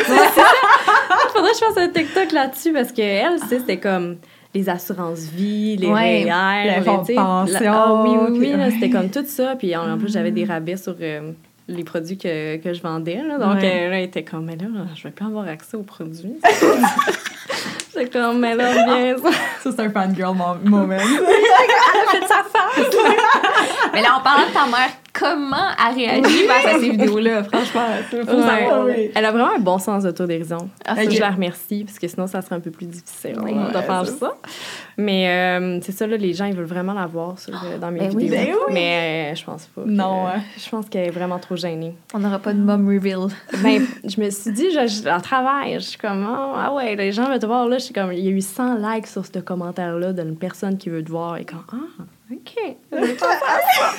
faudrait 1.33 1.51
que 1.51 1.57
je 1.59 1.65
fasse 1.65 1.77
un 1.77 1.89
TikTok 1.89 2.31
là-dessus 2.31 2.71
parce 2.73 2.91
que 2.91 3.01
elle, 3.01 3.39
tu 3.41 3.47
sais, 3.47 3.59
c'était 3.59 3.79
comme 3.79 4.17
les 4.53 4.69
assurances 4.69 5.25
vie, 5.25 5.75
les 5.77 5.87
Ouais, 5.87 6.23
REER, 6.23 6.63
les 6.65 6.75
les- 6.77 6.81
fonds 6.81 6.97
de 6.97 6.99
tu 7.01 7.05
sais, 7.07 7.15
pension, 7.15 7.59
la- 7.59 7.73
ah 7.73 8.03
oui, 8.03 8.17
oui, 8.39 8.53
oui, 8.55 8.71
c'était 8.71 8.89
comme 8.89 9.09
tout 9.09 9.25
ça. 9.27 9.55
Puis 9.57 9.75
en, 9.75 9.97
plus, 9.97 10.11
j'avais 10.11 10.31
des 10.31 10.45
rabais 10.45 10.77
sur 10.77 10.95
euh, 11.01 11.31
les 11.67 11.83
produits 11.83 12.17
que, 12.17 12.57
que 12.57 12.73
je 12.73 12.81
vendais. 12.81 13.21
Là, 13.27 13.37
donc, 13.37 13.55
Ouais. 13.61 13.85
euh, 13.87 13.89
là, 13.89 13.97
elle 13.99 14.03
était 14.05 14.23
comme, 14.23 14.45
mais 14.45 14.55
là, 14.55 14.65
je 14.95 15.03
vais 15.03 15.11
plus 15.11 15.25
avoir 15.25 15.47
accès 15.47 15.75
aux 15.77 15.83
produits. 15.83 16.39
J'étais 17.93 18.09
comme, 18.09 18.39
mais 18.39 18.55
là, 18.55 18.71
bien 18.85 19.15
ça. 19.17 19.31
Ça, 19.63 19.71
c'est 19.75 19.79
un 19.81 19.89
fangirl 19.89 20.35
mo- 20.35 20.55
moment. 20.63 20.97
fait 20.99 22.27
sa 22.27 22.43
face. 22.43 22.95
Mais 23.93 24.01
là, 24.01 24.17
en 24.17 24.21
parlant 24.21 24.47
de 24.47 24.53
ta 24.53 24.65
mère, 24.67 24.89
comment 25.17 25.55
elle 25.89 25.95
réagit 25.95 26.43
face 26.47 26.65
à 26.75 26.79
ces 26.79 26.89
vidéos-là? 26.91 27.43
Franchement, 27.43 27.85
faut 28.09 28.17
Ouais. 28.17 28.25
savoir. 28.25 28.85
oui. 28.85 29.11
Elle 29.15 29.25
a 29.25 29.31
vraiment 29.31 29.51
un 29.55 29.59
bon 29.59 29.79
sens 29.79 30.03
d'autodérision. 30.03 30.69
Ah, 30.85 30.95
Ça, 30.95 31.03
ok. 31.03 31.11
Je 31.11 31.19
la 31.19 31.29
remercie, 31.31 31.83
parce 31.83 31.99
que 31.99 32.07
sinon, 32.07 32.27
ça 32.27 32.41
serait 32.41 32.55
un 32.55 32.59
peu 32.59 32.71
plus 32.71 32.85
difficile 32.85 33.35
Oui. 33.43 33.53
de 33.53 33.81
faire 33.81 34.03
c'est 34.05 34.19
ça. 34.19 34.35
Mais 34.97 35.27
euh, 35.29 35.79
c'est 35.81 35.91
ça, 35.91 36.07
là, 36.07 36.17
les 36.17 36.33
gens, 36.33 36.45
ils 36.45 36.55
veulent 36.55 36.65
vraiment 36.65 36.93
la 36.93 37.05
voir 37.05 37.37
sur, 37.39 37.53
euh, 37.53 37.77
dans 37.77 37.91
mes 37.91 37.99
Ben 37.99 38.11
oui. 38.15 38.23
vidéos. 38.25 38.37
Ben 38.39 38.53
oui. 38.67 38.73
Mais 38.73 39.31
euh, 39.31 39.35
je 39.35 39.43
pense 39.45 39.65
pas. 39.67 39.81
Non, 39.85 40.27
hein. 40.27 40.41
Je 40.57 40.69
pense 40.69 40.87
qu'elle 40.89 41.07
est 41.07 41.11
vraiment 41.11 41.39
trop 41.39 41.55
gênée. 41.55 41.95
On 42.13 42.19
n'aura 42.19 42.39
pas 42.39 42.53
de 42.53 42.59
mom 42.59 42.87
reveal. 42.87 43.27
Ben, 43.63 43.85
je 44.03 44.19
me 44.21 44.29
suis 44.29 44.51
dit, 44.51 44.71
je, 44.71 44.87
je, 44.87 45.09
en 45.09 45.19
travail, 45.19 45.75
je 45.75 45.79
suis 45.79 45.97
comme, 45.97 46.27
oh, 46.29 46.53
ah 46.55 46.73
ouais, 46.73 46.95
les 46.95 47.11
gens 47.11 47.27
veulent 47.29 47.39
te 47.39 47.45
voir. 47.45 47.67
Là, 47.67 47.77
je 47.77 47.85
suis 47.85 47.93
comme, 47.93 48.11
il 48.13 48.19
y 48.19 48.27
a 48.27 48.31
eu 48.31 48.41
100 48.41 48.75
likes 48.77 49.07
sur 49.07 49.25
ce 49.25 49.39
commentaire-là 49.39 50.13
d'une 50.13 50.35
personne 50.37 50.77
qui 50.77 50.89
veut 50.89 51.03
te 51.03 51.09
voir. 51.11 51.37
Et 51.37 51.45
comme, 51.45 51.63
ah, 51.71 52.03
OK. 52.29 52.75
Je 52.91 52.97
vais 52.97 53.13
penser 53.13 53.25
à 53.25 53.59
ça. 53.73 53.93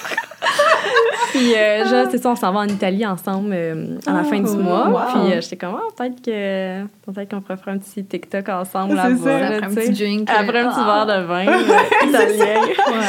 Puis, 1.30 1.54
euh, 1.54 1.84
genre, 1.88 2.06
c'est 2.10 2.18
ça, 2.18 2.30
on 2.30 2.36
s'en 2.36 2.52
va 2.52 2.60
en 2.60 2.66
Italie 2.68 3.06
ensemble 3.06 3.50
euh, 3.52 3.98
à 4.06 4.12
la 4.12 4.24
fin 4.24 4.38
du 4.38 4.50
Oh, 4.50 4.56
mois. 4.56 4.88
wow. 4.88 4.98
Puis, 5.24 5.32
euh, 5.32 5.40
j'étais 5.40 5.56
comme, 5.56 5.76
ah, 5.78 5.88
peut-être 5.96 6.20
que 6.22 6.84
peut-être 7.10 7.30
qu'on 7.30 7.40
pourrait 7.40 7.56
faire 7.56 7.72
un 7.74 7.78
petit 7.78 8.04
TikTok 8.04 8.48
ensemble 8.50 8.90
C'est 8.90 9.08
là-bas. 9.08 9.40
là, 9.40 9.56
Après 9.56 9.66
un 9.66 9.74
petit 9.74 9.90
drink. 9.92 10.28
Après 10.30 10.58
un 10.58 10.68
petit 10.68 10.80
Ah. 10.80 11.04
verre 11.06 11.20
de 11.20 11.26
vin 11.26 11.46
euh, 11.48 12.06
italien. 12.08 12.60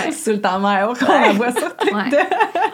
Ouais. 0.05 0.11
Sur 0.11 0.41
ta 0.41 0.57
mère, 0.57 0.89
on 1.01 1.21
la 1.21 1.31
voit 1.33 1.51
ça. 1.51 1.67
Ouais. 1.83 2.09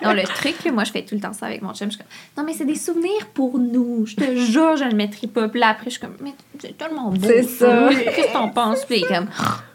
Non, 0.03 0.13
le 0.13 0.23
truc, 0.23 0.55
moi, 0.71 0.84
je 0.84 0.91
fais 0.91 1.01
tout 1.03 1.15
le 1.15 1.21
temps 1.21 1.34
ça 1.34 1.47
avec 1.47 1.62
mon 1.63 1.73
chum. 1.73 1.89
Je 1.89 1.95
suis 1.95 2.03
comme, 2.03 2.08
non, 2.38 2.43
mais 2.47 2.53
c'est 2.55 2.65
des 2.65 2.75
souvenirs 2.75 3.25
pour 3.34 3.58
nous. 3.58 4.05
Je 4.05 4.15
te 4.17 4.36
jure, 4.36 4.77
je 4.77 4.84
ne 4.84 4.91
le 4.91 4.95
mettrai 4.95 5.25
pas. 5.27 5.47
Puis 5.47 5.60
là, 5.60 5.69
après, 5.69 5.86
je 5.86 5.91
suis 5.91 5.99
comme, 5.99 6.15
mais 6.21 6.34
c'est 6.60 6.77
tellement 6.77 7.10
beau. 7.10 7.17
C'est 7.27 7.43
ça. 7.43 7.89
Qu'est-ce 7.89 8.27
que 8.27 8.34
t'en 8.34 8.49
penses? 8.49 8.86
Puis 8.86 8.97
il 8.99 9.03
est 9.03 9.08
comme, 9.08 9.27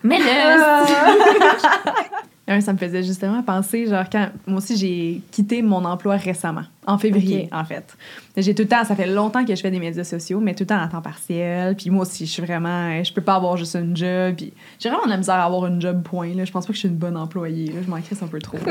mais 0.04 0.18
là, 0.18 0.84
ça 2.58 2.72
me 2.72 2.78
faisait 2.78 3.04
justement 3.04 3.42
penser, 3.44 3.86
genre, 3.86 4.06
quand 4.10 4.28
moi 4.48 4.58
aussi 4.58 4.76
j'ai 4.76 5.22
quitté 5.30 5.62
mon 5.62 5.84
emploi 5.84 6.16
récemment, 6.16 6.64
en 6.90 6.98
février, 6.98 7.48
en 7.52 7.64
fait. 7.64 7.96
J'ai 8.36 8.54
tout 8.54 8.62
le 8.62 8.68
temps, 8.68 8.84
ça 8.84 8.94
fait 8.94 9.06
longtemps 9.06 9.44
que 9.44 9.54
je 9.54 9.60
fais 9.60 9.70
des 9.70 9.78
médias 9.78 10.04
sociaux, 10.04 10.40
mais 10.40 10.54
tout 10.54 10.62
le 10.62 10.68
temps 10.68 10.80
à 10.80 10.88
temps 10.88 11.02
partiel. 11.02 11.76
Puis 11.76 11.90
moi 11.90 12.02
aussi, 12.02 12.26
je 12.26 12.30
suis 12.30 12.42
vraiment, 12.42 13.02
je 13.02 13.12
peux 13.12 13.20
pas 13.20 13.34
avoir 13.34 13.56
juste 13.56 13.74
une 13.74 13.96
job. 13.96 14.34
Puis 14.36 14.52
j'ai 14.78 14.88
vraiment 14.88 15.04
de 15.04 15.10
la 15.10 15.16
misère 15.16 15.36
à 15.36 15.44
avoir 15.44 15.66
une 15.66 15.80
job, 15.80 16.02
point. 16.02 16.34
Là. 16.34 16.44
Je 16.44 16.52
pense 16.52 16.66
pas 16.66 16.72
que 16.72 16.74
je 16.74 16.80
suis 16.80 16.88
une 16.88 16.96
bonne 16.96 17.16
employée. 17.16 17.66
Là. 17.66 17.80
Je 17.84 17.90
m'en 17.90 18.00
crisse 18.00 18.22
un 18.22 18.28
peu 18.28 18.38
trop. 18.38 18.58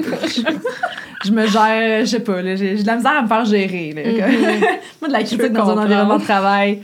je, 1.25 1.31
me 1.31 1.45
gère, 1.45 2.01
je 2.01 2.05
sais 2.05 2.19
pas, 2.19 2.41
j'ai 2.55 2.75
de 2.75 2.87
la 2.87 2.95
misère 2.95 3.17
à 3.17 3.21
me 3.21 3.27
faire 3.27 3.45
gérer. 3.45 3.93
là. 3.93 4.27
moi, 5.01 5.07
de 5.07 5.13
la 5.13 5.23
critique 5.23 5.51
dans 5.51 5.69
un 5.69 5.83
environnement 5.83 6.17
de 6.17 6.23
travail, 6.23 6.81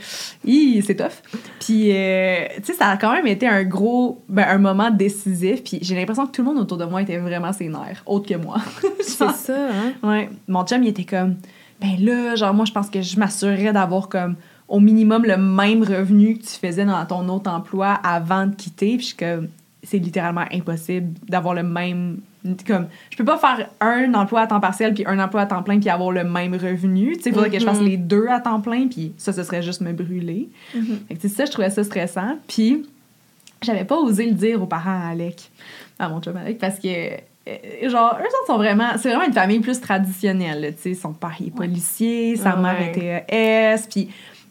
c'est 0.82 0.96
tough. 0.96 1.40
Puis, 1.60 1.90
euh, 1.90 2.44
tu 2.58 2.64
sais, 2.64 2.72
ça 2.74 2.90
a 2.90 2.96
quand 2.96 3.12
même 3.12 3.26
été 3.26 3.48
un 3.48 3.64
gros, 3.64 4.22
ben, 4.28 4.46
un 4.48 4.58
moment 4.58 4.90
décisif. 4.90 5.64
Puis 5.64 5.78
j'ai 5.82 5.96
l'impression 5.96 6.26
que 6.26 6.30
tout 6.30 6.42
le 6.42 6.48
monde 6.48 6.58
autour 6.58 6.78
de 6.78 6.84
moi 6.84 7.02
était 7.02 7.18
vraiment 7.18 7.52
ses 7.52 7.68
nerfs, 7.68 8.02
autre 8.06 8.28
que 8.28 8.36
moi. 8.36 8.58
C'est 9.00 9.28
ça, 9.30 9.56
hein? 9.56 9.92
Ouais. 10.02 10.28
Mon 10.46 10.64
chum, 10.64 10.82
il 10.84 10.90
était 10.90 11.04
comme, 11.04 11.25
ben 11.80 11.96
là, 12.00 12.34
genre, 12.36 12.54
moi, 12.54 12.64
je 12.64 12.72
pense 12.72 12.88
que 12.90 13.02
je 13.02 13.18
m'assurerais 13.18 13.72
d'avoir 13.72 14.08
comme 14.08 14.36
au 14.68 14.80
minimum 14.80 15.24
le 15.24 15.36
même 15.36 15.82
revenu 15.82 16.38
que 16.38 16.42
tu 16.44 16.58
faisais 16.60 16.84
dans 16.84 17.04
ton 17.06 17.28
autre 17.28 17.50
emploi 17.50 17.88
avant 18.02 18.46
de 18.46 18.54
quitter. 18.54 18.96
Puis 18.96 19.00
je 19.00 19.06
suis 19.08 19.16
comme, 19.16 19.48
c'est 19.82 19.98
littéralement 19.98 20.44
impossible 20.52 21.12
d'avoir 21.28 21.54
le 21.54 21.62
même. 21.62 22.18
Comme, 22.66 22.86
je 23.10 23.16
peux 23.16 23.24
pas 23.24 23.38
faire 23.38 23.68
un 23.80 24.14
emploi 24.14 24.42
à 24.42 24.46
temps 24.46 24.60
partiel 24.60 24.94
puis 24.94 25.04
un 25.06 25.18
emploi 25.18 25.40
à 25.42 25.46
temps 25.46 25.62
plein 25.64 25.80
puis 25.80 25.88
avoir 25.90 26.12
le 26.12 26.22
même 26.22 26.54
revenu. 26.54 27.16
Tu 27.16 27.22
sais, 27.24 27.30
il 27.30 27.34
faudrait 27.34 27.50
que 27.50 27.58
je 27.58 27.64
fasse 27.64 27.80
Mhm. 27.80 27.86
les 27.86 27.96
deux 27.96 28.28
à 28.28 28.38
temps 28.40 28.60
plein 28.60 28.86
puis 28.86 29.12
ça, 29.18 29.32
ce 29.32 29.42
serait 29.42 29.62
juste 29.62 29.80
me 29.80 29.92
brûler. 29.92 30.48
Fait 31.08 31.14
que, 31.16 31.20
tu 31.20 31.28
sais, 31.28 31.34
ça, 31.34 31.44
je 31.44 31.50
trouvais 31.50 31.70
ça 31.70 31.82
stressant. 31.82 32.38
Puis, 32.46 32.86
j'avais 33.62 33.84
pas 33.84 33.96
osé 33.96 34.26
le 34.26 34.32
dire 34.34 34.62
aux 34.62 34.66
parents 34.66 35.00
à 35.06 35.08
Alec, 35.08 35.50
à 35.98 36.08
mon 36.08 36.20
chum 36.20 36.36
Alec, 36.36 36.58
parce 36.58 36.78
que, 36.78 36.88
genre, 37.88 38.16
eux 38.20 38.24
autres 38.24 38.46
sont 38.46 38.56
vraiment, 38.56 38.90
c'est 38.98 39.08
vraiment 39.10 39.26
une 39.26 39.32
famille 39.32 39.60
plus 39.60 39.80
traditionnelle, 39.80 40.74
tu 40.76 40.82
sais. 40.82 40.94
Son 40.94 41.12
père, 41.12 41.34
il 41.40 41.48
est 41.48 41.50
policier, 41.50 42.36
sa 42.36 42.50
Ah 42.50 42.56
mère 42.56 42.78
ouais. 42.78 42.88
était 42.88 43.24
S, 43.28 43.86
puis 43.90 44.08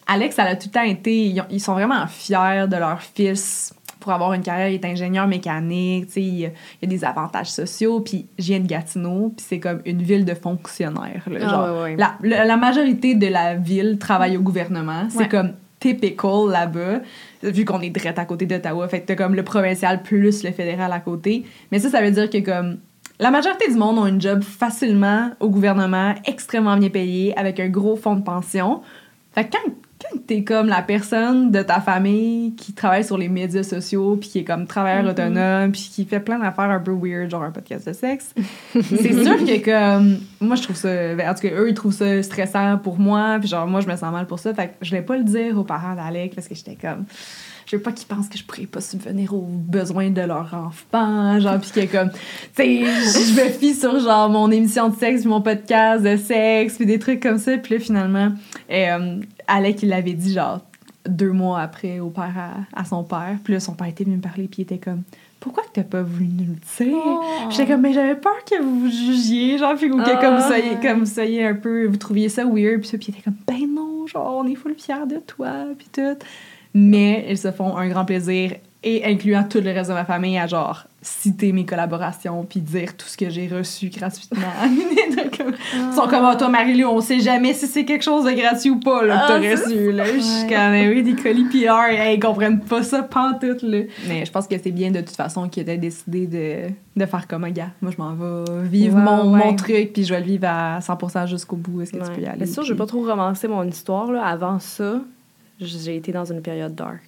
Alex, 0.07 0.37
elle 0.39 0.47
a 0.47 0.55
tout 0.55 0.67
le 0.67 0.71
temps 0.71 0.83
été, 0.83 1.25
ils, 1.25 1.41
ont- 1.41 1.45
ils 1.49 1.59
sont 1.59 1.73
vraiment 1.73 2.05
fiers 2.07 2.65
de 2.69 2.77
leur 2.77 3.01
fils 3.01 3.73
pour 3.99 4.11
avoir 4.13 4.33
une 4.33 4.43
carrière, 4.43 4.67
il 4.69 4.75
est 4.75 4.85
ingénieur 4.85 5.25
mécanique, 5.27 6.05
tu 6.07 6.11
sais, 6.13 6.21
il, 6.21 6.35
y 6.39 6.45
a- 6.45 6.51
des 6.87 7.03
avantages 7.03 7.49
sociaux, 7.49 8.01
puis 8.01 8.27
je 8.37 8.43
viens 8.45 8.59
de 8.59 8.67
Gatineau, 8.67 9.33
puis 9.35 9.45
c'est 9.49 9.59
comme 9.59 9.81
une 9.85 10.03
ville 10.03 10.23
de 10.25 10.35
fonctionnaires, 10.35 11.23
là, 11.27 11.39
Ah, 11.41 11.49
genre, 11.49 11.75
ouais, 11.77 11.83
ouais. 11.83 11.95
la, 11.97 12.45
la- 12.45 12.57
majorité 12.57 13.15
de 13.15 13.25
la 13.27 13.55
ville 13.55 13.97
travaille 13.97 14.37
au 14.37 14.41
gouvernement. 14.41 15.07
C'est 15.09 15.17
Ouais. 15.17 15.27
comme 15.27 15.53
typical 15.85 16.49
là-bas, 16.49 17.01
vu 17.43 17.63
qu'on 17.63 17.79
est 17.81 17.91
direct 17.91 18.17
à 18.17 18.25
côté 18.25 18.47
d'Ottawa. 18.47 18.87
Fait 18.87 19.01
que 19.01 19.07
t'as 19.07 19.15
comme 19.15 19.35
le 19.35 19.43
provincial 19.43 20.01
plus 20.01 20.43
le 20.43 20.51
fédéral 20.51 20.91
à 20.91 20.99
côté. 20.99 21.45
Mais 21.71 21.77
ça, 21.77 21.89
ça 21.89 22.01
veut 22.01 22.09
dire 22.09 22.29
que 22.29 22.39
comme 22.39 22.77
la 23.19 23.29
majorité 23.29 23.69
du 23.69 23.77
monde 23.77 23.99
ont 23.99 24.07
une 24.07 24.19
job 24.19 24.41
facilement 24.41 25.31
au 25.39 25.49
gouvernement, 25.49 26.15
extrêmement 26.25 26.75
bien 26.77 26.89
payé, 26.89 27.37
avec 27.37 27.59
un 27.59 27.69
gros 27.69 27.95
fonds 27.95 28.15
de 28.15 28.23
pension. 28.23 28.81
Fait 29.33 29.45
que 29.45 29.51
quand 29.51 29.71
t'es 30.27 30.43
comme 30.43 30.67
la 30.67 30.81
personne 30.81 31.51
de 31.51 31.61
ta 31.61 31.79
famille 31.79 32.55
qui 32.55 32.73
travaille 32.73 33.03
sur 33.03 33.17
les 33.17 33.29
médias 33.29 33.63
sociaux, 33.63 34.17
puis 34.19 34.29
qui 34.29 34.39
est 34.39 34.43
comme 34.43 34.67
travailleur 34.67 35.05
autonome, 35.11 35.71
puis 35.71 35.89
qui 35.93 36.05
fait 36.05 36.19
plein 36.19 36.39
d'affaires 36.39 36.69
un 36.69 36.79
peu 36.79 36.91
weird, 36.91 37.29
genre 37.29 37.43
un 37.43 37.51
podcast 37.51 37.87
de 37.87 37.93
sexe, 37.93 38.33
c'est 38.73 39.23
sûr 39.23 39.37
que 39.37 39.65
comme 39.65 40.17
moi 40.39 40.55
je 40.55 40.63
trouve 40.63 40.75
ça 40.75 41.15
ben, 41.15 41.29
en 41.29 41.33
tout 41.33 41.41
cas 41.41 41.53
eux 41.53 41.69
ils 41.69 41.73
trouvent 41.73 41.93
ça 41.93 42.21
stressant 42.23 42.77
pour 42.77 42.99
moi 42.99 43.37
puis 43.39 43.47
genre 43.47 43.67
moi 43.67 43.81
je 43.81 43.87
me 43.87 43.95
sens 43.95 44.11
mal 44.11 44.27
pour 44.27 44.39
ça 44.39 44.53
fait 44.53 44.67
que 44.67 44.73
je 44.81 44.89
voulais 44.89 45.01
pas 45.01 45.17
le 45.17 45.23
dire 45.23 45.57
aux 45.57 45.63
parents 45.63 45.95
d'Alec 45.95 46.35
parce 46.35 46.47
que 46.47 46.55
j'étais 46.55 46.75
comme 46.75 47.05
je 47.65 47.75
veux 47.75 47.81
pas 47.81 47.91
qu'ils 47.91 48.07
pensent 48.07 48.29
que 48.29 48.37
je 48.37 48.43
pourrais 48.43 48.65
pas 48.65 48.81
subvenir 48.81 49.33
aux 49.33 49.47
besoins 49.47 50.09
de 50.09 50.21
leur 50.21 50.53
enfant 50.53 51.39
genre 51.39 51.59
puis 51.59 51.71
que 51.71 51.91
comme 51.91 52.11
tu 52.11 52.19
sais 52.55 52.79
je 52.85 53.41
me 53.41 53.49
fie 53.49 53.73
sur 53.73 53.99
genre 53.99 54.29
mon 54.29 54.51
émission 54.51 54.89
de 54.89 54.95
sexe 54.95 55.21
puis 55.21 55.29
mon 55.29 55.41
podcast 55.41 56.03
de 56.03 56.17
sexe 56.17 56.75
puis 56.75 56.85
des 56.85 56.99
trucs 56.99 57.21
comme 57.21 57.37
ça 57.37 57.57
puis 57.57 57.75
là 57.75 57.79
finalement 57.79 58.31
euh, 58.71 59.19
Alec 59.47 59.83
il 59.83 59.89
l'avait 59.89 60.13
dit 60.13 60.33
genre 60.33 60.61
deux 61.07 61.31
mois 61.31 61.61
après 61.61 61.99
au 61.99 62.09
père 62.09 62.33
à, 62.37 62.81
à 62.81 62.85
son 62.85 63.03
père 63.03 63.37
puis 63.43 63.53
là 63.53 63.59
son 63.59 63.73
père 63.73 63.87
était 63.87 64.03
venu 64.03 64.17
me 64.17 64.21
parler 64.21 64.47
puis 64.47 64.59
il 64.59 64.63
était 64.63 64.77
comme 64.77 65.03
pourquoi 65.45 65.61
que 65.61 65.69
t'as 65.73 65.83
pas 65.83 66.01
voulu 66.01 66.25
nous 66.25 66.55
le 66.55 66.85
dire? 66.85 66.97
Oh. 67.05 67.23
J'étais 67.51 67.67
comme, 67.67 67.81
mais 67.81 67.93
j'avais 67.93 68.15
peur 68.15 68.43
que 68.49 68.59
vous 68.59 68.79
vous 68.79 68.89
jugiez, 68.89 69.59
genre, 69.59 69.75
puis 69.75 69.91
ou 69.91 69.97
que 69.97 70.19
comme, 70.19 70.37
vous 70.37 70.47
soyez, 70.47 70.75
comme 70.81 71.01
vous 71.01 71.05
soyez 71.05 71.45
un 71.45 71.53
peu, 71.53 71.85
vous 71.85 71.97
trouviez 71.97 72.29
ça 72.29 72.45
weird, 72.45 72.79
puis 72.79 72.89
ça, 72.89 72.97
puis 72.97 73.09
il 73.09 73.13
était 73.13 73.21
comme, 73.21 73.35
ben 73.47 73.71
non, 73.71 74.07
genre, 74.07 74.37
on 74.43 74.47
est 74.47 74.55
full 74.55 74.73
fiers 74.75 75.05
de 75.07 75.17
toi, 75.17 75.51
puis 75.77 75.87
tout. 75.93 76.17
Mais 76.77 77.25
ils 77.29 77.37
se 77.37 77.51
font 77.51 77.75
un 77.77 77.87
grand 77.87 78.05
plaisir, 78.05 78.51
et 78.83 79.03
incluant 79.05 79.43
tout 79.43 79.61
le 79.61 79.71
reste 79.71 79.89
de 79.89 79.95
ma 79.95 80.05
famille, 80.05 80.37
à 80.37 80.45
genre 80.45 80.83
citer 81.01 81.51
mes 81.53 81.65
collaborations, 81.65 82.45
puis 82.47 82.59
dire 82.59 82.95
tout 82.95 83.07
ce 83.07 83.17
que 83.17 83.29
j'ai 83.31 83.47
reçu 83.47 83.89
gratuitement. 83.89 84.41
Ils 84.67 85.93
sont 85.95 86.07
comme, 86.07 86.25
Ah, 86.25 86.35
toi, 86.35 86.49
Marie-Lou, 86.49 86.87
on 86.87 87.01
sait 87.01 87.19
jamais 87.19 87.53
si 87.53 87.67
c'est 87.67 87.85
quelque 87.85 88.03
chose 88.03 88.25
de 88.25 88.31
gratuit 88.31 88.69
ou 88.71 88.79
pas, 88.79 89.03
là, 89.05 89.23
que 89.23 89.27
t'as 89.27 89.35
Ah, 89.35 89.51
reçu, 89.63 89.91
là. 89.91 90.05
Je 90.05 90.19
suis 90.19 90.43
Ouais. 90.45 90.53
comme, 90.53 90.73
Eh 90.73 90.89
oui, 90.89 91.03
des 91.03 91.15
colis 91.15 91.45
PR, 91.45 91.89
hey, 91.89 92.15
ils 92.15 92.19
comprennent 92.19 92.59
pas 92.59 92.83
ça, 92.83 93.03
pantoute, 93.03 93.61
là. 93.63 93.79
Mais 94.07 94.25
je 94.25 94.31
pense 94.31 94.47
que 94.47 94.55
c'est 94.61 94.71
bien, 94.71 94.91
de 94.91 94.99
toute 94.99 95.15
façon, 95.15 95.47
qu'ils 95.47 95.67
aient 95.69 95.77
décidé 95.77 96.27
de, 96.27 96.99
de 96.99 97.05
faire 97.05 97.27
comme 97.27 97.43
un 97.45 97.51
gars. 97.51 97.69
Moi, 97.81 97.91
je 97.95 98.01
m'en 98.01 98.13
vais 98.13 98.67
vivre 98.67 98.97
Ouais, 98.97 99.01
mon, 99.03 99.33
ouais. 99.33 99.45
mon 99.45 99.55
truc, 99.55 99.93
puis 99.93 100.03
je 100.03 100.13
vais 100.13 100.19
le 100.19 100.25
vivre 100.25 100.47
à 100.47 100.79
100% 100.79 101.27
jusqu'au 101.27 101.55
bout. 101.55 101.81
Est-ce 101.81 101.91
que 101.93 102.03
tu 102.05 102.11
peux 102.11 102.21
y 102.21 102.25
aller? 102.25 102.37
Mais 102.39 102.45
sûr, 102.45 102.63
je 102.63 102.73
vais 102.73 102.77
pas 102.77 102.85
trop 102.87 103.03
romancer 103.03 103.47
mon 103.47 103.63
histoire. 103.63 104.11
Là. 104.11 104.23
Avant 104.25 104.59
ça, 104.59 105.01
j'ai 105.59 105.95
été 105.97 106.11
dans 106.11 106.25
une 106.25 106.41
période 106.41 106.75
dark. 106.75 107.01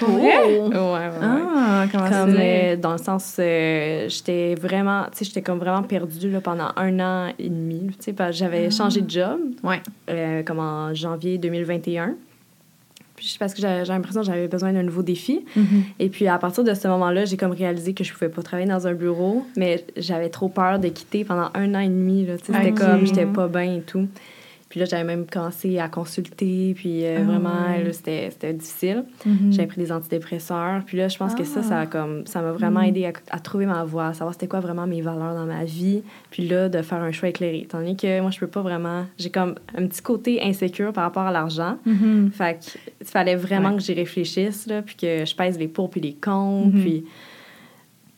Vrai? 0.00 0.10
Ouais, 0.10 0.58
ouais, 0.68 0.72
ouais. 0.72 1.18
Ah, 1.22 1.86
comment 1.92 2.08
Comme 2.10 2.34
euh, 2.36 2.74
dans 2.76 2.92
le 2.92 2.98
sens, 2.98 3.36
euh, 3.38 4.08
j'étais 4.08 4.54
vraiment, 4.56 5.04
tu 5.12 5.18
sais, 5.18 5.24
j'étais 5.26 5.42
comme 5.42 5.58
vraiment 5.58 5.82
perdue 5.84 6.30
là, 6.30 6.40
pendant 6.40 6.70
un 6.76 6.98
an 7.00 7.32
et 7.38 7.48
demi. 7.48 7.90
Tu 8.00 8.12
sais, 8.12 8.32
j'avais 8.32 8.70
changé 8.70 9.02
de 9.02 9.10
job, 9.10 9.38
Ouais. 9.62 9.80
euh, 10.10 10.42
comme 10.42 10.58
en 10.58 10.92
janvier 10.94 11.38
2021. 11.38 12.14
Puis 13.16 13.36
parce 13.38 13.54
que 13.54 13.60
j'avais 13.60 13.84
j'ai 13.84 13.92
l'impression 13.92 14.22
que 14.22 14.26
j'avais 14.26 14.48
besoin 14.48 14.72
d'un 14.72 14.82
nouveau 14.82 15.02
défi. 15.04 15.44
Et 16.00 16.08
puis 16.08 16.26
à 16.26 16.36
partir 16.38 16.64
de 16.64 16.74
ce 16.74 16.88
moment-là, 16.88 17.24
j'ai 17.24 17.36
comme 17.36 17.52
réalisé 17.52 17.94
que 17.94 18.02
je 18.02 18.12
pouvais 18.12 18.28
pas 18.28 18.42
travailler 18.42 18.68
dans 18.68 18.88
un 18.88 18.94
bureau, 18.94 19.46
mais 19.56 19.84
j'avais 19.96 20.30
trop 20.30 20.48
peur 20.48 20.80
de 20.80 20.88
quitter 20.88 21.24
pendant 21.24 21.50
un 21.54 21.74
an 21.76 21.78
et 21.78 21.88
demi. 21.88 22.26
là. 22.26 22.36
Tu 22.38 22.46
sais, 22.46 22.52
C'était 22.52 22.72
Ok. 22.72 22.78
comme, 22.78 23.06
j'étais 23.06 23.26
pas 23.26 23.46
bien 23.46 23.76
et 23.76 23.82
tout. 23.82 24.08
Puis 24.74 24.80
là, 24.80 24.86
j'avais 24.86 25.04
même 25.04 25.24
commencé 25.24 25.78
à 25.78 25.86
consulter, 25.88 26.74
puis 26.74 27.04
euh, 27.04 27.18
Ah 27.20 27.22
vraiment, 27.22 27.68
là, 27.68 27.92
c'était 27.92 28.28
c'était 28.32 28.52
difficile. 28.52 29.04
Mhm. 29.24 29.52
J'avais 29.52 29.68
pris 29.68 29.80
des 29.80 29.92
antidépresseurs. 29.92 30.82
Puis 30.84 30.98
là, 30.98 31.06
je 31.06 31.16
pense 31.16 31.32
que 31.36 31.44
ça, 31.44 31.62
ça 31.62 31.78
Ah. 31.78 31.80
a 31.82 31.86
comme 31.86 32.26
ça 32.26 32.42
m'a 32.42 32.50
vraiment 32.50 32.80
Mm. 32.80 32.86
aidé 32.86 33.06
à, 33.06 33.12
à 33.30 33.38
trouver 33.38 33.66
ma 33.66 33.84
voie, 33.84 34.08
à 34.08 34.14
savoir 34.14 34.32
c'était 34.34 34.48
quoi 34.48 34.58
vraiment 34.58 34.84
mes 34.88 35.00
valeurs 35.00 35.32
dans 35.36 35.46
ma 35.46 35.62
vie. 35.64 36.02
Puis 36.32 36.48
là, 36.48 36.68
de 36.68 36.82
faire 36.82 36.98
un 37.00 37.12
choix 37.12 37.28
éclairé. 37.28 37.68
Donné 37.70 37.94
que 37.94 38.20
moi, 38.20 38.32
je 38.32 38.40
peux 38.40 38.48
pas 38.48 38.62
vraiment. 38.62 39.04
J'ai 39.16 39.30
comme 39.30 39.54
un 39.78 39.86
petit 39.86 40.02
côté 40.02 40.42
insécure 40.42 40.92
par 40.92 41.04
rapport 41.04 41.22
à 41.22 41.30
l'argent. 41.30 41.78
Mhm. 41.86 42.32
Fait 42.32 42.58
qu'il 42.58 43.06
fallait 43.06 43.36
vraiment 43.36 43.68
Ouais. 43.70 43.76
que 43.76 43.82
j'y 43.82 43.94
réfléchisse, 43.94 44.66
là, 44.66 44.82
puis 44.82 44.96
que 44.96 45.24
je 45.24 45.36
pèse 45.36 45.56
les 45.56 45.68
pour 45.68 45.88
puis 45.88 46.00
les 46.00 46.14
contre. 46.14 46.74
Mhm. 46.74 46.80
Puis 46.82 47.04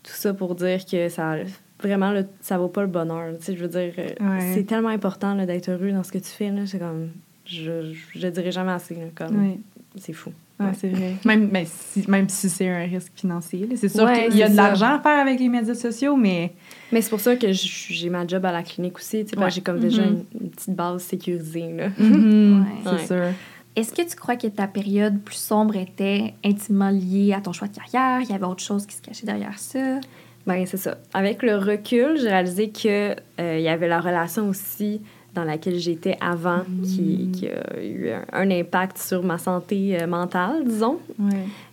tout 0.04 0.12
ça 0.14 0.32
pour 0.32 0.54
dire 0.54 0.86
que 0.90 1.10
ça. 1.10 1.34
Vraiment, 1.82 2.10
là, 2.10 2.22
ça 2.40 2.56
vaut 2.58 2.68
pas 2.68 2.80
le 2.82 2.86
bonheur. 2.88 3.36
Tu 3.38 3.44
sais, 3.44 3.56
je 3.56 3.62
veux 3.62 3.68
dire, 3.68 3.92
euh, 3.98 4.08
Ouais. 4.20 4.52
c'est 4.54 4.64
tellement 4.64 4.88
important 4.88 5.34
là, 5.34 5.44
d'être 5.46 5.68
heureux 5.70 5.92
dans 5.92 6.02
ce 6.02 6.12
que 6.12 6.18
tu 6.18 6.30
fais. 6.30 6.50
là. 6.50 6.62
C'est 6.66 6.78
comme. 6.78 7.10
Je, 7.44 7.92
je, 7.92 8.18
je 8.18 8.26
le 8.26 8.30
dirai 8.32 8.50
jamais 8.50 8.72
assez. 8.72 8.94
là, 8.94 9.04
comme, 9.14 9.36
Ouais. 9.40 9.58
C'est 9.98 10.12
fou. 10.12 10.30
Ouais, 10.58 10.66
c'est 10.78 10.88
vrai. 10.88 11.14
Même, 11.26 11.48
ben, 11.48 11.66
si, 11.66 12.04
même 12.08 12.28
si 12.30 12.48
c'est 12.48 12.68
un 12.68 12.84
risque 12.84 13.12
financier. 13.14 13.68
C'est 13.76 13.88
sûr 13.90 14.04
Ouais, 14.04 14.28
qu'il 14.28 14.38
y 14.38 14.42
a 14.42 14.48
de 14.48 14.56
l'argent 14.56 14.96
à 14.96 15.00
faire 15.00 15.18
avec 15.20 15.38
les 15.38 15.48
médias 15.50 15.74
sociaux, 15.74 16.16
mais 16.16 16.52
Mais 16.92 17.02
c'est 17.02 17.10
pour 17.10 17.20
ça 17.20 17.36
que 17.36 17.48
j'ai 17.52 18.08
ma 18.10 18.26
job 18.26 18.44
à 18.46 18.52
la 18.52 18.62
clinique 18.62 18.96
aussi, 18.96 19.24
tu 19.26 19.38
sais, 19.38 19.50
j'ai 19.50 19.60
comme 19.60 19.78
déjà 19.80 20.02
Mhm. 20.02 20.24
une, 20.34 20.44
une 20.44 20.50
petite 20.50 20.74
base 20.74 21.02
sécurisée, 21.02 21.72
là. 21.74 21.88
Mhm, 21.98 22.60
Ouais. 22.60 22.66
c'est 22.84 22.90
Ouais. 22.90 23.06
sûr. 23.06 23.36
Est-ce 23.76 23.92
que 23.92 24.00
tu 24.08 24.16
crois 24.16 24.36
que 24.36 24.46
ta 24.46 24.66
période 24.66 25.20
plus 25.20 25.36
sombre 25.36 25.76
était 25.76 26.32
intimement 26.42 26.88
liée 26.90 27.34
à 27.34 27.42
ton 27.42 27.52
choix 27.52 27.68
de 27.68 27.76
carrière? 27.76 28.20
Il 28.22 28.30
y 28.30 28.34
avait 28.34 28.46
autre 28.46 28.62
chose 28.62 28.86
qui 28.86 28.96
se 28.96 29.02
cachait 29.02 29.26
derrière 29.26 29.58
ça? 29.58 30.00
Ben, 30.46 30.64
c'est 30.66 30.76
ça. 30.76 30.96
Avec 31.12 31.42
le 31.42 31.56
recul, 31.56 32.16
j'ai 32.20 32.28
réalisé 32.28 32.70
que 32.70 33.16
euh, 33.40 33.56
il 33.59 33.62
y 33.62 33.68
avait 33.68 33.88
la 33.88 34.00
relation 34.00 34.48
aussi 34.48 35.00
dans 35.35 35.44
laquelle 35.44 35.76
j'étais 35.78 36.16
avant 36.20 36.61
qui, 36.82 37.30
qui 37.35 37.48
a 37.48 37.82
eu 37.82 38.11
un, 38.11 38.24
un 38.32 38.50
impact 38.50 38.96
sur 38.96 39.22
ma 39.22 39.38
santé 39.38 39.98
euh, 40.00 40.06
mentale, 40.06 40.62
disons. 40.64 40.98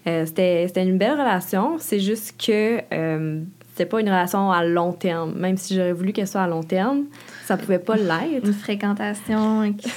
Euh, 0.07 0.25
c'était, 0.25 0.65
c'était 0.67 0.83
une 0.83 0.97
belle 0.97 1.13
relation. 1.13 1.77
C'est 1.79 1.99
juste 1.99 2.36
que 2.45 2.79
euh, 2.93 3.39
c'était 3.69 3.86
pas 3.86 4.01
une 4.01 4.09
relation 4.09 4.51
à 4.51 4.65
long 4.65 4.91
terme. 4.91 5.33
Même 5.38 5.55
si 5.57 5.75
j'aurais 5.75 5.93
voulu 5.93 6.12
qu'elle 6.12 6.27
soit 6.27 6.41
à 6.41 6.47
long 6.47 6.63
terme, 6.63 7.03
ça 7.45 7.55
pouvait 7.55 7.79
pas 7.79 7.95
l'être. 7.95 8.45
Une 8.45 8.53
fréquentation 8.53 9.71
qui... 9.73 9.88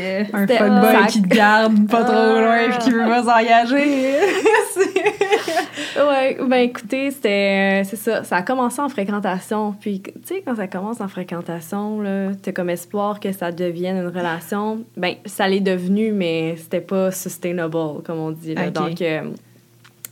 euh, 0.00 0.24
Un 0.32 0.46
fuckboy 0.46 1.06
qui 1.08 1.22
te 1.22 1.28
garde 1.28 1.88
pas 1.88 2.02
trop 2.04 2.12
Ah. 2.16 2.40
loin 2.40 2.74
et 2.74 2.78
qui 2.82 2.90
veut 2.90 3.04
pas 3.06 3.22
s'engager. 3.22 4.16
Ouais, 5.96 6.38
ben 6.40 6.54
écoutez, 6.58 7.10
c'était 7.10 7.82
euh, 7.82 7.84
c'est 7.88 7.96
ça, 7.96 8.24
ça 8.24 8.36
a 8.36 8.42
commencé 8.42 8.80
en 8.80 8.88
fréquentation, 8.88 9.72
puis 9.80 10.00
tu 10.02 10.12
sais 10.24 10.42
quand 10.46 10.56
ça 10.56 10.66
commence 10.66 11.00
en 11.00 11.08
fréquentation 11.08 12.00
là, 12.00 12.30
t'as 12.40 12.52
comme 12.52 12.70
espoir 12.70 13.20
que 13.20 13.32
ça 13.32 13.52
devienne 13.52 13.96
une 13.98 14.06
relation. 14.08 14.84
Ben 14.96 15.14
ça 15.26 15.48
l'est 15.48 15.60
devenu 15.60 16.12
mais 16.12 16.56
c'était 16.56 16.80
pas 16.80 17.10
sustainable 17.10 18.02
comme 18.04 18.18
on 18.18 18.30
dit 18.30 18.54
là. 18.54 18.70
Donc 18.70 19.02
euh, 19.02 19.22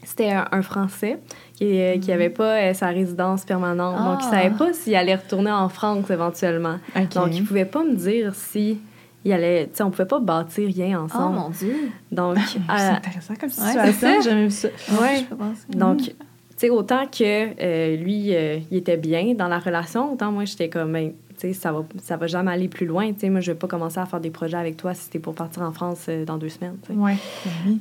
c'était 0.04 0.30
un, 0.32 0.46
un 0.52 0.62
français 0.62 1.18
qui 1.54 1.80
euh, 1.80 1.98
qui 1.98 2.10
avait 2.12 2.30
pas 2.30 2.56
euh, 2.58 2.74
sa 2.74 2.88
résidence 2.88 3.44
permanente. 3.44 3.96
Donc 4.04 4.18
il 4.22 4.26
Ah. 4.28 4.42
savait 4.42 4.54
pas 4.56 4.72
s'il 4.72 4.94
allait 4.96 5.14
retourner 5.14 5.52
en 5.52 5.68
France 5.68 6.10
éventuellement. 6.10 6.76
Donc 7.14 7.28
il 7.34 7.44
pouvait 7.44 7.64
pas 7.64 7.84
me 7.84 7.94
dire 7.94 8.34
si 8.34 8.78
il 9.24 9.33
allait, 9.33 9.66
tu 9.66 9.76
sais 9.76 9.83
on 9.83 9.90
pouvait 9.90 10.06
pas 10.06 10.18
bâtir 10.20 10.68
rien 10.74 10.98
Oh 11.00 11.04
ensemble. 11.04 11.37
mon 11.37 11.50
Dieu! 11.50 11.74
Donc 12.11 12.38
c'est 12.48 12.59
euh, 12.59 12.92
intéressant 12.96 13.35
comme 13.35 13.48
Ouais, 13.50 13.54
situation. 13.54 13.85
c'est 13.85 13.92
ça. 13.92 14.14
J'ai 14.20 14.30
jamais 14.30 14.44
vu 14.44 14.50
ça. 14.50 14.68
Ouais. 15.00 15.24
Je. 15.72 15.78
Donc, 15.78 15.98
tu 16.00 16.12
sais, 16.56 16.70
autant 16.70 17.06
que 17.06 17.22
euh, 17.62 17.96
lui, 17.96 18.35
euh, 18.35 18.59
il 18.70 18.76
était 18.78 18.96
bien 18.96 19.35
dans 19.35 19.48
la 19.48 19.59
relation, 19.59 20.12
autant 20.12 20.30
moi, 20.33 20.44
j'étais 20.44 20.68
comme, 20.68 20.92
ben, 20.92 21.12
tu 21.38 21.48
sais, 21.48 21.52
ça 21.54 21.72
va, 21.72 21.85
ça 22.02 22.16
va 22.18 22.26
jamais 22.26 22.50
aller 22.52 22.68
plus 22.68 22.85
loin. 22.87 23.11
Tu 23.14 23.20
sais, 23.20 23.30
moi, 23.30 23.40
je 23.40 23.52
vais 23.52 23.59
pas 23.59 23.66
commencer 23.66 23.98
à 23.98 24.04
faire 24.04 24.20
des 24.20 24.28
projets 24.30 24.59
avec 24.59 24.76
toi 24.76 24.92
si 24.92 25.04
c'était 25.04 25.18
pour 25.20 25.35
partir 25.35 25.62
en 25.62 25.72
France 25.72 26.04
euh, 26.11 26.24
dans 26.26 26.37
deux 26.37 26.50
semaines. 26.50 26.76
tu 26.87 26.92
sais. 26.92 26.98
Ouais. 26.98 27.16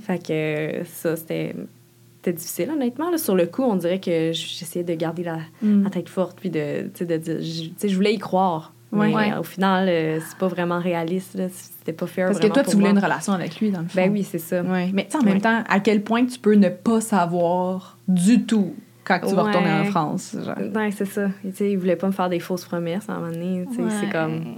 Fait 0.03 0.25
que 0.25 0.85
ça, 0.85 1.15
c'était 1.17 1.55
c'était 2.21 2.33
difficile, 2.37 2.69
honnêtement. 2.71 3.09
Là. 3.11 3.17
Sur 3.17 3.33
le 3.35 3.45
coup, 3.47 3.63
on 3.63 3.75
dirait 3.77 3.99
que 3.99 4.31
j'essayais 4.33 4.83
de 4.83 4.93
garder 4.93 5.23
la, 5.23 5.39
Mm. 5.61 5.83
la 5.83 5.89
tête 5.89 6.09
forte, 6.09 6.37
puis 6.39 6.49
de, 6.49 6.89
tu 6.93 7.05
sais, 7.05 7.87
je 7.89 7.95
voulais 7.95 8.13
y 8.13 8.17
croire. 8.17 8.73
Mais 8.91 9.13
Ouais. 9.13 9.33
au 9.37 9.43
final, 9.43 9.87
euh, 9.87 10.19
c'est 10.27 10.37
pas 10.37 10.47
vraiment 10.47 10.79
réaliste. 10.79 11.37
C'était 11.51 11.93
pas 11.93 12.07
fair. 12.07 12.27
Parce 12.27 12.39
que 12.39 12.47
toi, 12.47 12.63
tu 12.63 12.71
voulais 12.71 12.91
moi. 12.91 12.99
une 12.99 13.03
relation 13.05 13.33
avec 13.33 13.59
lui, 13.59 13.69
dans 13.71 13.81
le 13.81 13.87
fond. 13.87 13.93
Ben 13.95 14.11
oui, 14.11 14.23
c'est 14.23 14.39
ça. 14.39 14.61
Ouais. 14.63 14.89
Mais 14.93 15.05
tu 15.05 15.11
sais, 15.11 15.17
en 15.17 15.21
même 15.23 15.41
temps, 15.41 15.63
à 15.69 15.79
quel 15.79 16.01
point 16.03 16.25
tu 16.25 16.39
peux 16.39 16.55
ne 16.55 16.69
pas 16.69 16.99
savoir 17.01 17.97
du 18.07 18.45
tout 18.45 18.73
quand 19.03 19.19
tu 19.27 19.35
vas 19.35 19.43
retourner 19.43 19.71
en 19.71 19.79
Ouais. 19.81 19.85
France. 19.91 20.35
Genre? 20.43 20.55
Ouais, 20.75 20.89
c'est 20.91 21.05
ça. 21.05 21.27
Il 21.61 21.77
voulait 21.77 21.95
pas 21.95 22.07
me 22.07 22.11
faire 22.13 22.29
des 22.29 22.39
fausses 22.39 22.65
promesses 22.65 23.07
à 23.09 23.13
un 23.13 23.19
moment 23.19 23.31
donné. 23.31 23.65
C'est 23.75 23.81
Ouais. 23.83 24.11
comme. 24.11 24.55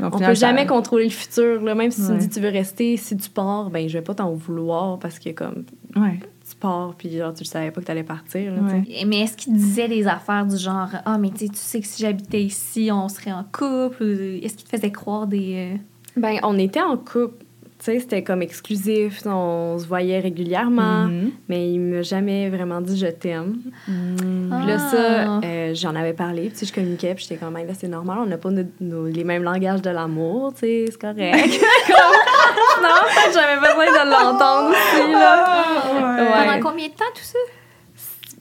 Au 0.00 0.04
On 0.06 0.10
final, 0.10 0.30
peut 0.30 0.34
ça- 0.34 0.48
jamais 0.48 0.66
contrôler 0.66 1.04
le 1.04 1.10
futur. 1.10 1.62
Là. 1.62 1.74
Même 1.76 1.90
si 1.92 2.00
tu 2.00 2.08
Ouais. 2.08 2.14
me 2.14 2.18
dis 2.20 2.28
que 2.28 2.34
tu 2.34 2.40
veux 2.40 2.48
rester, 2.48 2.96
si 2.96 3.16
tu 3.16 3.30
pars, 3.30 3.70
ben 3.70 3.88
je 3.88 3.92
vais 3.96 4.02
pas 4.02 4.14
t'en 4.14 4.32
vouloir 4.32 4.98
parce 4.98 5.18
que 5.20 5.30
comme 5.30 5.64
Ouais. 5.94 6.18
Tu 6.54 6.58
pars 6.60 6.94
puis 6.96 7.16
genre 7.16 7.34
tu 7.34 7.42
le 7.42 7.48
savais 7.48 7.70
pas 7.70 7.80
que 7.80 7.86
t'allais 7.86 8.02
partir. 8.04 8.52
Là, 8.54 8.60
Ouais. 8.62 9.04
Mais 9.06 9.20
est-ce 9.20 9.36
qu'il 9.36 9.52
disait 9.54 9.88
des 9.88 10.06
affaires 10.06 10.46
du 10.46 10.56
genre 10.56 10.88
Ah, 11.04 11.18
mais 11.18 11.30
tu 11.30 11.38
sais, 11.46 11.48
tu 11.48 11.56
sais 11.58 11.80
que 11.80 11.86
si 11.86 12.02
j'habitais 12.02 12.42
ici, 12.42 12.90
on 12.92 13.08
serait 13.08 13.32
en 13.32 13.44
couple? 13.44 14.02
Ou 14.02 14.44
Est-ce 14.44 14.54
qu'il 14.56 14.64
te 14.64 14.76
faisait 14.76 14.92
croire 14.92 15.26
des. 15.26 15.74
euh, 15.74 16.20
Ben 16.20 16.38
on 16.42 16.58
était 16.58 16.80
en 16.82 16.96
couple. 16.96 17.44
Tu 17.84 17.90
sais, 17.92 18.00
c'était 18.00 18.22
comme 18.24 18.40
exclusif. 18.40 19.20
On 19.26 19.76
se 19.78 19.86
voyait 19.86 20.18
régulièrement, 20.18 21.04
Mhm. 21.04 21.32
mais 21.50 21.70
il 21.70 21.80
m'a 21.80 22.00
jamais 22.00 22.48
vraiment 22.48 22.80
dit 22.80 22.96
je 22.98 23.08
t'aime. 23.08 23.56
Mhm. 23.86 24.16
Puis 24.16 24.66
là, 24.68 24.76
Ah. 24.78 24.90
ça, 24.90 25.40
euh, 25.44 25.74
j'en 25.74 25.94
avais 25.94 26.14
parlé. 26.14 26.50
Puis 26.56 26.64
je 26.66 26.72
communiquais. 26.72 27.14
Puis 27.14 27.26
j'étais 27.28 27.36
comme, 27.36 27.52
là, 27.54 27.62
c'est 27.78 27.88
normal. 27.88 28.18
On 28.22 28.26
n'a 28.26 28.38
pas 28.38 28.48
nos- 28.50 28.64
nos- 28.80 29.06
les 29.06 29.22
mêmes 29.24 29.42
langages 29.42 29.82
de 29.82 29.90
l'amour. 29.90 30.54
Tu 30.54 30.60
sais, 30.60 30.84
c'est 30.92 30.98
correct. 31.00 31.34
Non, 32.82 32.88
en 32.88 33.08
fait, 33.08 33.32
j'avais 33.32 33.60
besoin 33.60 33.86
de 33.86 34.10
l'entendre 34.10 34.70
aussi. 34.70 35.12
Là. 35.12 35.44
Ah. 35.46 36.16
Ouais. 36.18 36.46
Pendant 36.46 36.70
combien 36.70 36.88
de 36.88 36.92
temps 36.94 37.04
tout 37.14 37.22
ça? 37.22 37.38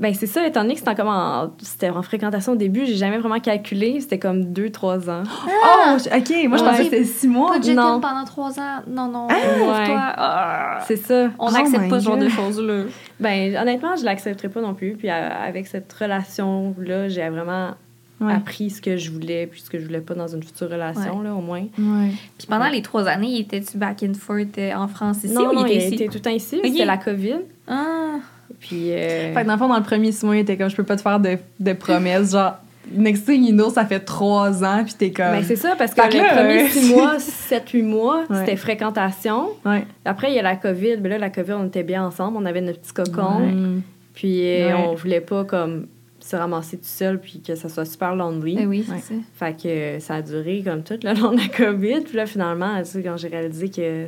Ben 0.03 0.13
c'est 0.13 0.27
ça, 0.27 0.45
étant 0.45 0.61
donné 0.61 0.73
que 0.73 0.79
c'était 0.81 0.95
comme 0.95 1.07
en, 1.07 1.51
c'était 1.61 1.89
en 1.89 2.01
fréquentation 2.01 2.51
au 2.51 2.55
début, 2.57 2.85
j'ai 2.85 2.95
jamais 2.97 3.17
vraiment 3.17 3.39
calculé. 3.39 4.01
C'était 4.01 4.19
comme 4.19 4.43
2-3 4.53 5.09
ans. 5.09 5.23
Oh, 5.25 5.97
je- 5.97 6.09
ok. 6.15 6.47
Moi, 6.49 6.57
je 6.57 6.63
Ouais. 6.63 6.69
pensais 6.69 6.77
que 6.83 6.89
c'était 6.89 7.03
six 7.05 7.27
mois. 7.27 7.53
Pas 7.53 7.59
de 7.59 7.71
non. 7.71 8.01
pendant 8.01 8.25
trois 8.25 8.59
ans. 8.59 8.81
Non, 8.87 9.07
non. 9.07 9.27
Ouais. 9.27 9.85
toi. 9.85 10.13
Ah. 10.17 10.79
C'est 10.87 10.97
ça. 10.97 11.29
On 11.39 11.47
Oh 11.47 11.51
n'accepte 11.51 11.89
pas 11.89 11.99
ce 11.99 12.05
genre 12.05 12.17
de 12.17 12.27
choses-là. 12.29 12.83
Ben 13.19 13.55
honnêtement, 13.55 13.95
je 13.95 14.03
l'accepterais 14.03 14.49
pas 14.49 14.59
non 14.61 14.73
plus. 14.73 14.95
Puis 14.97 15.09
avec 15.09 15.67
cette 15.67 15.91
relation-là, 15.93 17.07
j'ai 17.07 17.27
vraiment 17.29 17.71
Ouais. 18.21 18.33
appris 18.33 18.69
ce 18.69 18.81
que 18.81 18.95
je 18.95 19.09
voulais 19.11 19.47
puis 19.47 19.61
ce 19.61 19.69
que 19.69 19.79
je 19.79 19.85
voulais 19.85 19.99
pas 20.01 20.13
dans 20.13 20.27
une 20.27 20.43
future 20.43 20.69
relation, 20.69 21.21
là, 21.21 21.33
au 21.33 21.41
moins. 21.41 21.63
Ouais. 21.77 22.11
Puis 22.37 22.47
pendant 22.47 22.67
les 22.67 22.81
trois 22.81 23.07
années, 23.07 23.39
étais-tu 23.39 23.77
back 23.77 24.03
and 24.03 24.13
forth 24.13 24.57
euh, 24.57 24.73
en 24.75 24.87
France 24.87 25.23
ici 25.23 25.33
non, 25.33 25.49
ou 25.49 25.53
non, 25.53 25.65
il 25.65 25.71
il 25.71 25.75
était 25.77 25.85
ici? 25.87 25.95
était 25.95 26.05
tout 26.07 26.15
le 26.15 26.19
temps 26.21 26.29
ici. 26.29 26.59
C'était 26.63 26.85
la 26.85 26.97
COVID. 26.97 27.35
Ah. 27.67 28.17
Puis... 28.63 28.91
euh, 28.91 29.33
Fait 29.33 29.41
que 29.41 29.47
dans 29.47 29.53
le 29.53 29.59
fond, 29.59 29.67
dans 29.67 29.77
le 29.77 29.83
premier 29.83 30.11
six 30.11 30.25
mois, 30.25 30.35
il 30.37 30.39
était 30.39 30.55
comme, 30.57 30.69
je 30.69 30.75
peux 30.75 30.83
pas 30.83 30.95
te 30.95 31.01
faire 31.01 31.19
de, 31.19 31.37
de 31.59 31.73
promesses. 31.73 32.31
Genre, 32.31 32.53
next 32.93 33.25
thing 33.25 33.43
you 33.45 33.51
know, 33.53 33.69
ça 33.69 33.85
fait 33.85 33.99
trois 33.99 34.63
ans, 34.63 34.83
puis 34.85 34.93
t'es 34.97 35.11
comme. 35.11 35.31
ben, 35.31 35.43
c'est 35.43 35.55
ça, 35.57 35.75
parce 35.77 35.93
que 35.93 36.01
les 36.11 36.17
là, 36.19 36.29
premiers 36.33 36.69
6 36.69 36.93
mois, 36.93 37.17
7-8 37.17 37.83
mois, 37.83 38.23
Ouais. 38.29 38.37
c'était 38.39 38.55
fréquentation. 38.55 39.49
Ouais. 39.65 39.85
Après, 40.05 40.31
il 40.31 40.35
y 40.35 40.39
a 40.39 40.41
la 40.41 40.55
COVID. 40.55 40.97
Mais 41.01 41.09
là, 41.09 41.17
la 41.17 41.29
COVID, 41.29 41.53
on 41.53 41.67
était 41.67 41.83
bien 41.83 42.05
ensemble. 42.05 42.37
On 42.39 42.45
avait 42.45 42.61
notre 42.61 42.79
petit 42.79 42.93
cocon. 42.93 43.39
Ouais. 43.41 43.81
Puis 44.13 44.41
euh, 44.45 44.67
Ouais. 44.67 44.85
on 44.89 44.95
voulait 44.95 45.21
pas 45.21 45.43
comme 45.43 45.87
se 46.19 46.37
ramasser 46.37 46.77
tout 46.77 46.83
seul 46.85 47.19
puis 47.19 47.41
que 47.45 47.53
ça 47.55 47.67
soit 47.67 47.83
super 47.83 48.15
lonely. 48.15 48.55
Ben 48.55 48.67
oui, 48.67 48.85
c'est 48.87 48.93
Ouais. 48.93 48.99
ça. 49.01 49.13
Fait 49.47 49.61
que 49.61 49.67
euh, 49.67 49.99
ça 49.99 50.15
a 50.15 50.21
duré 50.21 50.61
comme 50.65 50.81
tout 50.83 50.97
le 51.03 51.13
long 51.19 51.31
de 51.33 51.37
la 51.41 51.47
COVID. 51.49 52.01
Puis 52.05 52.15
là, 52.15 52.25
finalement, 52.25 52.77
tu 52.79 52.85
sais, 52.85 53.03
quand 53.03 53.17
j'ai 53.17 53.27
réalisé 53.27 53.69
que 53.69 54.07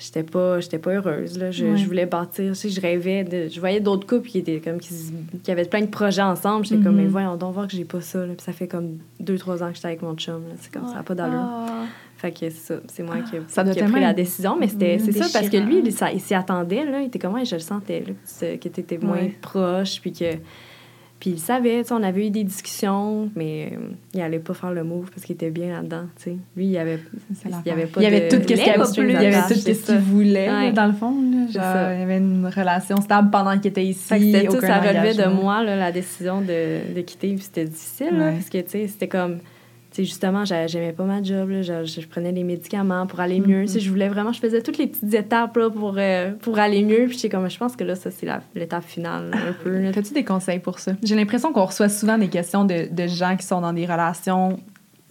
j'étais 0.00 0.22
pas, 0.24 0.58
j'étais 0.60 0.78
pas 0.78 0.90
heureuse, 0.94 1.38
là. 1.38 1.50
Je, 1.50 1.64
Ouais. 1.66 1.76
je 1.76 1.84
voulais 1.86 2.06
bâtir, 2.06 2.56
sais, 2.56 2.68
je 2.70 2.80
rêvais 2.80 3.22
de... 3.22 3.48
Je 3.48 3.60
voyais 3.60 3.78
d'autres 3.80 4.06
couples 4.06 4.28
qui 4.28 4.38
étaient 4.38 4.58
comme... 4.60 4.78
qui, 4.80 4.94
qui 5.42 5.50
avaient 5.52 5.64
plein 5.66 5.82
de 5.82 5.86
projets 5.86 6.22
ensemble. 6.22 6.64
J'étais 6.64 6.82
comme, 6.82 6.96
Mhm. 6.96 7.02
mais 7.02 7.08
voyons 7.08 7.36
donc 7.36 7.54
voir 7.54 7.66
que 7.68 7.76
j'ai 7.76 7.84
pas 7.84 8.00
ça, 8.00 8.18
là. 8.26 8.32
Puis 8.36 8.44
ça 8.44 8.52
fait 8.52 8.66
comme 8.66 8.98
deux, 9.20 9.36
trois 9.38 9.62
ans 9.62 9.68
que 9.68 9.74
j'étais 9.76 9.88
avec 9.88 10.02
mon 10.02 10.14
chum. 10.16 10.42
C'est 10.60 10.72
comme, 10.72 10.88
ça 10.88 11.02
pas 11.02 11.14
d'allure. 11.14 11.38
Ah. 11.40 11.84
Fait 12.16 12.32
que 12.32 12.38
c'est 12.40 12.50
ça, 12.50 12.74
c'est 12.92 13.02
moi 13.02 13.16
qui, 13.20 13.36
ça 13.48 13.64
qui 13.64 13.80
a 13.80 13.84
pris 13.88 14.00
la 14.00 14.12
décision, 14.12 14.54
mais 14.58 14.68
c'était 14.68 14.98
c'est 14.98 15.12
ça 15.12 15.26
parce 15.32 15.48
que 15.48 15.56
lui, 15.56 15.78
il, 15.78 15.86
il 15.86 16.20
s'y 16.20 16.34
attendait 16.34 16.84
là, 16.84 17.00
il 17.00 17.06
était 17.06 17.18
comme 17.18 17.32
Ouais, 17.32 17.46
je 17.46 17.54
le 17.54 17.62
sentais 17.62 18.04
là, 18.06 18.56
que 18.58 18.68
tu 18.68 18.80
étais 18.80 18.98
moins 18.98 19.28
proche 19.40 20.02
puis 20.02 20.12
que 20.12 20.34
puis 21.20 21.30
il 21.30 21.38
savait, 21.38 21.82
tu 21.82 21.88
sais, 21.88 21.92
on 21.94 22.02
avait 22.02 22.26
eu 22.26 22.30
des 22.30 22.44
discussions, 22.44 23.30
mais 23.36 23.72
euh, 23.74 23.76
il 24.14 24.20
allait 24.22 24.38
pas 24.38 24.54
faire 24.54 24.72
le 24.72 24.82
move 24.84 25.10
parce 25.10 25.22
qu'il 25.24 25.34
était 25.34 25.50
bien 25.50 25.68
là-dedans, 25.70 26.04
tu 26.16 26.22
sais. 26.30 26.36
Lui, 26.56 26.66
il 26.66 26.78
avait 26.78 26.98
il 27.64 27.70
avait 27.70 27.86
pas 27.86 28.00
il 28.00 28.04
y 28.04 28.06
avait 28.06 28.28
de- 28.28 28.36
tout 28.36 28.42
ce 28.42 28.46
qu'il 28.46 28.56
il 28.56 28.62
avait, 28.62 28.72
il 28.72 29.22
y 29.22 29.26
avait 29.26 29.48
tout 29.48 29.54
ce 29.54 29.86
qu'il 29.86 29.98
voulait, 29.98 30.50
Ouais. 30.50 30.72
dans 30.72 30.86
le 30.86 30.92
fond. 30.94 31.10
Là, 31.12 31.46
genre, 31.52 31.92
il 31.92 32.00
y 32.00 32.02
avait 32.02 32.16
une 32.18 32.46
relation 32.46 32.96
stable 33.02 33.30
pendant 33.30 33.58
qu'il 33.58 33.68
était 33.70 33.84
ici. 33.84 34.02
C'était 34.08 34.46
tout, 34.46 34.60
ça 34.60 34.80
relevait 34.80 35.14
de 35.14 35.26
moi, 35.28 35.62
là, 35.62 35.76
la 35.76 35.92
décision 35.92 36.40
de, 36.40 36.94
de 36.94 37.00
quitter. 37.02 37.34
Puis 37.34 37.44
c'était 37.44 37.66
difficile, 37.66 38.16
là, 38.16 38.32
parce 38.32 38.48
que, 38.48 38.58
tu 38.58 38.70
sais, 38.70 38.86
c'était 38.88 39.08
comme... 39.08 39.38
Sais, 40.00 40.04
justement, 40.06 40.46
j'a- 40.46 40.66
j'aimais 40.66 40.92
pas 40.92 41.04
ma 41.04 41.22
job, 41.22 41.50
là. 41.50 41.60
Je, 41.60 41.84
je 41.84 42.06
prenais 42.06 42.32
les 42.32 42.44
médicaments 42.44 43.06
pour 43.06 43.20
aller 43.20 43.38
mieux. 43.38 43.66
Sais, 43.66 43.80
je 43.80 43.90
voulais 43.90 44.08
vraiment... 44.08 44.32
Je 44.32 44.40
faisais 44.40 44.62
toutes 44.62 44.78
les 44.78 44.86
petites 44.86 45.12
étapes, 45.12 45.56
là, 45.58 45.68
pour, 45.68 45.96
euh, 45.98 46.30
pour 46.40 46.58
aller 46.58 46.82
mieux. 46.82 47.06
Puis 47.06 47.28
comme... 47.28 47.50
Je 47.50 47.58
pense 47.58 47.76
que 47.76 47.84
là, 47.84 47.94
ça, 47.94 48.10
c'est 48.10 48.26
l'étape 48.54 48.84
finale, 48.84 49.30
un 49.34 49.52
peu. 49.52 49.86
As-tu 49.86 50.14
des 50.14 50.24
conseils 50.24 50.60
pour 50.60 50.78
ça? 50.78 50.92
J'ai 51.02 51.16
l'impression 51.16 51.52
qu'on 51.52 51.66
reçoit 51.66 51.90
souvent 51.90 52.16
des 52.16 52.28
questions 52.28 52.64
de, 52.64 52.88
de 52.90 53.06
gens 53.06 53.36
qui 53.36 53.46
sont 53.46 53.60
dans 53.60 53.74
des 53.74 53.84
relations 53.84 54.58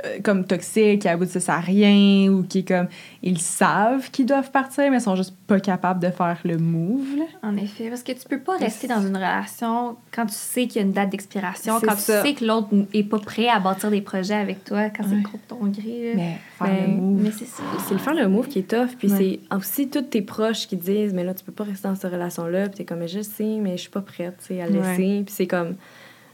euh, 0.06 0.20
comme 0.24 0.46
toxiques, 0.46 1.02
qui 1.02 1.08
aboutissent 1.08 1.50
à 1.50 1.60
rien, 1.60 2.30
ou 2.32 2.44
qui, 2.44 2.64
comme, 2.66 2.88
ils 3.24 3.40
savent 3.40 4.10
qu'ils 4.12 4.26
doivent 4.26 4.52
partir, 4.52 4.90
mais 4.92 5.00
sont 5.00 5.16
juste 5.16 5.36
pas 5.48 5.60
capables 5.60 6.00
de 6.00 6.10
faire 6.12 6.38
le 6.46 6.58
move. 6.58 7.18
là. 7.18 7.26
En 7.44 7.58
effet, 7.58 7.90
parce 7.90 8.04
que 8.04 8.12
tu 8.12 8.28
peux 8.30 8.40
pas 8.40 8.58
rester 8.58 8.88
dans 8.88 9.02
une 9.02 9.16
relation 9.16 9.98
quand 10.14 10.26
tu 10.28 10.34
sais 10.36 10.68
qu'il 10.68 10.82
y 10.82 10.84
a 10.84 10.88
une 10.88 10.94
date 10.94 11.10
d'expiration, 11.10 11.80
quand 11.82 11.98
ça. 11.98 12.22
tu 12.22 12.28
sais 12.30 12.34
que 12.36 12.46
l'autre 12.46 12.70
est 12.94 13.04
pas 13.04 13.20
prêt 13.20 13.48
à 13.48 13.60
bâtir 13.60 13.90
des 13.92 14.02
projets 14.02 14.36
avec 14.36 14.64
toi, 14.64 14.90
quand 14.90 15.04
Ouais. 15.04 15.10
c'est 15.18 15.24
contre 15.32 15.46
ton 15.48 15.66
gré. 15.68 16.14
là. 16.14 16.16
Mais 16.16 16.38
faire 16.58 16.68
Ben, 16.68 16.92
le 16.92 16.96
move. 17.02 17.22
Mais 17.24 17.32
c'est 17.32 17.46
ça. 17.48 17.64
C'est 17.88 17.94
le 17.94 18.00
faire 18.00 18.14
le 18.14 18.28
move 18.28 18.48
qui 18.48 18.60
est 18.60 18.70
tough. 18.70 18.96
Puis 18.98 19.12
Ouais. 19.12 19.40
c'est 19.50 19.56
aussi 19.56 19.90
tous 19.90 20.02
tes 20.04 20.22
proches 20.22 20.68
qui 20.68 20.78
disent, 20.78 21.14
mais 21.14 21.24
là, 21.24 21.34
tu 21.34 21.44
peux 21.44 21.52
pas 21.52 21.64
rester 21.64 21.88
dans 21.88 21.96
cette 21.96 22.12
relation-là. 22.12 22.68
Puis 22.70 22.78
t'es 22.78 22.86
comme, 22.86 23.00
mais 23.00 23.08
je 23.08 23.22
sais, 23.22 23.58
mais 23.62 23.72
je 23.78 23.82
suis 23.82 23.90
pas 23.90 24.02
prête, 24.02 24.36
tu 24.40 24.54
sais, 24.56 24.62
à 24.62 24.66
Ouais. 24.68 24.72
laisser. 24.72 25.24
Puis 25.26 25.34
c'est 25.36 25.48
comme, 25.48 25.76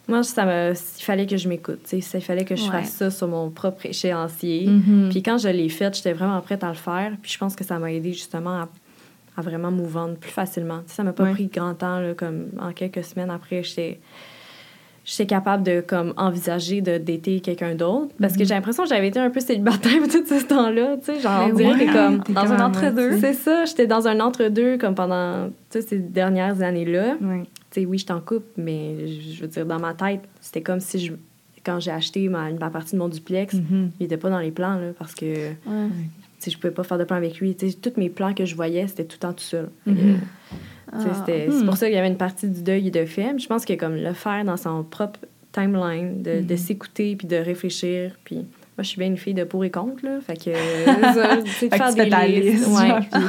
moi, 0.07 0.23
ça 0.23 0.45
me, 0.45 0.73
il 0.73 1.03
fallait 1.03 1.25
que 1.25 1.37
je 1.37 1.47
m'écoute. 1.49 1.79
Il 1.93 2.01
fallait 2.03 2.45
que 2.45 2.55
je 2.55 2.63
Ouais. 2.65 2.69
fasse 2.71 2.91
ça 2.91 3.11
sur 3.11 3.27
mon 3.27 3.49
propre 3.49 3.85
échéancier. 3.85 4.67
Mhm. 4.67 5.09
Puis 5.09 5.23
quand 5.23 5.37
je 5.37 5.49
l'ai 5.49 5.69
fait, 5.69 5.95
j'étais 5.95 6.13
vraiment 6.13 6.39
prête 6.41 6.63
à 6.63 6.69
le 6.69 6.75
faire. 6.75 7.11
Puis 7.21 7.31
je 7.31 7.37
pense 7.37 7.55
que 7.55 7.63
ça 7.63 7.79
m'a 7.79 7.91
aidé 7.91 8.13
justement 8.13 8.61
à, 8.61 8.69
à 9.37 9.41
vraiment 9.41 9.71
on 9.71 10.17
plus 10.17 10.31
facilement. 10.31 10.79
Tu 10.79 10.89
sais, 10.89 10.95
ça 10.95 11.03
m'a 11.03 11.13
pas 11.13 11.23
Ouais. 11.23 11.31
pris 11.33 11.47
grand 11.47 11.73
temps, 11.73 11.99
là, 11.99 12.13
comme 12.13 12.45
en 12.59 12.71
quelques 12.71 13.03
semaines 13.03 13.29
après, 13.31 13.63
j'étais 13.63 13.99
j'étais 15.07 15.27
capable 15.27 15.61
de 15.61 15.81
comme 15.85 16.15
envisager 16.17 16.81
de 16.81 16.97
dater 16.97 17.39
quelqu'un 17.39 17.75
d'autre 17.75 18.11
parce 18.19 18.33
que 18.33 18.39
Mhm. 18.39 18.45
j'ai 18.47 18.53
l'impression 18.55 18.83
que 18.83 18.89
j'avais 18.89 19.09
été 19.09 19.19
un 19.19 19.29
peu 19.29 19.39
célibataire 19.39 20.01
tout 20.11 20.25
ce 20.25 20.45
temps-là, 20.47 20.97
tu 20.97 21.13
sais, 21.13 21.19
genre 21.19 21.43
on 21.43 21.53
Mais 21.53 21.63
dirait 21.63 21.85
que 21.85 21.93
comme 21.93 22.23
t'es 22.23 22.33
dans 22.33 22.51
un 22.51 22.57
à 22.57 22.67
entre-deux. 22.69 23.19
c'est 23.19 23.33
ça, 23.33 23.65
j'étais 23.65 23.85
dans 23.85 24.07
un 24.07 24.19
entre-deux 24.19 24.79
comme 24.79 24.95
pendant 24.95 25.49
sais, 25.69 25.81
ces 25.83 25.99
dernières 25.99 26.63
années-là. 26.63 27.17
Ouais. 27.21 27.43
Sais, 27.75 27.85
oui, 27.85 27.97
j'étais 27.97 28.13
en 28.13 28.21
couple, 28.21 28.47
mais 28.57 29.07
je 29.07 29.33
je 29.33 29.41
veux 29.41 29.47
dire, 29.47 29.65
dans 29.65 29.79
ma 29.79 29.93
tête, 29.93 30.21
c'était 30.39 30.61
comme 30.61 30.79
si 30.79 30.97
je, 30.97 31.13
quand 31.65 31.79
j'ai 31.81 31.91
acheté 31.91 32.29
ma, 32.29 32.49
ma 32.51 32.69
partie 32.69 32.93
de 32.93 32.99
mon 32.99 33.09
duplex, 33.09 33.53
Mhm. 33.55 33.91
il 33.99 34.05
était 34.05 34.15
pas 34.17 34.29
dans 34.29 34.39
les 34.39 34.51
plans, 34.51 34.75
là, 34.79 34.91
parce 34.97 35.13
que 35.13 35.25
Ouais. 35.49 35.89
je 36.47 36.55
pouvais 36.57 36.71
pas 36.73 36.83
faire 36.83 36.97
de 36.97 37.03
plan 37.03 37.17
avec 37.17 37.39
lui. 37.39 37.53
Tous 37.55 37.91
mes 37.97 38.09
plans 38.09 38.33
que 38.33 38.45
je 38.45 38.55
voyais, 38.55 38.87
c'était 38.87 39.03
tout 39.03 39.15
le 39.17 39.19
temps 39.19 39.33
tout 39.33 39.43
seul. 39.43 39.69
Mhm. 39.85 39.95
sais, 40.99 41.07
Ah. 41.11 41.13
c'était- 41.25 41.49
C'est 41.51 41.65
pour 41.65 41.75
ça 41.75 41.87
qu'il 41.87 41.95
y 41.95 41.99
avait 41.99 42.07
une 42.07 42.15
partie 42.15 42.47
du 42.47 42.61
deuil 42.61 42.91
de 42.91 43.03
fait. 43.05 43.33
Mais 43.33 43.39
je 43.39 43.47
pense 43.47 43.65
que 43.65 43.73
comme 43.73 43.95
le 43.95 44.13
faire 44.13 44.45
dans 44.45 44.55
son 44.55 44.83
propre 44.83 45.19
timeline, 45.51 46.21
de, 46.21 46.39
de 46.41 46.51
Mhm. 46.53 46.57
s'écouter 46.57 47.15
puis 47.17 47.27
de 47.27 47.35
réfléchir. 47.35 48.11
Puis 48.23 48.35
moi, 48.37 48.45
je 48.79 48.83
suis 48.83 48.99
bien 48.99 49.07
une 49.07 49.17
fille 49.17 49.33
de 49.33 49.43
pour 49.43 49.65
et 49.65 49.71
contre, 49.71 50.05
là. 50.05 50.19
Fait 50.21 50.37
que, 50.37 50.51
ça, 51.13 51.37
tu 51.43 51.49
sais, 51.51 51.65
de 51.67 51.73
Fait 51.75 51.79
que 51.79 51.93
faire 51.93 51.93
des 52.27 52.39
listes. 52.39 52.67
Ouais, 52.67 52.99
puis 53.11 53.21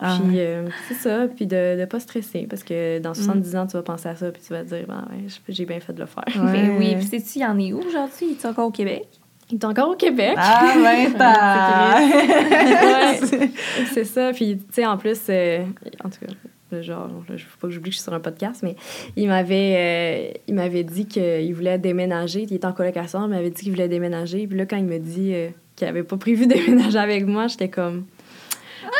Ah 0.00 0.18
puis, 0.18 0.36
ouais. 0.36 0.46
euh, 0.46 0.68
c'est 0.88 0.94
ça, 0.94 1.26
puis 1.28 1.46
de 1.46 1.76
ne 1.78 1.84
pas 1.84 2.00
stresser, 2.00 2.46
parce 2.48 2.64
que 2.64 2.98
dans 3.00 3.12
70 3.12 3.56
ans, 3.56 3.66
tu 3.66 3.76
vas 3.76 3.82
penser 3.82 4.08
à 4.08 4.16
ça, 4.16 4.30
puis 4.30 4.40
tu 4.44 4.52
vas 4.52 4.62
te 4.62 4.68
dire, 4.68 4.86
ben, 4.88 5.06
ouais, 5.10 5.26
j'ai 5.48 5.66
bien 5.66 5.78
fait 5.80 5.92
de 5.92 6.00
le 6.00 6.06
faire. 6.06 6.24
Ouais. 6.42 6.52
Ben 6.52 6.76
oui, 6.78 6.96
puis 6.96 7.06
sais-tu, 7.06 7.40
il 7.40 7.44
en 7.44 7.58
est 7.58 7.72
où 7.72 7.80
aujourd'hui? 7.80 8.28
Il 8.30 8.32
est 8.32 8.46
encore 8.46 8.68
au 8.68 8.70
Québec? 8.70 9.06
Il 9.50 9.56
est 9.56 9.64
encore 9.64 9.90
au 9.90 9.96
Québec. 9.96 10.34
Ah, 10.36 10.74
ben, 10.76 11.12
t'as... 11.18 12.00
Ouais. 12.00 13.50
c'est 13.92 14.04
ça, 14.04 14.32
puis 14.32 14.56
tu 14.56 14.64
sais, 14.72 14.86
en 14.86 14.96
plus, 14.96 15.18
euh, 15.28 15.64
en 16.02 16.08
tout 16.08 16.24
cas, 16.24 16.32
le 16.72 16.82
genre, 16.82 17.10
je 17.28 17.32
veux 17.32 17.50
pas 17.60 17.66
que 17.66 17.74
j'oublie 17.74 17.90
que 17.90 17.94
je 17.94 18.00
suis 18.00 18.04
sur 18.04 18.14
un 18.14 18.20
podcast, 18.20 18.62
mais 18.62 18.76
il 19.16 19.28
m'avait, 19.28 20.32
euh, 20.36 20.38
il 20.46 20.54
m'avait 20.54 20.84
dit 20.84 21.06
qu'il 21.06 21.52
voulait 21.54 21.78
déménager, 21.78 22.42
il 22.42 22.54
était 22.54 22.66
en 22.66 22.72
colocation, 22.72 23.24
il 23.24 23.30
m'avait 23.30 23.50
dit 23.50 23.62
qu'il 23.62 23.72
voulait 23.72 23.88
déménager, 23.88 24.46
puis 24.46 24.56
là, 24.56 24.66
quand 24.66 24.76
il 24.76 24.84
me 24.84 24.98
dit 24.98 25.32
euh, 25.34 25.48
qu'il 25.76 25.88
avait 25.88 26.04
pas 26.04 26.16
prévu 26.16 26.46
de 26.46 26.54
déménager 26.54 26.98
avec 26.98 27.26
moi, 27.26 27.46
j'étais 27.48 27.68
comme... 27.68 28.04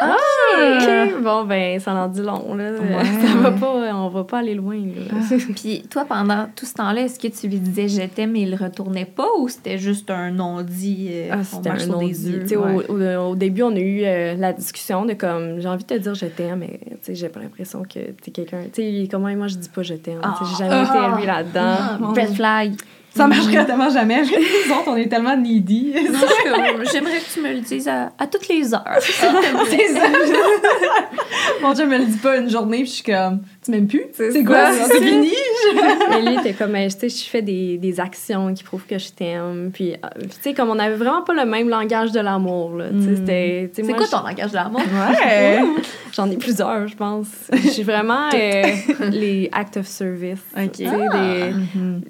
Ah, 0.00 0.16
ok. 0.56 1.22
Bon, 1.22 1.44
ben, 1.44 1.78
ça 1.80 1.92
en 1.94 2.08
dit 2.08 2.20
long, 2.22 2.54
là. 2.54 2.72
Ouais. 2.72 3.04
Ça 3.04 3.36
va 3.38 3.50
pas, 3.50 3.94
on 3.94 4.08
va 4.08 4.24
pas 4.24 4.38
aller 4.38 4.54
loin, 4.54 4.76
là. 4.76 5.36
Puis 5.56 5.82
toi, 5.90 6.04
pendant 6.08 6.46
tout 6.54 6.66
ce 6.66 6.74
temps-là, 6.74 7.02
est-ce 7.02 7.18
que 7.18 7.28
tu 7.28 7.48
lui 7.48 7.58
disais 7.58 7.88
je 7.88 8.06
t'aime 8.08 8.36
et 8.36 8.40
il 8.42 8.54
retournait 8.54 9.04
pas 9.04 9.26
ou 9.38 9.48
c'était 9.48 9.78
juste 9.78 10.10
un 10.10 10.30
non-dit? 10.30 11.08
euh, 11.12 11.28
Ah, 11.32 11.44
c'était 11.44 11.70
un 11.70 11.86
non-dit. 11.86 12.56
Ouais. 12.56 12.86
au, 12.88 12.94
au- 12.94 13.30
au 13.32 13.34
début, 13.36 13.62
on 13.62 13.74
a 13.74 13.78
eu 13.80 14.02
euh, 14.04 14.34
la 14.36 14.52
discussion 14.52 15.04
de 15.04 15.14
comme, 15.14 15.60
j'ai 15.60 15.68
envie 15.68 15.84
de 15.84 15.94
te 15.94 15.98
dire 15.98 16.14
je 16.14 16.26
t'aime, 16.26 16.60
mais 16.60 16.78
tu 16.78 16.96
sais, 17.02 17.14
j'ai 17.14 17.28
pas 17.28 17.40
l'impression 17.40 17.82
que 17.82 17.98
t'es 18.22 18.30
quelqu'un. 18.30 18.62
Tu 18.72 18.82
sais, 18.82 19.08
comment 19.10 19.28
moi 19.36 19.46
je 19.48 19.56
dis 19.56 19.68
pas 19.68 19.82
je 19.82 19.94
t'aime. 19.94 20.20
J'ai 20.50 20.64
jamais 20.64 20.82
été 20.82 20.90
Ah. 20.94 21.10
élevée 21.12 21.26
là-dedans. 21.26 21.60
Ah, 21.60 21.98
Red 22.16 22.34
flag. 22.34 22.72
Ça 23.14 23.26
marcherait 23.26 23.66
tellement 23.66 23.90
jamais. 23.90 24.22
Nous 24.22 24.72
autres, 24.72 24.88
on 24.88 24.96
est 24.96 25.08
tellement 25.08 25.36
needy. 25.36 25.92
J'aimerais 26.92 27.18
que 27.18 27.34
tu 27.34 27.40
me 27.40 27.52
le 27.52 27.60
dises 27.60 27.88
à, 27.88 28.12
à 28.18 28.26
toutes 28.26 28.48
les 28.48 28.72
heures. 28.72 28.84
C'est 29.00 29.88
ça. 29.88 30.08
Mon 31.62 31.74
chum 31.74 31.88
me 31.88 31.98
le 31.98 32.04
dit 32.04 32.18
pas 32.18 32.36
une 32.36 32.48
journée, 32.48 32.78
puis 32.78 32.86
je 32.86 32.92
suis 32.92 33.02
comme, 33.02 33.40
tu 33.64 33.70
m'aimes 33.70 33.86
plus? 33.86 34.04
C'est 34.12 34.30
C'est 34.32 34.44
quoi? 34.44 34.72
C'est 34.72 35.00
fini? 35.02 35.32
Mais 36.10 36.22
lui, 36.22 36.42
t'es 36.42 36.52
comme, 36.54 36.72
tu 36.72 36.90
sais, 36.90 37.08
je 37.08 37.24
fais 37.28 37.42
des, 37.42 37.76
des 37.78 38.00
actions 38.00 38.52
qui 38.54 38.64
prouvent 38.64 38.86
que 38.86 38.98
je 38.98 39.10
t'aime. 39.12 39.70
Puis, 39.72 39.92
euh, 39.92 39.96
tu 40.22 40.28
sais, 40.40 40.54
comme 40.54 40.70
on 40.70 40.78
avait 40.78 40.96
vraiment 40.96 41.22
pas 41.22 41.34
le 41.34 41.44
même 41.48 41.68
langage 41.68 42.10
de 42.12 42.20
l'amour, 42.20 42.76
là. 42.76 42.88
Tu 42.90 43.02
sais, 43.26 43.70
Mm. 43.70 43.70
C'est 43.72 43.92
quoi 43.92 44.06
ton 44.06 44.22
langage 44.26 44.50
de 44.50 44.56
l'amour? 44.56 44.80
Ouais. 44.80 45.60
J'en 46.12 46.30
ai 46.30 46.36
plusieurs, 46.36 46.88
je 46.88 46.96
pense. 46.96 47.28
J'ai 47.74 47.82
vraiment 47.84 48.28
euh, 48.34 48.62
les 49.10 49.48
acts 49.52 49.76
of 49.76 49.86
service. 49.86 50.40
Ok. 50.56 50.72
Tu 50.72 50.84
sais, 50.86 50.90
Ah. 51.10 51.16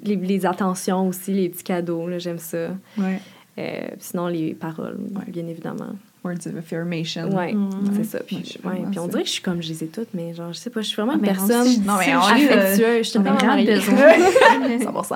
les, 0.05 0.15
les, 0.15 0.15
les 0.15 0.45
attentions 0.45 1.07
aussi, 1.07 1.31
les 1.31 1.49
petits 1.49 1.63
cadeaux, 1.63 2.07
là, 2.07 2.17
j'aime 2.17 2.39
ça. 2.39 2.69
Ouais. 2.97 3.19
Euh, 3.59 3.81
sinon, 3.99 4.27
les 4.27 4.53
paroles, 4.53 4.97
bien 5.27 5.45
évidemment. 5.47 5.93
Words 6.23 6.45
of 6.45 6.55
affirmation. 6.59 7.29
Ouais, 7.35 7.51
Mm. 7.53 7.69
c'est 7.95 8.03
ça. 8.03 8.19
Puis, 8.25 8.59
Ouais, 8.63 8.83
puis 8.91 8.99
on 8.99 9.05
ça. 9.05 9.09
dirait 9.09 9.21
que 9.23 9.27
je 9.27 9.33
suis 9.33 9.41
comme, 9.41 9.59
je 9.63 9.69
les 9.69 9.83
ai 9.83 9.87
toutes, 9.87 10.09
mais 10.13 10.35
genre, 10.35 10.53
je 10.53 10.59
sais 10.59 10.69
pas, 10.69 10.81
je 10.81 10.85
suis 10.85 10.95
vraiment 10.95 11.13
Ah, 11.15 11.17
une 11.17 11.23
personne 11.23 11.67
on- 11.67 11.91
Non, 11.91 11.97
mais 11.97 12.15
on 12.15 12.35
est, 12.37 12.49
affectueuse. 12.51 13.11
Je 13.13 13.19
vraiment 13.19 13.43
mariée. 13.43 13.73
besoin. 13.73 13.97
100%. 14.79 15.15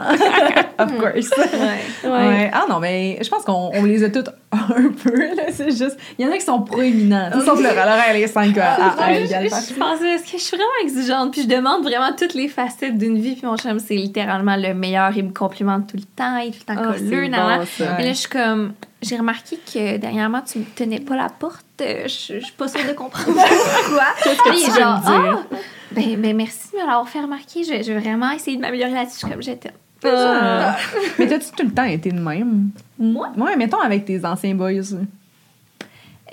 of 0.79 0.97
course. 0.97 1.29
Ouais. 1.37 2.09
Ouais. 2.09 2.09
Ouais. 2.09 2.51
Ah 2.53 2.65
non, 2.69 2.79
mais 2.79 3.19
je 3.21 3.29
pense 3.29 3.43
qu'on 3.43 3.69
on 3.73 3.83
les 3.83 4.03
a 4.03 4.09
toutes 4.09 4.29
un 4.51 4.91
peu. 5.03 5.13
C'est 5.51 5.69
juste. 5.71 5.97
Il 6.17 6.25
y 6.25 6.27
en 6.27 6.31
a 6.31 6.37
qui 6.37 6.45
sont 6.45 6.61
proéminents. 6.61 7.29
Sauf 7.45 7.59
Laura. 7.61 7.85
Laura, 7.85 8.01
elle 8.09 8.21
est 8.23 8.27
5 8.27 8.57
à, 8.57 8.73
à, 8.73 9.13
je, 9.13 9.25
je 9.25 9.79
pensais, 9.79 10.15
est-ce 10.15 10.23
que 10.31 10.37
je 10.37 10.43
suis 10.43 10.57
vraiment 10.57 10.71
exigeante? 10.83 11.31
Puis 11.33 11.43
je 11.43 11.47
demande 11.47 11.83
vraiment 11.83 12.11
toutes 12.17 12.33
les 12.33 12.47
facettes 12.47 12.97
d'une 12.97 13.19
vie. 13.19 13.35
Puis 13.35 13.45
mon 13.45 13.57
chum, 13.57 13.77
c'est 13.79 13.95
littéralement 13.95 14.55
le 14.55 14.73
meilleur. 14.73 15.15
Il 15.15 15.25
me 15.25 15.31
complimente 15.33 15.87
tout 15.87 15.97
le 15.97 16.03
temps. 16.03 16.37
Il 16.37 16.47
est 16.47 16.51
tout 16.51 16.59
le 16.67 16.75
temps 16.75 16.81
Ah, 16.83 16.93
colleux. 16.93 17.21
bon, 17.25 17.31
là, 17.31 17.63
je 18.09 18.13
suis 18.13 18.29
comme. 18.29 18.73
J'ai 19.01 19.17
remarqué 19.17 19.57
que 19.57 19.97
dernièrement, 19.97 20.41
tu 20.41 20.59
me 20.59 20.65
tenais 20.75 20.99
pas 20.99 21.15
la 21.15 21.29
porte. 21.29 21.65
Euh, 21.81 22.03
Je, 22.07 22.39
je 22.39 22.45
suis 22.45 22.53
pas 22.57 22.67
sûre 22.67 22.81
de 22.87 22.93
comprendre 22.93 23.27
pourquoi. 23.33 24.05
Qu'est-ce 24.23 24.37
que 24.41 24.65
tu 24.65 24.71
veux 24.71 24.79
genre, 24.79 24.99
me 24.99 25.05
dire? 25.05 25.45
ah, 25.51 25.55
ben, 25.91 26.19
ben 26.21 26.35
merci 26.35 26.69
de 26.71 26.77
me 26.77 26.81
l'avoir 26.85 27.07
fait 27.07 27.21
remarquer. 27.21 27.63
Je, 27.63 27.83
je 27.83 27.93
vais 27.93 27.99
vraiment 27.99 28.31
essayer 28.31 28.57
de 28.57 28.61
m'améliorer 28.61 28.93
là-dessus. 28.93 29.27
Comme 29.27 29.41
j'étais. 29.43 29.71
Ah. 30.03 30.75
Mais 31.19 31.27
t'as-tu 31.27 31.51
tout 31.57 31.65
le 31.65 31.71
temps 31.73 31.83
été 31.83 32.11
de 32.11 32.19
même? 32.19 32.69
Moi? 32.99 33.31
Ouais, 33.37 33.55
mettons 33.55 33.79
avec 33.79 34.05
tes 34.05 34.23
anciens 34.25 34.53
boys. 34.55 34.71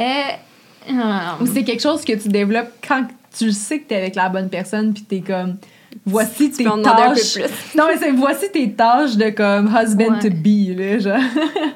Euh, 0.00 0.04
Ou 1.40 1.46
c'est 1.46 1.64
quelque 1.64 1.82
chose 1.82 2.04
que 2.04 2.12
tu 2.12 2.28
développes 2.28 2.72
quand 2.86 3.06
tu 3.36 3.50
sais 3.52 3.80
que 3.80 3.88
t'es 3.88 3.96
avec 3.96 4.14
la 4.14 4.28
bonne 4.28 4.48
personne, 4.48 4.92
puis 4.92 5.02
t'es 5.04 5.20
comme. 5.20 5.56
Voici 6.06 6.50
tes 6.50 6.64
peux 6.64 6.70
en 6.70 6.78
demander 6.78 7.02
un 7.02 7.08
peu 7.10 7.14
tâches. 7.16 7.34
plus. 7.34 7.76
Non, 7.78 7.84
mais 7.88 7.96
c'est 7.98 8.10
voici 8.10 8.50
tes 8.52 8.72
tâches 8.72 9.16
de 9.16 9.30
comme 9.30 9.66
husband 9.66 10.14
Ouais. 10.14 10.18
to 10.20 10.30
be, 10.30 10.76
là, 10.78 10.98
genre. 10.98 11.18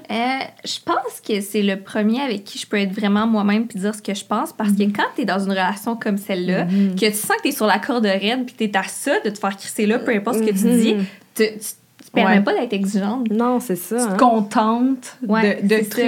Euh, 0.08 0.38
je 0.64 0.78
pense 0.84 1.20
que 1.26 1.40
c'est 1.40 1.62
le 1.62 1.80
premier 1.80 2.20
avec 2.20 2.44
qui 2.44 2.58
je 2.60 2.66
peux 2.66 2.78
être 2.78 2.92
vraiment 2.92 3.26
moi-même 3.26 3.66
puis 3.66 3.78
dire 3.80 3.92
ce 3.94 4.00
que 4.00 4.14
je 4.14 4.24
pense 4.24 4.52
parce 4.52 4.70
que 4.70 4.84
quand 4.84 5.02
t'es 5.16 5.24
dans 5.24 5.40
une 5.40 5.50
relation 5.50 5.96
comme 5.96 6.16
celle-là, 6.16 6.64
Mhm. 6.66 6.94
que 6.94 7.06
tu 7.06 7.12
sens 7.14 7.36
que 7.38 7.42
t'es 7.42 7.50
sur 7.50 7.66
la 7.66 7.78
corde 7.80 8.04
raide 8.06 8.44
puis 8.46 8.54
t'es 8.54 8.78
à 8.78 8.84
ça 8.84 9.18
de 9.24 9.30
te 9.30 9.38
faire 9.38 9.56
crisser 9.56 9.84
là, 9.84 9.98
peu 9.98 10.12
importe 10.14 10.36
ce 10.38 10.42
que 10.44 10.50
tu 10.56 10.66
Mhm. 10.66 10.80
dis, 10.80 10.94
tu, 11.34 11.42
tu, 11.44 11.48
tu 11.58 12.06
te 12.06 12.10
permets 12.12 12.36
Ouais. 12.36 12.42
pas 12.44 12.54
d'être 12.54 12.72
exigeante. 12.72 13.28
Non, 13.30 13.58
c'est 13.58 13.74
ça. 13.76 13.96
Tu 13.96 14.02
hein. 14.02 14.12
te 14.14 14.18
contentes 14.18 15.16
Ouais, 15.26 15.60
de, 15.62 15.76
ça. 15.90 16.02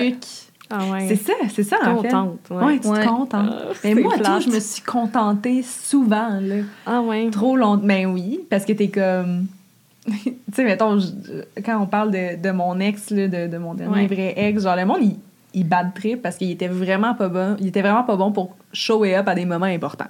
Ah 0.71 0.85
ouais. 0.93 1.07
C'est 1.09 1.17
ça, 1.17 1.33
c'est 1.51 1.63
ça, 1.63 1.77
en 1.85 2.03
fait. 2.03 2.09
Contente, 2.09 2.39
ouais. 2.51 2.65
Ouais, 2.65 2.79
tu 2.79 2.89
Ouais. 2.89 3.03
te 3.03 3.09
contentes. 3.09 3.49
Ah, 3.51 3.73
mais 3.85 3.95
moi, 3.95 4.15
tout, 4.19 4.41
je 4.41 4.51
me 4.51 4.61
suis 4.61 4.83
contentée 4.83 5.63
souvent, 5.63 6.39
là. 6.41 6.57
Ah 6.87 7.01
ouais. 7.01 7.31
Trop 7.31 7.57
longtemps. 7.57 7.83
Ben 7.87 8.07
oui, 8.07 8.41
parce 8.51 8.65
que 8.65 8.73
t'es 8.73 8.89
comme. 8.89 9.47
tu 10.07 10.35
sais, 10.55 10.65
mettons, 10.65 10.99
je- 10.99 11.63
quand 11.65 11.79
on 11.81 11.87
parle 11.87 12.11
de, 12.11 12.41
de 12.41 12.51
mon 12.51 12.79
ex, 12.81 13.11
là, 13.11 13.29
de, 13.29 13.47
de 13.47 13.59
mon 13.59 13.75
dernier 13.75 14.07
vrai 14.07 14.35
ex, 14.37 14.63
genre, 14.63 14.77
le 14.77 14.85
monde, 14.85 14.99
il, 15.03 15.17
il 15.55 15.67
bad 15.69 15.95
trip 15.95 16.23
parce 16.23 16.37
qu'il 16.37 16.51
était 16.51 16.69
vraiment 16.69 17.15
pas 17.15 17.29
bon. 17.29 17.57
Il 17.61 17.67
était 17.69 17.83
vraiment 17.83 18.05
pas 18.05 18.17
bon 18.17 18.33
pour 18.33 18.55
show 18.73 19.05
up 19.05 19.27
à 19.29 19.35
des 19.35 19.45
moments 19.47 19.67
importants. 19.67 20.07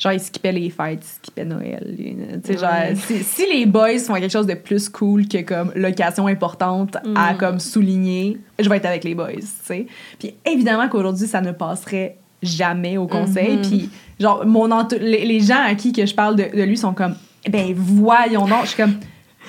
Genre, 0.00 0.12
il 0.12 0.20
skippait 0.20 0.52
les 0.52 0.70
fêtes, 0.70 1.00
il 1.02 1.06
skippait 1.06 1.44
Noël. 1.44 1.94
Tu 1.96 2.52
sais, 2.52 2.58
genre, 2.58 2.70
si, 2.94 3.22
si 3.22 3.46
les 3.52 3.66
boys 3.66 3.98
font 3.98 4.14
quelque 4.14 4.32
chose 4.32 4.46
de 4.46 4.54
plus 4.54 4.88
cool 4.88 5.28
que 5.28 5.42
comme 5.42 5.72
l'occasion 5.74 6.26
importante 6.26 6.96
à 7.14 7.34
Mm. 7.34 7.36
comme 7.36 7.60
souligner, 7.60 8.38
je 8.58 8.68
vais 8.68 8.78
être 8.78 8.86
avec 8.86 9.04
les 9.04 9.14
boys, 9.14 9.32
tu 9.34 9.46
sais. 9.62 9.86
Puis 10.18 10.34
évidemment 10.46 10.88
qu'aujourd'hui, 10.88 11.26
ça 11.26 11.42
ne 11.42 11.52
passerait 11.52 12.16
jamais 12.42 12.96
au 12.96 13.06
conseil. 13.06 13.56
Mhm. 13.58 13.62
Puis 13.62 13.90
genre, 14.18 14.46
mon 14.46 14.68
les, 14.98 15.26
les 15.26 15.40
gens 15.40 15.62
à 15.62 15.74
qui 15.74 15.92
que 15.92 16.06
je 16.06 16.14
parle 16.14 16.36
de, 16.36 16.44
de 16.44 16.62
lui 16.62 16.78
sont 16.78 16.94
comme, 16.94 17.14
ben 17.50 17.74
voyons 17.76 18.46
donc. 18.46 18.62
Je 18.62 18.68
suis 18.68 18.82
comme, 18.82 18.94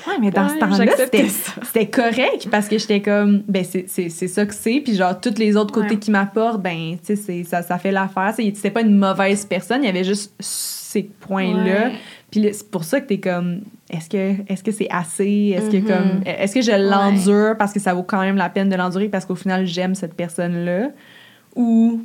ouais, 0.07 0.13
mais 0.19 0.31
dans 0.31 0.47
ce 0.49 0.53
Ouais, 0.53 0.59
temps-là, 0.59 0.85
j'acceptais 0.85 1.27
c'était 1.63 1.87
correct 1.89 2.47
parce 2.51 2.67
que 2.67 2.77
j'étais 2.77 3.01
comme, 3.01 3.43
ben 3.47 3.63
c'est 3.63 4.09
ça 4.09 4.45
que 4.45 4.53
c'est. 4.53 4.81
Puis 4.83 4.95
genre, 4.95 5.19
tous 5.19 5.37
les 5.37 5.55
autres 5.55 5.73
côtés 5.73 5.91
Ouais. 5.91 5.97
qui 5.99 6.11
m'apportent, 6.11 6.61
ben, 6.61 6.97
tu 7.05 7.15
sais, 7.15 7.43
ça, 7.43 7.61
ça 7.61 7.77
fait 7.77 7.91
l'affaire. 7.91 8.33
C'est- 8.35 8.55
C'était 8.55 8.71
pas 8.71 8.81
une 8.81 8.97
mauvaise 8.97 9.45
personne, 9.45 9.83
il 9.83 9.87
y 9.87 9.89
avait 9.89 10.03
juste 10.03 10.33
ces 10.39 11.03
points-là. 11.03 11.87
Ouais. 11.87 11.91
Puis 12.29 12.47
c'est 12.53 12.69
pour 12.71 12.83
ça 12.83 13.01
que 13.01 13.07
t'es 13.07 13.19
comme, 13.19 13.61
est-ce 13.89 14.09
que 14.09 14.35
est-ce 14.51 14.63
que 14.63 14.71
c'est 14.71 14.87
assez? 14.89 15.53
Est-ce 15.57 15.69
que 15.69 15.77
Mhm. 15.77 15.85
comme, 15.85 16.21
est-ce 16.25 16.53
que 16.53 16.61
je 16.61 16.71
l'endure 16.71 17.55
parce 17.57 17.73
que 17.73 17.79
ça 17.79 17.93
vaut 17.93 18.03
quand 18.03 18.21
même 18.21 18.37
la 18.37 18.49
peine 18.49 18.69
de 18.69 18.75
l'endurer 18.75 19.09
parce 19.09 19.25
qu'au 19.25 19.35
final, 19.35 19.65
j'aime 19.65 19.95
cette 19.95 20.13
personne-là? 20.13 20.89
Ou, 21.55 22.01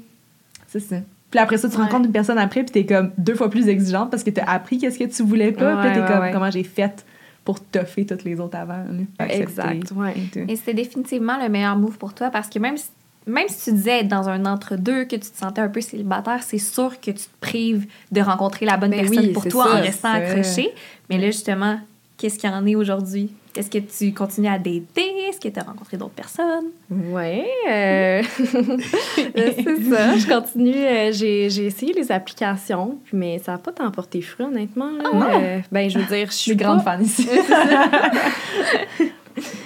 c'est 0.67 0.81
ça. 0.81 0.97
Puis 1.31 1.41
après 1.41 1.57
ça, 1.59 1.69
tu 1.69 1.77
Ouais. 1.77 1.83
rencontres 1.85 2.07
une 2.07 2.13
personne 2.13 2.39
après, 2.39 2.63
puis 2.63 2.73
t'es 2.73 2.87
comme 2.87 3.11
deux 3.19 3.35
fois 3.35 3.51
plus 3.51 3.69
exigeante 3.69 4.11
parce 4.11 4.23
que 4.25 4.31
t'as 4.31 4.45
appris 4.45 4.79
qu'est-ce 4.79 4.99
que 4.99 5.05
tu 5.05 5.23
voulais 5.23 5.53
pas. 5.53 5.77
puis 5.83 5.93
t'es 5.93 6.01
ouais, 6.01 6.07
comme, 6.07 6.31
comment 6.33 6.51
j'ai 6.51 6.63
fait? 6.65 7.05
Pour 7.47 7.61
toffer 7.61 8.05
toutes 8.05 8.25
les 8.25 8.41
autres 8.41 8.59
avant. 8.59 8.85
Exact, 9.21 9.93
ouais. 9.93 10.15
et 10.49 10.57
c'était 10.57 10.75
définitivement 10.75 11.41
le 11.41 11.49
meilleur 11.49 11.77
move 11.77 11.97
pour 11.97 12.13
toi 12.13 12.29
parce 12.29 12.49
que 12.49 12.59
même 12.59 12.77
si, 12.77 12.89
même 13.25 13.47
si 13.49 13.71
tu 13.71 13.77
disais 13.77 14.01
être 14.01 14.09
dans 14.09 14.29
un 14.29 14.45
entre-deux, 14.45 15.05
que 15.05 15.15
tu 15.15 15.31
te 15.31 15.39
sentais 15.39 15.61
un 15.61 15.69
peu 15.69 15.81
célibataire, 15.81 16.43
c'est 16.43 16.59
sûr 16.59 17.01
que 17.01 17.13
tu 17.13 17.23
te 17.23 17.41
prives 17.41 17.87
de 18.11 18.21
rencontrer 18.21 18.67
la 18.67 18.77
bonne 18.77 18.91
Ben 18.91 19.07
personne 19.07 19.27
oui, 19.27 19.33
pour 19.33 19.47
toi 19.47 19.65
ça, 19.65 19.77
en 19.77 19.81
restant 19.81 20.13
accroché. 20.13 20.75
Mais 21.09 21.19
là, 21.19 21.27
justement, 21.27 21.79
qu'est-ce 22.19 22.37
qu'il 22.37 22.51
y 22.51 22.53
en 22.53 22.67
est 22.67 22.75
aujourd'hui? 22.75 23.31
Est-ce 23.59 23.71
que 23.71 23.79
tu 23.79 24.13
continues 24.13 24.49
à 24.49 24.59
dater? 24.59 25.29
Est-ce 25.29 25.41
que 25.41 25.49
tu 25.49 25.59
as 25.59 25.63
rencontré 25.63 25.97
d'autres 25.97 26.15
personnes? 26.15 26.67
Ouais, 26.91 27.47
euh, 27.71 28.23
c'est 28.37 29.83
ça. 29.91 30.17
Je 30.17 30.27
continue. 30.29 30.75
euh, 30.77 31.13
j'ai, 31.13 31.49
j'ai 31.51 31.67
essayé 31.67 31.93
les 31.93 32.11
applications, 32.13 32.99
mais 33.13 33.39
ça 33.39 33.53
n'a 33.53 33.59
pas 33.59 33.73
tant 33.73 33.91
porté 33.91 34.21
fruit, 34.21 34.47
honnêtement. 34.47 34.91
là. 35.03 35.11
Euh, 35.41 35.59
ben, 35.73 35.89
je 35.91 35.99
veux 35.99 36.05
dire, 36.05 36.27
je 36.27 36.33
Je 36.33 36.37
suis 36.37 36.57
grande 36.57 36.85
pas- 36.85 36.93
fan 36.97 37.05
ici. 37.05 37.29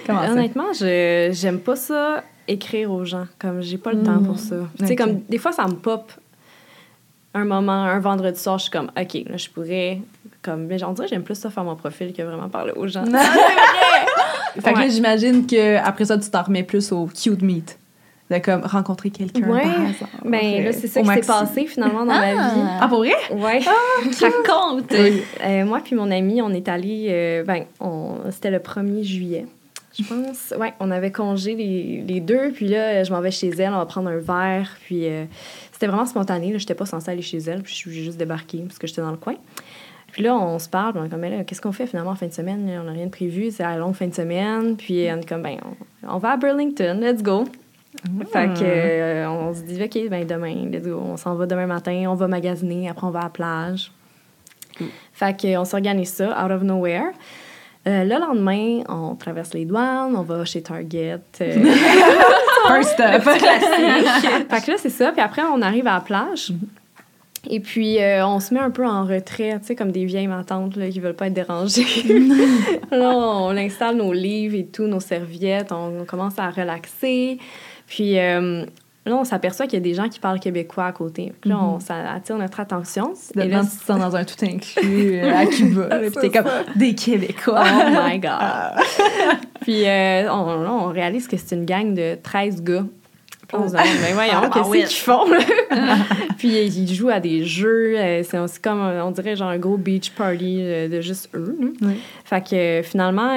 Comment 0.07 0.23
ça? 0.27 0.33
Honnêtement, 0.33 0.73
je 0.73 1.31
j'aime 1.33 1.61
pas 1.61 1.77
ça 1.77 2.25
écrire 2.49 2.91
aux 2.91 3.05
gens. 3.05 3.27
Comme 3.39 3.61
j'ai 3.63 3.79
pas 3.79 3.93
le 3.93 4.03
temps 4.03 4.19
pour 4.23 4.39
ça. 4.39 4.57
Tu 4.79 4.87
sais, 4.87 4.97
comme 4.97 5.21
des 5.29 5.39
fois 5.39 5.53
ça 5.53 5.67
me 5.69 5.75
pop 5.75 6.11
un 7.33 7.45
moment, 7.45 7.85
un 7.85 8.01
vendredi 8.01 8.41
soir, 8.41 8.59
je 8.59 8.65
suis 8.65 8.73
comme 8.73 8.91
OK, 9.01 9.15
là 9.29 9.37
je 9.37 9.49
pourrais 9.49 10.01
comme 10.43 10.67
mais 10.67 10.79
j'en 10.79 10.93
dirais 10.93 11.07
j'aime 11.07 11.23
plus 11.23 11.37
ça 11.37 11.49
faire 11.51 11.63
mon 11.63 11.77
profil 11.77 12.13
que 12.13 12.23
vraiment 12.23 12.49
parler 12.49 12.73
aux 12.75 12.89
gens. 12.89 13.05
Fait 14.55 14.73
que 14.73 14.79
là, 14.79 14.85
Ouais. 14.85 14.91
j'imagine 14.91 15.47
qu'après 15.47 16.05
ça, 16.07 16.19
tu 16.19 16.31
t'en 16.31 16.43
remets 16.43 16.63
plus 16.63 16.93
au 16.93 17.07
cute 17.07 17.43
meet. 17.43 17.77
De 18.31 18.39
comme 18.39 18.61
rencontrer 18.63 19.11
quelqu'un 19.11 19.49
Ouais. 19.49 19.63
par 19.63 19.73
hasard. 19.81 20.09
Ben 20.25 20.65
là 20.65 20.73
c'est 20.73 20.87
ça 20.87 21.03
qui 21.03 21.09
s'est 21.09 21.21
passé 21.27 21.67
finalement 21.67 22.07
dans 22.07 22.13
ma 22.15 22.33
vie. 22.35 22.61
Ah, 22.81 22.87
pour 22.89 22.99
vrai? 22.99 23.11
Ouais. 23.33 23.59
Raconte! 24.21 24.93
Oui. 24.93 25.23
Euh, 25.45 25.65
moi 25.65 25.81
puis 25.85 25.97
mon 25.97 26.11
ami, 26.13 26.41
on 26.41 26.51
est 26.51 26.69
allé 26.69 27.07
euh, 27.11 27.43
ben 27.43 27.65
c'était 28.31 28.53
le 28.53 28.59
1er 28.61 29.03
juillet. 29.03 29.47
Je 29.99 30.05
pense. 30.05 30.55
Ouais, 30.57 30.73
on 30.79 30.93
avait 30.93 31.11
congé 31.11 31.57
les, 31.57 32.05
les 32.07 32.21
deux. 32.21 32.53
Puis 32.53 32.69
là, 32.69 33.03
je 33.03 33.13
m'en 33.13 33.21
vais 33.21 33.33
chez 33.33 33.49
elle, 33.49 33.73
on 33.73 33.79
va 33.79 33.87
prendre 33.87 34.09
un 34.09 34.19
verre. 34.19 34.77
Puis 34.85 35.09
euh, 35.09 35.25
c'était 35.73 35.89
vraiment 35.89 36.07
spontané. 36.07 36.51
Je 36.51 36.59
n'étais 36.59 36.75
pas 36.75 36.87
censée 36.87 37.11
aller 37.11 37.23
chez 37.23 37.39
elle. 37.39 37.63
Puis 37.63 37.73
je 37.73 37.79
suis 37.79 38.05
juste 38.05 38.17
débarquée 38.17 38.59
parce 38.65 38.79
que 38.79 38.87
j'étais 38.87 39.03
dans 39.03 39.11
le 39.11 39.17
coin. 39.17 39.35
Puis 40.13 40.23
là, 40.23 40.35
on 40.37 40.59
se 40.59 40.69
parle. 40.69 40.93
puis 40.93 41.01
On 41.03 41.05
est 41.05 41.09
comme, 41.09 41.21
Mais 41.21 41.31
là, 41.31 41.45
qu'est-ce 41.45 41.61
qu'on 41.61 41.73
fait 41.73 41.87
finalement 41.87 42.11
en 42.13 42.17
fin 42.17 42.27
de 42.27 42.33
semaine? 42.33 42.69
On 42.81 42.85
n'a 42.85 42.93
rien 42.93 43.07
de 43.07 43.11
prévu. 43.11 43.51
C'est 43.51 43.63
la 43.63 43.77
longue 43.77 43.95
fin 43.95 44.07
de 44.07 44.15
semaine. 44.15 44.77
Puis 44.77 45.07
on 45.13 45.19
est 45.21 45.29
comme, 45.29 45.43
ben, 45.43 45.57
on, 46.05 46.15
on 46.15 46.19
va 46.19 46.33
à 46.33 46.37
Burlington. 46.37 46.99
Let's 47.01 47.23
go. 47.23 47.45
Fait 48.33 48.49
que, 48.55 48.63
euh, 48.63 49.29
on 49.31 49.53
se 49.55 49.63
dit, 49.63 49.83
OK, 49.83 50.09
ben 50.09 50.25
demain, 50.27 50.69
let's 50.71 50.85
go. 50.87 51.01
On 51.05 51.17
s'en 51.17 51.35
va 51.35 51.47
demain 51.47 51.67
matin. 51.67 52.05
On 52.09 52.15
va 52.15 52.29
magasiner. 52.29 52.89
Après, 52.89 53.07
on 53.07 53.11
va 53.11 53.21
à 53.21 53.25
la 53.25 53.29
plage. 53.31 53.93
Fait 55.13 55.37
que, 55.39 55.57
on 55.59 55.65
s'organise 55.65 56.13
ça, 56.13 56.45
out 56.45 56.51
of 56.51 56.63
nowhere. 56.63 57.11
Euh, 57.87 58.05
le 58.05 58.19
lendemain, 58.19 58.83
on 58.89 59.15
traverse 59.15 59.55
les 59.55 59.65
douanes, 59.65 60.15
on 60.15 60.23
va 60.23 60.45
chez 60.45 60.63
Target. 60.63 61.19
euh, 61.41 61.53
First 62.69 62.91
step. 62.93 63.23
fait 63.23 63.39
que 63.39 64.71
là, 64.71 64.77
c'est 64.79 64.91
ça. 64.91 65.13
Puis 65.13 65.21
après, 65.21 65.43
on 65.43 65.61
arrive 65.63 65.87
à 65.87 65.95
la 65.95 66.01
plage. 66.01 66.53
Et 67.49 67.61
puis, 67.61 68.03
euh, 68.03 68.27
on 68.27 68.39
se 68.39 68.53
met 68.53 68.61
un 68.61 68.71
peu 68.71 68.87
en 68.87 69.05
retrait, 69.05 69.59
tu 69.61 69.69
sais, 69.69 69.75
comme 69.75 69.93
des 69.93 70.05
vieilles 70.05 70.27
matantes 70.27 70.77
là, 70.77 70.89
qui 70.91 71.01
veulent 71.01 71.15
pas 71.15 71.29
être 71.29 71.33
dérangées. 71.33 71.87
là, 72.91 73.11
on 73.17 73.57
installe 73.57 73.97
nos 73.97 74.13
livres 74.13 74.57
et 74.57 74.67
tout, 74.67 74.87
nos 74.87 75.01
serviettes, 75.01 75.73
on, 75.73 76.01
on 76.01 76.05
commence 76.05 76.39
à 76.39 76.51
relaxer. 76.51 77.39
Puis 77.87 78.19
euh, 78.19 78.65
là, 79.07 79.17
on 79.17 79.25
s'aperçoit 79.25 79.67
qu'il 79.67 79.75
y 79.79 79.83
a 79.83 79.85
des 79.85 79.95
gens 79.95 80.09
qui 80.09 80.21
parlent 80.21 80.39
québécois 80.39 80.87
à 80.87 80.93
côté. 80.93 81.33
Puis 81.41 81.51
là, 81.51 81.59
on, 81.61 81.81
ça 81.81 82.13
attire 82.13 82.37
notre 82.39 82.61
attention. 82.61 83.15
Et 83.37 83.49
là, 83.49 83.63
tu 83.63 83.79
te 83.79 83.85
sens 83.85 83.99
dans 83.99 84.15
un 84.15 84.25
tout 84.25 84.43
inclus 84.43 85.19
euh, 85.19 85.35
à 85.35 85.47
Cuba. 85.47 85.89
Puis 86.01 86.11
t'es 86.21 86.31
comme 86.31 86.51
des 86.77 86.95
Québécois. 86.95 87.65
Oh 87.65 88.07
my 88.07 88.19
God! 88.19 88.85
Puis 89.63 89.87
euh, 89.87 90.33
on, 90.33 90.63
là, 90.63 90.73
on 90.73 90.87
réalise 90.89 91.27
que 91.27 91.37
c'est 91.37 91.57
une 91.57 91.65
gang 91.65 91.95
de 91.95 92.17
13 92.23 92.63
gars. 92.63 92.85
Puis 93.51 93.61
on 93.61 93.67
se 93.69 93.73
demande, 93.73 93.87
mais 94.01 94.13
voyons, 94.13 94.33
Ah, 94.45 94.51
qu'est-ce 94.53 94.89
qu'ils 94.89 95.03
font? 95.03 95.29
là? 95.29 95.39
Puis 96.39 96.49
ils 96.49 96.95
jouent 96.95 97.09
à 97.09 97.19
des 97.19 97.45
jeux. 97.45 97.99
euh, 97.99 98.23
C'est 98.23 98.63
comme, 98.63 98.81
on 98.81 99.11
dirait, 99.11 99.35
genre 99.35 99.49
un 99.49 99.59
gros 99.59 99.77
beach 99.77 100.11
party 100.11 100.59
euh, 100.61 100.89
de 100.89 101.01
juste 101.01 101.29
eux. 101.35 101.57
Oui. 101.83 102.01
Fait 102.25 102.47
que 102.49 102.55
euh, 102.55 102.83
finalement, 102.85 103.35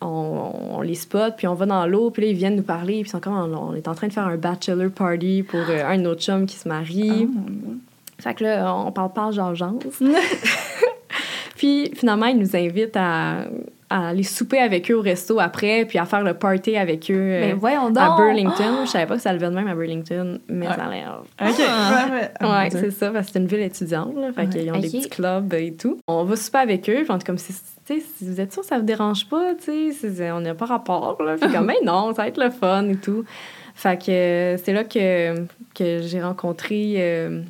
on, 0.00 0.52
on 0.74 0.80
les 0.80 0.96
spot, 0.96 1.34
puis 1.36 1.46
on 1.46 1.54
va 1.54 1.66
dans 1.66 1.86
l'eau, 1.86 2.10
puis 2.10 2.22
là, 2.22 2.28
ils 2.30 2.36
viennent 2.36 2.56
nous 2.56 2.62
parler, 2.62 3.02
puis 3.02 3.08
ils 3.08 3.08
sont 3.08 3.20
comme, 3.20 3.34
on, 3.34 3.74
est 3.76 3.86
en 3.86 3.94
train 3.94 4.08
de 4.08 4.12
faire 4.12 4.26
un 4.26 4.36
bachelor 4.36 4.90
party 4.90 5.44
pour 5.44 5.60
un 5.60 5.96
de 5.96 6.02
nos 6.02 6.14
chums 6.14 6.46
qui 6.46 6.56
se 6.56 6.68
marie. 6.68 7.28
Fait 8.18 8.34
que 8.34 8.42
là, 8.44 8.74
on 8.74 8.90
parle 8.90 9.12
pas 9.12 9.30
genre 9.30 9.54
Puis 11.56 11.92
finalement, 11.94 12.26
ils 12.26 12.38
nous 12.38 12.56
invitent 12.56 12.96
à, 12.96 13.44
à 13.92 14.08
aller 14.08 14.22
souper 14.22 14.58
avec 14.58 14.90
eux 14.90 14.94
au 14.96 15.02
resto 15.02 15.38
après, 15.40 15.84
puis 15.84 15.98
à 15.98 16.04
faire 16.04 16.22
le 16.22 16.34
party 16.34 16.76
avec 16.76 17.10
eux 17.10 17.14
euh, 17.14 17.40
Mais 17.40 17.52
voyons 17.52 17.88
donc! 17.90 17.98
à 18.02 18.16
Burlington. 18.16 18.84
Je 18.84 18.90
savais 18.90 19.06
pas 19.06 19.16
que 19.16 19.22
ça 19.22 19.32
levait 19.32 19.48
de 19.50 19.54
même 19.54 19.68
à 19.68 19.74
Burlington, 19.74 20.40
mais 20.48 20.66
Ouais. 20.66 20.74
ça 20.74 20.84
a 20.84 20.90
l'air. 20.90 21.22
OK. 21.40 21.54
Ah. 21.68 22.06
Ouais, 22.40 22.48
ouais. 22.48 22.70
C'est 22.70 22.90
ça, 22.90 23.10
parce 23.10 23.26
que 23.26 23.32
c'est 23.34 23.38
une 23.38 23.46
ville 23.46 23.60
étudiante, 23.60 24.14
là. 24.16 24.32
Fait 24.32 24.48
qu'ils 24.48 24.70
ont 24.70 24.78
des 24.78 24.88
petits 24.88 25.08
clubs 25.08 25.52
et 25.54 25.72
tout. 25.74 25.98
On 26.08 26.24
va 26.24 26.36
souper 26.36 26.58
avec 26.58 26.88
eux, 26.88 27.02
puis 27.02 27.10
on 27.10 27.18
est 27.18 27.24
comme 27.26 27.38
si, 27.38 27.52
tu 27.52 28.00
sais, 28.00 28.02
si 28.18 28.28
vous 28.28 28.40
êtes 28.40 28.52
sûr 28.52 28.62
que 28.62 28.68
ça 28.68 28.78
vous 28.78 28.84
dérange 28.84 29.28
pas, 29.28 29.54
tu 29.62 29.92
sais, 29.92 30.08
c'est- 30.14 30.30
on 30.32 30.40
n'a 30.40 30.54
pas 30.54 30.66
rapport, 30.66 31.22
là. 31.22 31.36
Puis 31.40 31.50
comme, 31.52 31.66
ben 31.68 31.74
non, 31.84 32.14
ça 32.14 32.22
va 32.22 32.28
être 32.28 32.42
le 32.42 32.50
fun 32.50 32.88
et 32.88 32.96
tout. 32.96 33.24
Fait 33.74 33.96
que 34.02 34.10
euh, 34.10 34.56
c'est 34.58 34.72
là 34.72 34.84
que, 34.84 35.34
que 35.74 36.00
j'ai 36.02 36.22
rencontré, 36.22 36.94
euh, 36.98 37.40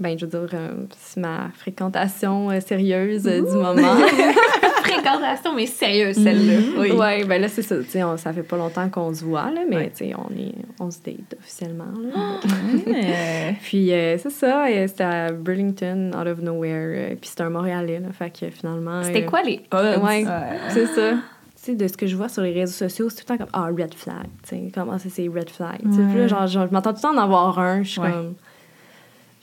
ben, 0.00 0.18
je 0.18 0.24
veux 0.26 0.30
dire, 0.30 0.48
euh, 0.54 0.68
c'est 0.98 1.20
ma 1.20 1.50
fréquentation 1.58 2.50
euh, 2.50 2.60
sérieuse 2.60 3.26
euh, 3.26 3.40
du 3.40 3.56
moment. 3.56 3.96
Fréquentation, 4.94 5.54
mais 5.54 5.66
sérieuse, 5.66 6.16
celle-là. 6.16 6.60
Oui. 6.78 6.92
Ouais, 6.92 7.24
ben 7.24 7.40
là, 7.40 7.48
c'est 7.48 7.62
ça. 7.62 7.76
Tu 7.78 7.84
sais, 7.90 8.02
on- 8.02 8.16
ça 8.16 8.32
fait 8.32 8.42
pas 8.42 8.56
longtemps 8.56 8.88
qu'on 8.88 9.12
se 9.14 9.24
voit, 9.24 9.50
là, 9.50 9.60
mais 9.68 9.90
tu 9.90 10.04
sais, 10.06 10.12
on, 10.16 10.30
est, 10.38 10.54
on 10.80 10.90
se 10.90 10.98
date 11.04 11.34
officiellement, 11.38 11.84
là. 12.02 12.38
Ouais. 12.86 13.56
Puis 13.62 13.92
euh, 13.92 14.18
c'est 14.18 14.30
ça, 14.30 14.66
euh, 14.66 14.86
c'était 14.86 15.04
à 15.04 15.32
Burlington, 15.32 16.10
out 16.18 16.26
of 16.26 16.40
nowhere. 16.40 16.72
euh, 16.94 17.14
puis 17.20 17.30
c'était 17.30 17.42
un 17.42 17.50
Montréalais, 17.50 18.00
là, 18.00 18.08
fait 18.12 18.30
que 18.30 18.50
finalement... 18.50 19.02
C'était 19.02 19.24
euh, 19.24 19.28
quoi 19.28 19.42
les 19.42 19.60
odds? 19.72 20.00
Ouais, 20.02 20.24
Ouais. 20.24 20.58
c'est 20.70 20.86
ça. 20.86 21.12
Tu 21.12 21.70
sais, 21.70 21.74
de 21.76 21.86
ce 21.86 21.96
que 21.96 22.06
je 22.08 22.16
vois 22.16 22.28
sur 22.28 22.42
les 22.42 22.52
réseaux 22.52 22.72
sociaux, 22.72 23.08
c'est 23.08 23.16
tout 23.24 23.32
le 23.32 23.38
temps 23.38 23.44
comme 23.44 23.50
«Ah, 23.52 23.66
red 23.66 23.94
flag», 23.94 24.26
comment 24.74 24.98
ça, 24.98 25.08
c'est 25.08 25.28
red 25.28 25.48
flag. 25.48 25.78
Puis 25.80 26.18
là, 26.18 26.26
genre, 26.26 26.46
genre, 26.48 26.66
je 26.68 26.74
m'entends 26.74 26.90
tout 26.90 26.96
le 26.96 27.02
temps 27.02 27.14
d'en 27.14 27.22
avoir 27.22 27.58
un, 27.58 27.82
je 27.84 27.88
suis 27.90 28.00
Ouais. 28.00 28.10
comme... 28.10 28.34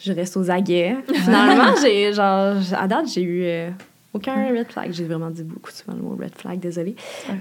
Je 0.01 0.13
reste 0.13 0.37
aux 0.37 0.49
aguets. 0.49 0.95
Finalement, 1.13 1.73
j'ai, 1.81 2.13
genre, 2.13 2.55
à 2.77 2.87
date, 2.87 3.07
j'ai 3.13 3.21
eu 3.21 3.41
euh, 3.43 3.69
aucun 4.13 4.33
red 4.49 4.71
flag. 4.71 4.91
J'ai 4.91 5.03
vraiment 5.05 5.29
dit 5.29 5.43
beaucoup 5.43 5.71
souvent 5.71 5.95
le 5.95 6.03
mot 6.03 6.15
red 6.19 6.33
flag, 6.35 6.59
désolée. 6.59 6.95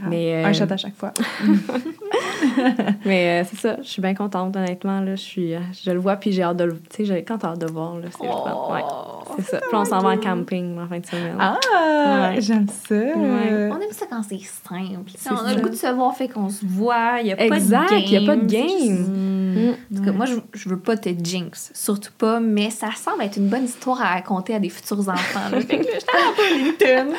Mais, 0.08 0.34
euh, 0.44 0.46
Un 0.48 0.52
shot 0.52 0.64
à 0.70 0.76
chaque 0.76 0.94
fois. 0.96 1.12
Mais 3.04 3.42
euh, 3.42 3.46
c'est 3.48 3.56
ça, 3.58 3.76
je 3.82 3.88
suis 3.88 4.02
bien 4.02 4.14
contente, 4.14 4.56
honnêtement. 4.56 5.00
Là, 5.00 5.16
je, 5.16 5.20
suis, 5.22 5.54
euh, 5.54 5.60
je 5.84 5.90
le 5.90 5.98
vois, 5.98 6.16
puis 6.16 6.32
j'ai 6.32 6.42
hâte 6.42 6.56
de 6.56 6.64
le. 6.64 6.74
Tu 6.74 6.96
sais, 6.98 7.04
j'ai- 7.04 7.24
quand 7.24 7.38
t'as 7.38 7.48
hâte 7.52 7.60
de 7.60 7.66
voir, 7.70 7.96
là, 7.98 8.06
c'est 8.10 8.24
le 8.26 8.30
fun. 8.30 8.72
Ouais, 8.72 8.82
c'est 9.36 9.44
ça. 9.50 9.58
Puis 9.58 9.70
on 9.76 9.84
s'en 9.84 9.98
va 10.00 10.10
en 10.10 10.18
camping 10.18 10.78
en 10.78 10.86
fin 10.88 10.98
de 10.98 11.06
semaine. 11.06 11.36
Ah, 11.38 11.58
Ouais. 12.32 12.40
j'aime 12.40 12.66
ça. 12.68 12.94
Ouais. 12.94 13.70
On 13.72 13.76
aime 13.80 13.92
ça 13.92 14.06
quand 14.10 14.22
c'est 14.22 14.38
simple. 14.38 15.10
C'est 15.16 15.32
on 15.32 15.36
a 15.36 15.48
ça. 15.48 15.54
le 15.54 15.60
goût 15.62 15.68
de 15.70 15.74
se 15.74 15.86
voir, 15.92 16.14
fait 16.16 16.28
qu'on 16.28 16.48
se 16.48 16.64
voit. 16.66 17.20
Il 17.20 17.24
n'y 17.26 17.32
a 17.32 17.40
Exact, 17.42 17.88
pas 17.88 17.94
de 17.94 18.00
game. 18.00 18.02
il 18.06 18.12
y 18.12 18.16
a 18.16 18.26
pas 18.26 18.36
de 18.36 18.46
game. 18.46 19.06
Mm. 19.58 19.70
En 19.70 19.96
tout 19.96 20.04
cas, 20.04 20.12
moi, 20.12 20.26
je, 20.26 20.34
je 20.54 20.68
veux 20.68 20.78
pas 20.78 20.96
te 20.96 21.08
jinx, 21.08 21.70
surtout 21.74 22.12
pas, 22.16 22.40
mais 22.40 22.70
ça 22.70 22.88
semble 22.96 23.22
être 23.22 23.36
une 23.36 23.48
bonne 23.48 23.64
histoire 23.64 24.00
à 24.00 24.14
raconter 24.14 24.54
à 24.54 24.58
des 24.58 24.68
futurs 24.68 25.08
enfants. 25.08 25.48
Là. 25.50 25.60
Fait 25.68 25.78
que 25.78 25.84
là, 25.92 25.98
j'étais 26.50 26.92
à 26.92 27.04
Burlington. 27.04 27.16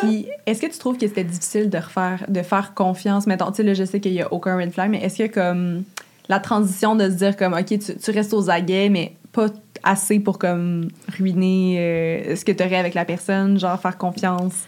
Puis, 0.00 0.26
est-ce 0.46 0.60
que 0.60 0.66
tu 0.66 0.78
trouves 0.78 0.98
que 0.98 1.06
c'était 1.06 1.24
difficile 1.24 1.70
de 1.70 1.78
refaire, 1.78 2.24
de 2.28 2.42
faire 2.42 2.74
confiance? 2.74 3.26
Mettons, 3.26 3.50
tu 3.50 3.56
sais, 3.56 3.62
là, 3.62 3.74
je 3.74 3.84
sais 3.84 4.00
qu'il 4.00 4.12
y 4.12 4.22
a 4.22 4.32
aucun 4.32 4.56
red 4.56 4.72
flag, 4.72 4.90
mais 4.90 5.02
est-ce 5.02 5.22
que 5.24 5.32
comme 5.32 5.84
la 6.28 6.40
transition 6.40 6.96
de 6.96 7.08
se 7.08 7.14
dire 7.14 7.36
comme, 7.36 7.54
OK, 7.54 7.66
tu, 7.66 7.78
tu 7.78 8.10
restes 8.10 8.34
aux 8.34 8.50
aguets, 8.50 8.88
mais 8.88 9.16
pas 9.32 9.46
assez 9.82 10.18
pour 10.18 10.38
comme 10.38 10.88
ruiner 11.16 11.76
euh, 11.78 12.36
ce 12.36 12.44
que 12.44 12.52
tu 12.52 12.64
aurais 12.64 12.76
avec 12.76 12.94
la 12.94 13.04
personne, 13.04 13.58
genre 13.58 13.80
faire 13.80 13.96
confiance? 13.98 14.66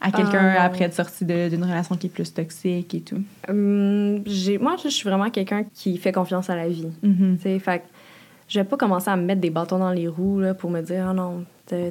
À 0.00 0.10
quelqu'un 0.10 0.54
Ah. 0.56 0.64
après 0.64 0.84
être 0.84 0.94
sorti 0.94 1.24
d'une 1.24 1.62
relation 1.62 1.94
qui 1.96 2.06
est 2.06 2.10
plus 2.10 2.32
toxique 2.32 2.94
et 2.94 3.00
tout? 3.00 3.20
Hum, 3.48 4.22
moi, 4.60 4.76
je 4.82 4.88
suis 4.88 5.08
vraiment 5.08 5.30
quelqu'un 5.30 5.64
qui 5.74 5.96
fait 5.98 6.12
confiance 6.12 6.48
à 6.50 6.56
la 6.56 6.68
vie. 6.68 6.88
Tu 7.02 7.38
sais, 7.42 7.58
fait 7.58 7.82
je 8.48 8.58
vais 8.58 8.64
pas 8.64 8.76
commencer 8.76 9.08
à 9.08 9.16
me 9.16 9.22
mettre 9.22 9.40
des 9.40 9.50
bâtons 9.50 9.78
dans 9.78 9.92
les 9.92 10.08
roues 10.08 10.40
là, 10.40 10.54
pour 10.54 10.70
me 10.70 10.80
dire, 10.80 11.06
ah 11.10 11.14
non, 11.14 11.44
t'as 11.66 11.86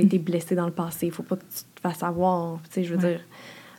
été 0.00 0.18
blessé 0.18 0.54
dans 0.54 0.64
le 0.64 0.72
passé, 0.72 1.10
faut 1.10 1.22
pas 1.22 1.36
que 1.36 1.42
tu 1.42 1.64
te 1.74 1.80
fasses 1.82 2.02
avoir. 2.02 2.60
Tu 2.64 2.70
sais, 2.70 2.84
je 2.84 2.94
veux 2.94 3.00
Ouais. 3.04 3.10
dire, 3.10 3.20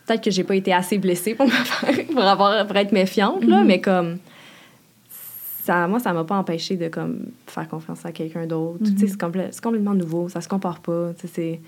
peut-être 0.06 0.22
que 0.22 0.30
j'ai 0.30 0.44
pas 0.44 0.54
été 0.54 0.72
assez 0.72 0.96
blessée 0.98 1.34
pour, 1.34 1.46
me 1.46 1.50
faire, 1.50 2.06
pour, 2.06 2.20
avoir, 2.22 2.64
pour 2.68 2.76
être 2.76 2.92
méfiante, 2.92 3.44
là, 3.44 3.64
mais 3.64 3.80
comme, 3.80 4.18
ça, 5.64 5.88
moi, 5.88 5.98
ça 5.98 6.12
m'a 6.12 6.24
pas 6.24 6.36
empêché 6.36 6.76
de 6.76 6.88
comme, 6.88 7.26
faire 7.46 7.68
confiance 7.68 8.04
à 8.06 8.12
quelqu'un 8.12 8.46
d'autre. 8.46 8.84
Tu 8.84 8.96
sais, 8.96 9.06
c'est 9.08 9.20
complè- 9.20 9.48
c'est 9.50 9.60
complètement 9.62 9.94
nouveau, 9.94 10.28
ça 10.28 10.40
se 10.40 10.48
compare 10.48 10.80
pas. 10.80 11.10
Tu 11.14 11.26
sais, 11.26 11.32
c'est. 11.34 11.60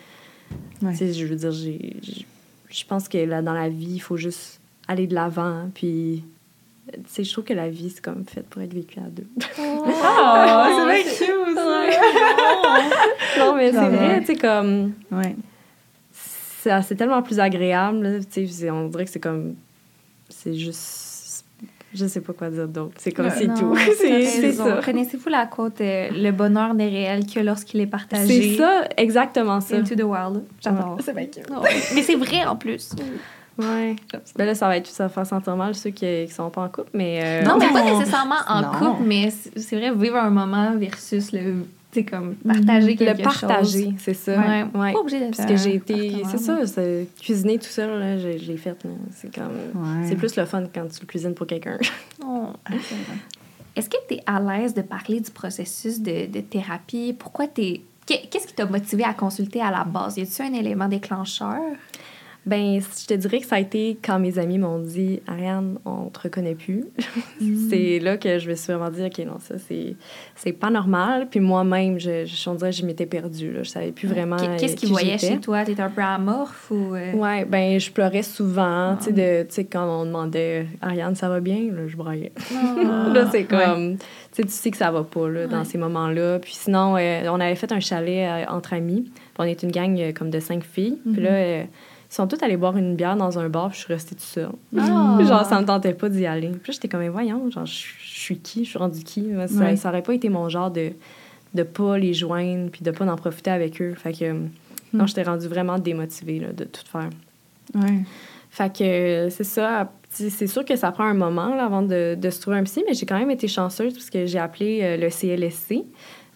Ouais. 0.83 0.93
tu 0.93 0.99
sais, 0.99 1.13
je 1.13 1.27
veux 1.27 1.37
dire, 1.37 1.53
je 1.53 2.85
pense 2.87 3.09
que 3.09 3.19
là, 3.19 3.43
dans 3.43 3.53
la 3.55 3.69
vie, 3.69 3.95
il 3.95 3.99
faut 4.01 4.17
juste 4.17 4.61
aller 4.89 5.07
de 5.07 5.15
l'avant, 5.15 5.71
puis. 5.75 6.25
Tu 6.93 6.99
sais, 7.07 7.23
je 7.25 7.31
trouve 7.33 7.45
que 7.45 7.53
la 7.53 7.69
vie, 7.69 7.91
c'est 7.91 8.01
comme 8.03 8.25
fait 8.25 8.43
pour 8.43 8.61
être 8.63 8.73
vécu 8.75 8.99
à 8.99 9.03
deux. 9.09 9.27
Ah, 10.03 10.69
c'est 10.77 10.87
bien 10.87 11.13
cute, 11.37 11.55
non, 13.39 13.55
mais 13.55 13.71
c'est 13.71 13.79
vrai, 13.89 14.21
tu 14.21 14.27
sais, 14.27 14.35
comme. 14.37 14.93
Ouais. 15.13 15.37
ça- 16.13 16.83
C'est 16.83 16.97
tellement 16.97 17.23
plus 17.23 17.39
agréable, 17.39 18.03
là, 18.03 18.19
tu 18.19 18.27
sais, 18.31 18.47
c'est- 18.47 18.71
on 18.71 18.89
dirait 18.89 19.05
que 19.05 19.11
c'est 19.11 19.21
comme. 19.21 19.55
C'est 20.29 20.55
juste. 20.55 21.07
Je 21.95 22.07
sais 22.07 22.21
pas 22.21 22.33
quoi 22.33 22.51
dire 22.51 22.69
d'autre. 22.69 22.95
C'est 22.99 23.13
comme 23.13 23.27
Ouais. 23.27 23.33
c'est 23.37 23.47
tout. 23.55 23.77
C'est 23.97 24.53
ça. 24.53 24.81
Connaissez-vous 24.85 25.29
la 25.29 25.47
quote 25.47 25.81
euh, 25.81 26.09
Le 26.13 26.31
bonheur 26.31 26.75
n'est 26.75 26.89
réel 26.89 27.27
que 27.27 27.41
lorsqu'il 27.41 27.81
est 27.81 27.87
partagé? 27.87 28.53
C'est 28.53 28.57
ça, 28.59 28.85
exactement 28.97 29.61
ça. 29.61 29.77
Into 29.77 29.95
the 29.95 30.03
wild. 30.03 30.45
J'adore. 30.61 30.99
C'est 31.05 31.15
bien 31.15 31.27
cute. 31.27 31.47
Oh, 31.51 31.63
Mais 31.95 32.03
c'est 32.03 32.17
vrai 32.17 32.45
en 32.45 32.57
plus. 32.57 32.91
Ouais. 33.59 33.97
Ben 34.37 34.47
là, 34.47 34.55
ça 34.55 34.69
va 34.69 34.77
être 34.79 34.87
ça 34.87 35.03
va 35.05 35.09
faire 35.11 35.27
sentir 35.27 35.55
mal 35.57 35.75
ceux 35.75 35.91
qui, 35.91 36.25
qui 36.27 36.33
sont 36.33 36.49
pas 36.49 36.63
en 36.63 36.69
couple, 36.69 36.91
mais. 36.95 37.21
euh, 37.23 37.43
Non, 37.43 37.59
mais 37.59 37.69
pas 37.71 37.83
nécessairement 37.99 38.37
en 38.49 38.63
Non. 38.63 38.69
couple, 38.79 39.03
mais 39.05 39.31
c'est 39.31 39.59
c'est 39.59 39.77
vrai, 39.77 39.93
vivre 39.95 40.17
un 40.17 40.31
moment 40.31 40.73
versus 40.77 41.33
le. 41.33 41.65
Sais, 41.93 42.05
comme 42.05 42.37
partager 42.37 42.95
quelque 42.95 43.19
le 43.19 43.25
partager, 43.25 43.85
chose. 43.87 43.95
c'est 43.99 44.15
ça. 44.15 44.39
Ouais. 44.39 44.65
Ouais. 44.81 44.93
Pas 44.93 45.01
obligé 45.01 45.19
d'être 45.19 45.37
Parce 45.37 45.49
que 45.51 45.57
j'ai 45.57 45.75
été. 45.75 46.23
C'est 46.31 46.39
ça, 46.39 46.65
c'est- 46.67 47.09
cuisiner 47.21 47.59
tout 47.59 47.65
seul, 47.69 47.99
là, 47.99 48.17
j'ai- 48.17 48.39
je 48.39 48.47
l'ai 48.53 48.57
fait. 48.57 48.71
là. 48.85 48.91
C'est 49.13 49.35
comme. 49.35 49.49
Ouais. 49.75 50.07
C'est 50.09 50.15
plus 50.15 50.37
le 50.37 50.45
fun 50.45 50.63
quand 50.73 50.87
tu 50.89 51.01
le 51.01 51.07
cuisines 51.07 51.35
pour 51.35 51.47
quelqu'un. 51.47 51.79
Oh. 52.25 52.49
Est-ce 53.75 53.89
que 53.89 53.97
tu 54.09 54.15
es 54.15 54.21
à 54.27 54.41
l'aise 54.41 54.75
de 54.75 54.83
parler 54.83 55.21
du 55.21 55.31
processus 55.31 56.01
de, 56.01 56.27
de 56.27 56.41
thérapie? 56.41 57.15
Pourquoi 57.19 57.47
tu 57.49 57.63
es. 57.63 57.81
Qu'est-ce 58.07 58.47
qui 58.47 58.55
t'a 58.55 58.67
motivé 58.67 59.05
à 59.05 59.15
consulter 59.15 59.61
à 59.63 59.71
la 59.71 59.85
base? 59.85 60.17
Y 60.17 60.23
a-t-il 60.23 60.55
un 60.55 60.59
élément 60.59 60.89
déclencheur? 60.89 61.57
Ben, 62.47 62.81
je 62.81 63.07
te 63.07 63.15
dirais 63.15 63.39
que 63.41 63.47
ça 63.47 63.57
a 63.57 63.61
été 63.61 63.99
quand 64.03 64.19
mes 64.19 64.39
amis 64.39 64.59
m'ont 64.59 64.79
dit 64.79 65.21
Ariane, 65.27 65.79
on 65.85 66.07
te 66.07 66.21
reconnaît 66.21 66.55
plus. 66.55 66.85
Mm. 67.41 67.69
c'est 67.71 67.99
là 67.99 68.17
que 68.17 68.39
je 68.39 68.49
me 68.49 68.55
suis 68.55 68.73
vraiment 68.73 68.91
dit 68.91 69.03
OK, 69.05 69.19
non, 69.27 69.39
ça, 69.39 69.57
c'est, 69.59 69.95
c'est 70.35 70.53
pas 70.53 70.71
normal. 70.71 71.29
Puis 71.31 71.39
moi-même, 71.41 72.01
je, 72.01 72.25
je, 72.25 72.49
on 72.51 72.55
dirait 72.55 72.71
que 72.71 72.77
je 72.77 72.87
m'étais 72.87 73.05
perdue. 73.07 73.53
Là. 73.53 73.63
Je 73.63 73.69
savais 73.69 73.93
plus 73.93 74.09
vraiment. 74.09 74.37
Qu'est- 74.37 74.57
Qu'est-ce 74.57 74.73
euh, 74.73 74.77
qu'ils 74.77 74.89
qui 74.89 74.93
voyaient 74.93 75.19
chez 75.19 75.39
toi? 75.39 75.65
T'étais 75.65 75.83
un 75.83 75.91
peu 75.91 76.01
amorphe 76.03 76.71
ou. 76.71 76.95
euh, 76.95 77.13
Ouais, 77.13 77.45
ben, 77.45 77.79
je 77.79 77.91
pleurais 77.91 78.23
souvent. 78.23 78.97
Tu 78.97 79.05
sais, 79.05 79.11
Ah. 79.11 79.43
de- 79.43 79.49
tu 79.49 79.55
sais, 79.55 79.65
quand 79.65 80.01
on 80.01 80.07
demandait 80.07 80.67
Ariane, 80.81 81.15
ça 81.15 81.29
va 81.29 81.41
bien? 81.41 81.59
Là, 81.73 81.87
je 81.89 81.97
braillais. 81.97 82.33
Ah. 82.55 83.11
là, 83.15 83.29
c'est 83.31 83.45
comme. 83.45 83.99
Tu 83.99 84.05
sais, 84.33 84.43
tu 84.45 84.49
sais 84.51 84.71
que 84.71 84.77
ça 84.79 84.91
va 84.91 85.05
pas 85.05 85.29
là, 85.29 85.47
dans 85.47 85.65
ces 85.65 85.77
moments-là. 85.77 86.39
Puis 86.39 86.55
sinon, 86.55 86.97
euh, 86.97 87.23
on 87.29 87.39
avait 87.41 87.55
fait 87.57 87.71
un 87.73 87.81
chalet 87.81 88.27
euh, 88.27 88.45
entre 88.51 88.73
amis. 88.73 89.11
On 89.39 89.45
est 89.45 89.63
une 89.63 89.71
gang 89.73 90.13
comme 90.15 90.31
de 90.31 90.41
cinq 90.41 90.65
filles. 90.65 90.99
Puis 91.05 91.21
Mhm. 91.21 91.25
là, 91.25 91.65
sont 92.11 92.27
toutes 92.27 92.43
allées 92.43 92.57
boire 92.57 92.77
une 92.77 92.97
bière 92.97 93.17
dans 93.17 93.39
un 93.39 93.49
bar, 93.49 93.69
puis 93.71 93.79
je 93.79 93.85
suis 93.85 93.93
restée 93.95 94.15
toute 94.15 94.25
seule. 94.25 94.51
Ah. 94.77 95.19
Genre, 95.23 95.45
ça 95.47 95.61
me 95.61 95.67
tentait 95.67 95.95
pas 95.95 96.09
d'y 96.09 96.27
aller. 96.27 96.49
Puis 96.63 96.73
j'étais 96.73 96.89
comme, 96.89 97.07
voyons, 97.09 97.51
genre, 97.51 97.67
je 97.67 97.85
suis 98.03 98.39
qui? 98.39 98.65
Je 98.65 98.71
suis 98.71 98.79
rendue 98.79 99.03
qui? 99.05 99.27
Ça, 99.49 99.55
Ouais. 99.63 99.77
ça 99.77 99.89
aurait 99.91 100.03
pas 100.03 100.15
été 100.15 100.29
mon 100.29 100.49
genre 100.49 100.71
de 100.71 100.93
de 101.53 101.65
pas 101.65 101.99
les 101.99 102.15
joindre, 102.15 102.71
puis 102.71 102.83
de 102.85 102.93
pas 102.93 103.05
en 103.07 103.17
profiter 103.17 103.51
avec 103.51 103.83
eux. 103.83 103.95
Fait 103.97 104.13
que, 104.13 104.25
euh, 104.25 104.35
non, 104.93 105.07
j'étais 105.09 105.25
rendue 105.25 105.49
vraiment 105.49 105.79
démotivée 105.81 106.39
là, 106.39 106.53
de 106.53 106.63
tout 106.63 106.83
faire. 106.87 107.11
Ouais. 107.75 108.03
Fait 108.51 108.73
que 108.73 109.29
c'est 109.31 109.45
ça. 109.45 109.91
C'est 110.11 110.47
sûr 110.49 110.65
que 110.65 110.75
ça 110.77 110.91
prend 110.93 111.05
un 111.05 111.15
moment 111.15 111.55
là, 111.55 111.65
avant 111.65 111.83
de, 111.83 112.17
de 112.17 112.31
se 112.31 112.41
trouver 112.41 112.57
un 112.59 112.65
psy, 112.65 112.83
mais 112.87 112.95
j'ai 112.95 113.07
quand 113.07 113.19
même 113.19 113.31
été 113.31 113.47
chanceuse 113.49 113.95
parce 113.95 114.11
que 114.11 114.27
j'ai 114.27 114.39
appelé 114.41 114.81
euh, 114.83 114.97
le 114.97 115.09
CLSC 115.09 115.85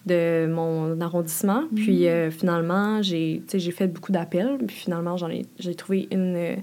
de 0.05 0.47
mon 0.47 0.99
arrondissement. 1.01 1.63
Puis 1.75 2.07
euh, 2.07 2.29
finalement, 2.31 3.01
j'ai 3.01 3.41
fait 3.71 3.87
beaucoup 3.87 4.11
d'appels. 4.11 4.57
Puis 4.65 4.75
finalement, 4.75 5.17
j'en 5.17 5.29
ai, 5.29 5.45
j'ai 5.59 5.75
trouvé 5.75 6.07
une, 6.11 6.57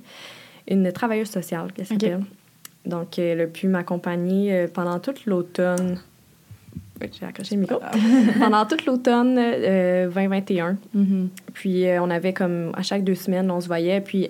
une 0.69 0.93
travailleuse 0.93 1.31
sociale, 1.31 1.73
qu'elle. 1.73 2.21
Donc, 2.85 3.19
elle 3.19 3.43
a 3.43 3.47
pu 3.47 3.69
m'accompagner 3.69 4.53
euh, 4.53 4.67
pendant 4.73 4.99
toute 4.99 5.27
l'automne. 5.27 6.01
J'ai 7.13 7.27
accroché 7.27 7.55
le 7.55 7.63
micro. 7.63 7.81
pendant 8.39 8.65
toute 8.67 8.87
l'automne 8.87 9.37
euh, 9.39 10.09
2021. 10.09 10.77
Mhm. 10.95 11.29
Puis 11.53 11.87
euh, 11.87 12.03
on 12.03 12.11
avait 12.11 12.33
comme 12.33 12.73
à 12.75 12.83
chaque 12.83 13.05
deux 13.05 13.15
semaines, 13.15 13.51
on 13.51 13.61
se 13.61 13.67
voyait. 13.67 14.01
Puis 14.01 14.29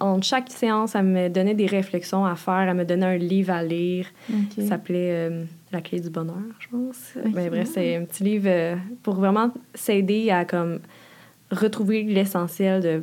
en, 0.00 0.20
chaque 0.22 0.50
séance, 0.50 0.94
elle 0.94 1.04
me 1.04 1.28
donnait 1.28 1.54
des 1.54 1.66
réflexions 1.66 2.24
à 2.24 2.34
faire. 2.36 2.68
Elle 2.68 2.76
me 2.76 2.84
donnait 2.84 3.06
un 3.06 3.16
livre 3.16 3.52
à 3.52 3.62
lire. 3.62 4.06
Ok. 4.30 4.36
Ça 4.58 4.68
s'appelait 4.68 5.10
euh, 5.12 5.44
La 5.72 5.80
clé 5.80 6.00
du 6.00 6.10
bonheur, 6.10 6.36
je 6.58 6.68
pense. 6.68 7.14
Mais 7.34 7.48
bref, 7.48 7.70
c'est 7.72 7.96
un 7.96 8.04
petit 8.04 8.24
livre 8.24 8.48
euh, 8.48 8.76
pour 9.02 9.14
vraiment 9.14 9.52
s'aider 9.74 10.30
à 10.30 10.44
comme 10.44 10.80
retrouver 11.50 12.02
l'essentiel 12.04 12.82
de 12.82 13.02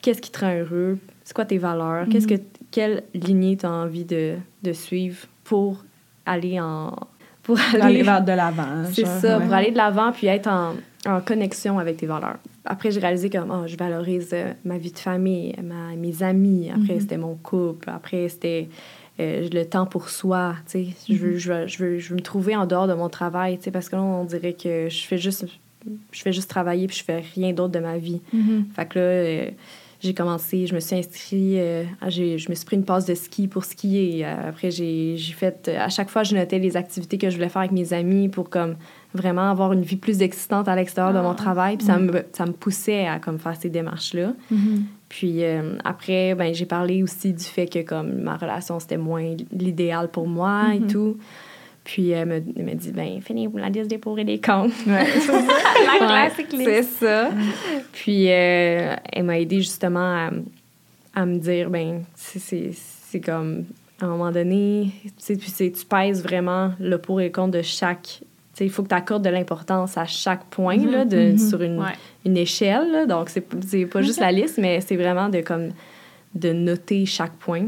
qu'est-ce 0.00 0.20
qui 0.20 0.30
te 0.30 0.40
rend 0.40 0.54
heureux, 0.54 0.98
c'est 1.24 1.34
quoi 1.34 1.44
tes 1.44 1.58
valeurs, 1.58 2.06
qu'est-ce 2.10 2.26
que 2.26 2.34
quelle 2.72 3.04
lignée 3.14 3.56
tu 3.56 3.66
as 3.66 3.70
envie 3.70 4.04
de, 4.04 4.36
de 4.62 4.72
suivre 4.72 5.26
pour 5.44 5.84
aller 6.26 6.58
en 6.60 6.96
pour 7.42 7.58
Aller 7.74 7.82
aller 7.82 8.02
vers 8.02 8.22
de 8.22 8.32
l'avant. 8.32 8.84
c'est 8.92 9.06
ça, 9.06 9.38
ouais. 9.38 9.44
pour 9.44 9.52
aller 9.54 9.70
de 9.70 9.76
l'avant 9.76 10.12
puis 10.12 10.26
être 10.28 10.48
en, 10.48 10.74
en 11.06 11.20
connexion 11.20 11.78
avec 11.78 11.96
tes 11.96 12.06
valeurs. 12.06 12.36
Après, 12.64 12.90
j'ai 12.92 13.00
réalisé 13.00 13.28
que 13.30 13.38
oh, 13.38 13.66
je 13.66 13.76
valorise 13.76 14.30
euh, 14.32 14.52
ma 14.64 14.78
vie 14.78 14.92
de 14.92 14.98
famille, 14.98 15.54
ma- 15.62 15.96
mes 15.96 16.22
amis. 16.22 16.70
Après, 16.70 16.94
Mhm. 16.94 17.00
c'était 17.00 17.16
mon 17.16 17.34
couple. 17.34 17.90
Après, 17.90 18.28
c'était 18.28 18.68
euh, 19.20 19.48
le 19.52 19.64
temps 19.64 19.84
pour 19.86 20.08
soi. 20.08 20.54
tu 20.70 20.84
sais. 20.84 20.86
Je, 21.08 21.14
veux, 21.16 21.36
je, 21.36 21.52
veux, 21.52 21.66
je, 21.66 21.78
veux, 21.82 21.98
je 21.98 22.08
veux 22.10 22.16
me 22.16 22.20
trouver 22.22 22.54
en 22.54 22.66
dehors 22.66 22.86
de 22.86 22.94
mon 22.94 23.08
travail, 23.08 23.58
parce 23.72 23.88
que 23.88 23.96
là, 23.96 24.02
on 24.02 24.24
dirait 24.24 24.52
que 24.52 24.88
je 24.88 25.02
fais 25.04 25.18
juste, 25.18 25.44
je 26.12 26.22
fais 26.22 26.32
juste 26.32 26.48
travailler 26.48 26.86
puis 26.86 26.96
je 26.96 27.02
fais 27.04 27.22
rien 27.34 27.52
d'autre 27.52 27.72
de 27.72 27.80
ma 27.80 27.98
vie. 27.98 28.20
Mhm. 28.32 28.66
Fait 28.76 28.86
que 28.86 28.98
là, 29.00 29.04
euh, 29.04 29.50
j'ai 30.02 30.14
commencé, 30.14 30.66
je 30.66 30.74
me 30.74 30.80
suis 30.80 30.96
inscrite, 30.96 31.56
euh, 31.58 31.84
je 32.08 32.48
me 32.50 32.54
suis 32.54 32.64
pris 32.64 32.76
une 32.76 32.84
passe 32.84 33.06
de 33.06 33.14
ski 33.14 33.46
pour 33.48 33.64
skier. 33.64 34.24
Euh, 34.26 34.48
Après, 34.48 34.70
j'ai 34.70 35.16
j'ai 35.16 35.32
fait, 35.32 35.68
euh, 35.68 35.78
à 35.78 35.88
chaque 35.88 36.10
fois, 36.10 36.22
je 36.24 36.34
notais 36.34 36.58
les 36.58 36.76
activités 36.76 37.18
que 37.18 37.30
je 37.30 37.36
voulais 37.36 37.48
faire 37.48 37.60
avec 37.60 37.72
mes 37.72 37.92
amis 37.92 38.28
pour 38.28 38.50
comme 38.50 38.74
vraiment 39.14 39.50
avoir 39.50 39.72
une 39.72 39.82
vie 39.82 39.96
plus 39.96 40.20
excitante 40.22 40.66
à 40.68 40.74
l'extérieur 40.74 41.12
de 41.14 41.20
mon 41.20 41.32
Ah, 41.32 41.34
travail. 41.34 41.76
Puis 41.76 41.86
ça, 41.86 41.98
me, 41.98 42.24
ça 42.32 42.46
me 42.46 42.52
poussait 42.52 43.06
à 43.06 43.18
comme 43.18 43.38
faire 43.38 43.54
ces 43.56 43.68
démarches-là. 43.70 44.34
Mhm. 44.50 44.84
Puis 45.08 45.44
euh, 45.44 45.76
après, 45.84 46.34
ben, 46.34 46.52
j'ai 46.54 46.64
parlé 46.66 47.02
aussi 47.02 47.32
du 47.32 47.44
fait 47.44 47.66
que 47.66 47.82
comme 47.82 48.22
ma 48.22 48.36
relation, 48.36 48.80
c'était 48.80 48.96
moins 48.96 49.36
l'idéal 49.52 50.10
pour 50.10 50.26
moi 50.26 50.74
et 50.74 50.80
Mhm. 50.80 50.86
tout. 50.86 51.16
Puis 51.84 52.10
elle 52.10 52.28
me, 52.28 52.34
elle 52.56 52.64
m'a 52.64 52.74
dit, 52.74 52.92
ben, 52.92 53.20
finis-vous 53.20 53.58
la 53.58 53.68
liste 53.68 53.88
des 53.90 53.98
pour 53.98 54.18
et 54.18 54.24
des 54.24 54.40
contre. 54.40 54.74
Ouais. 54.86 55.04
La 55.84 55.92
Ouais, 55.92 55.98
classique 56.28 56.52
liste. 56.52 56.64
C'est 56.64 56.82
ça. 56.82 57.30
Puis 57.92 58.30
euh, 58.30 58.94
elle 59.12 59.24
m'a 59.24 59.38
aidé 59.40 59.56
justement 59.58 59.98
à, 60.28 60.30
à 61.14 61.26
me 61.26 61.38
dire, 61.38 61.70
ben, 61.70 62.02
c'est- 62.14 62.72
comme, 63.24 63.64
à 64.00 64.04
un 64.06 64.08
moment 64.08 64.30
donné, 64.30 64.90
tu 65.26 65.38
sais, 65.38 65.70
tu 65.70 65.84
pèses 65.84 66.22
vraiment 66.22 66.72
le 66.80 66.96
pour 66.98 67.20
et 67.20 67.24
le 67.24 67.30
contre 67.30 67.58
de 67.58 67.62
chaque. 67.62 68.02
Tu 68.20 68.58
sais, 68.58 68.64
il 68.66 68.70
faut 68.70 68.82
que 68.82 68.88
tu 68.88 68.94
accordes 68.94 69.24
de 69.24 69.28
l'importance 69.30 69.98
à 69.98 70.04
chaque 70.06 70.44
point 70.46 70.76
là, 70.76 71.04
de, 71.04 71.32
Mhm. 71.32 71.38
sur 71.38 71.62
une, 71.62 71.78
Ouais. 71.80 71.92
une 72.24 72.36
échelle. 72.36 72.90
là. 72.92 73.06
Donc, 73.06 73.28
c'est 73.28 73.44
c'est 73.66 73.86
pas 73.86 74.02
juste 74.02 74.20
la 74.20 74.30
liste, 74.32 74.58
mais 74.58 74.80
c'est 74.80 74.96
vraiment 74.96 75.28
de, 75.28 75.40
comme, 75.40 75.70
de 76.34 76.52
noter 76.52 77.06
chaque 77.06 77.32
point. 77.34 77.66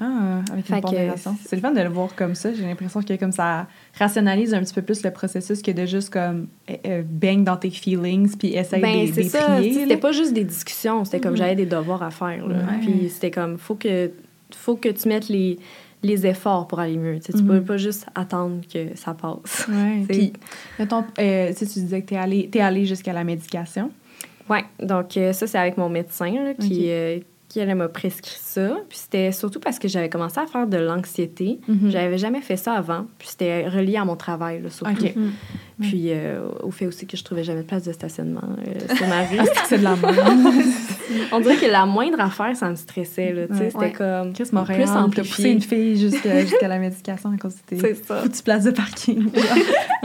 Ah, 0.00 0.40
avec 0.52 0.64
Fait 0.66 0.76
une 0.76 0.80
pondération. 0.80 1.36
C'est 1.46 1.56
le 1.56 1.62
fun 1.62 1.72
de 1.72 1.80
le 1.80 1.88
voir 1.88 2.14
comme 2.16 2.34
ça. 2.34 2.52
J'ai 2.54 2.62
l'impression 2.64 3.02
que 3.02 3.14
comme 3.16 3.32
ça 3.32 3.66
rationalise 3.98 4.54
un 4.54 4.60
petit 4.60 4.72
peu 4.74 4.82
plus 4.82 5.02
le 5.02 5.10
processus 5.10 5.60
que 5.62 5.70
de 5.70 5.84
juste 5.86 6.10
comme 6.10 6.46
euh, 6.70 6.74
euh, 6.86 7.02
baigne 7.04 7.44
dans 7.44 7.56
tes 7.56 7.70
feelings 7.70 8.36
puis 8.36 8.54
essaye 8.54 8.80
Ben, 8.80 9.06
de 9.06 9.12
les 9.14 9.28
ça. 9.28 9.58
tu. 9.62 9.72
C'était 9.74 9.96
pas 9.98 10.12
juste 10.12 10.32
des 10.32 10.44
discussions, 10.44 11.04
c'était 11.04 11.20
comme 11.20 11.32
Mhm. 11.32 11.36
j'avais 11.38 11.54
des 11.56 11.66
devoirs 11.66 12.02
à 12.02 12.10
faire. 12.10 12.46
là. 12.46 12.54
Ouais. 12.56 12.78
Puis 12.80 13.10
c'était 13.10 13.30
comme, 13.30 13.58
faut 13.58 13.74
que, 13.74 14.10
faut 14.54 14.76
que 14.76 14.88
tu 14.88 15.06
mettes 15.08 15.28
les, 15.28 15.58
les 16.02 16.26
efforts 16.26 16.66
pour 16.66 16.80
aller 16.80 16.96
mieux. 16.96 17.18
Tu 17.20 17.26
sais, 17.26 17.32
tu 17.38 17.42
Mhm. 17.44 17.48
peux 17.48 17.60
pas 17.62 17.76
juste 17.76 18.06
attendre 18.14 18.62
que 18.72 18.96
ça 18.96 19.12
passe. 19.14 19.68
Ouais. 19.68 20.04
Puis, 20.08 20.32
mettons, 20.78 21.04
euh, 21.18 21.48
tu 21.48 21.54
sais, 21.54 21.66
tu 21.66 21.80
disais 21.80 22.00
que 22.00 22.06
t'es 22.08 22.16
allé, 22.16 22.48
t'es 22.50 22.60
allé 22.60 22.86
jusqu'à 22.86 23.12
la 23.12 23.22
médication. 23.24 23.90
Ouais, 24.48 24.64
donc 24.82 25.16
euh, 25.16 25.32
ça, 25.34 25.46
c'est 25.46 25.58
avec 25.58 25.76
mon 25.76 25.88
médecin 25.90 26.32
là, 26.42 26.54
qui, 26.54 26.86
euh, 26.88 27.18
qui 27.50 27.58
elle 27.58 27.74
m'a 27.74 27.88
prescrit 27.88 28.38
ça. 28.40 28.76
Puis 28.88 28.96
c'était 28.98 29.32
surtout 29.32 29.58
parce 29.60 29.78
que 29.80 29.88
j'avais 29.88 30.08
commencé 30.08 30.38
à 30.38 30.46
faire 30.46 30.66
de 30.68 30.76
l'anxiété. 30.78 31.58
Mhm. 31.66 31.90
J'avais 31.90 32.16
jamais 32.16 32.40
fait 32.40 32.56
ça 32.56 32.74
avant. 32.74 33.06
Puis 33.18 33.28
c'était 33.30 33.68
relié 33.68 33.96
à 33.96 34.04
mon 34.04 34.14
travail, 34.14 34.62
là, 34.62 34.70
surtout. 34.70 35.04
Mm. 35.04 35.32
Puis 35.82 36.10
euh, 36.12 36.48
au 36.62 36.70
fait 36.70 36.86
aussi 36.86 37.06
que 37.08 37.16
je 37.16 37.24
trouvais 37.24 37.42
jamais 37.42 37.62
de 37.62 37.66
place 37.66 37.82
de 37.82 37.92
stationnement 37.92 38.40
euh, 38.44 38.94
sur 38.96 39.06
ma 39.08 39.22
rue. 39.26 39.36
Ah, 39.40 39.44
c'est 39.46 39.52
que 39.62 39.66
c'est 39.68 39.78
de 39.78 39.82
la 39.84 39.96
merde. 39.96 40.16
On 41.32 41.40
dirait 41.40 41.56
que 41.56 41.66
la 41.66 41.86
moindre 41.86 42.20
affaire, 42.20 42.54
ça 42.54 42.70
me 42.70 42.76
stressait. 42.76 43.32
Là, 43.32 43.42
Ouais. 43.50 43.56
C'était 43.70 43.76
Ouais. 43.78 43.92
comme... 43.92 44.32
Chris 44.32 44.48
Montréal, 44.52 44.82
Plus 44.82 44.90
amplifié. 44.92 45.34
poussé 45.34 45.50
une 45.50 45.60
fille 45.60 45.96
jusqu'à 45.98 46.40
jusqu'à 46.46 46.68
la 46.68 46.78
médication 46.78 47.32
à 47.32 47.36
cause 47.36 47.56
de 47.56 47.60
tes 47.66 47.78
C'est 47.80 47.94
ça. 48.06 48.18
foutues 48.22 48.42
places 48.44 48.62
de 48.64 48.70
parking. 48.70 49.24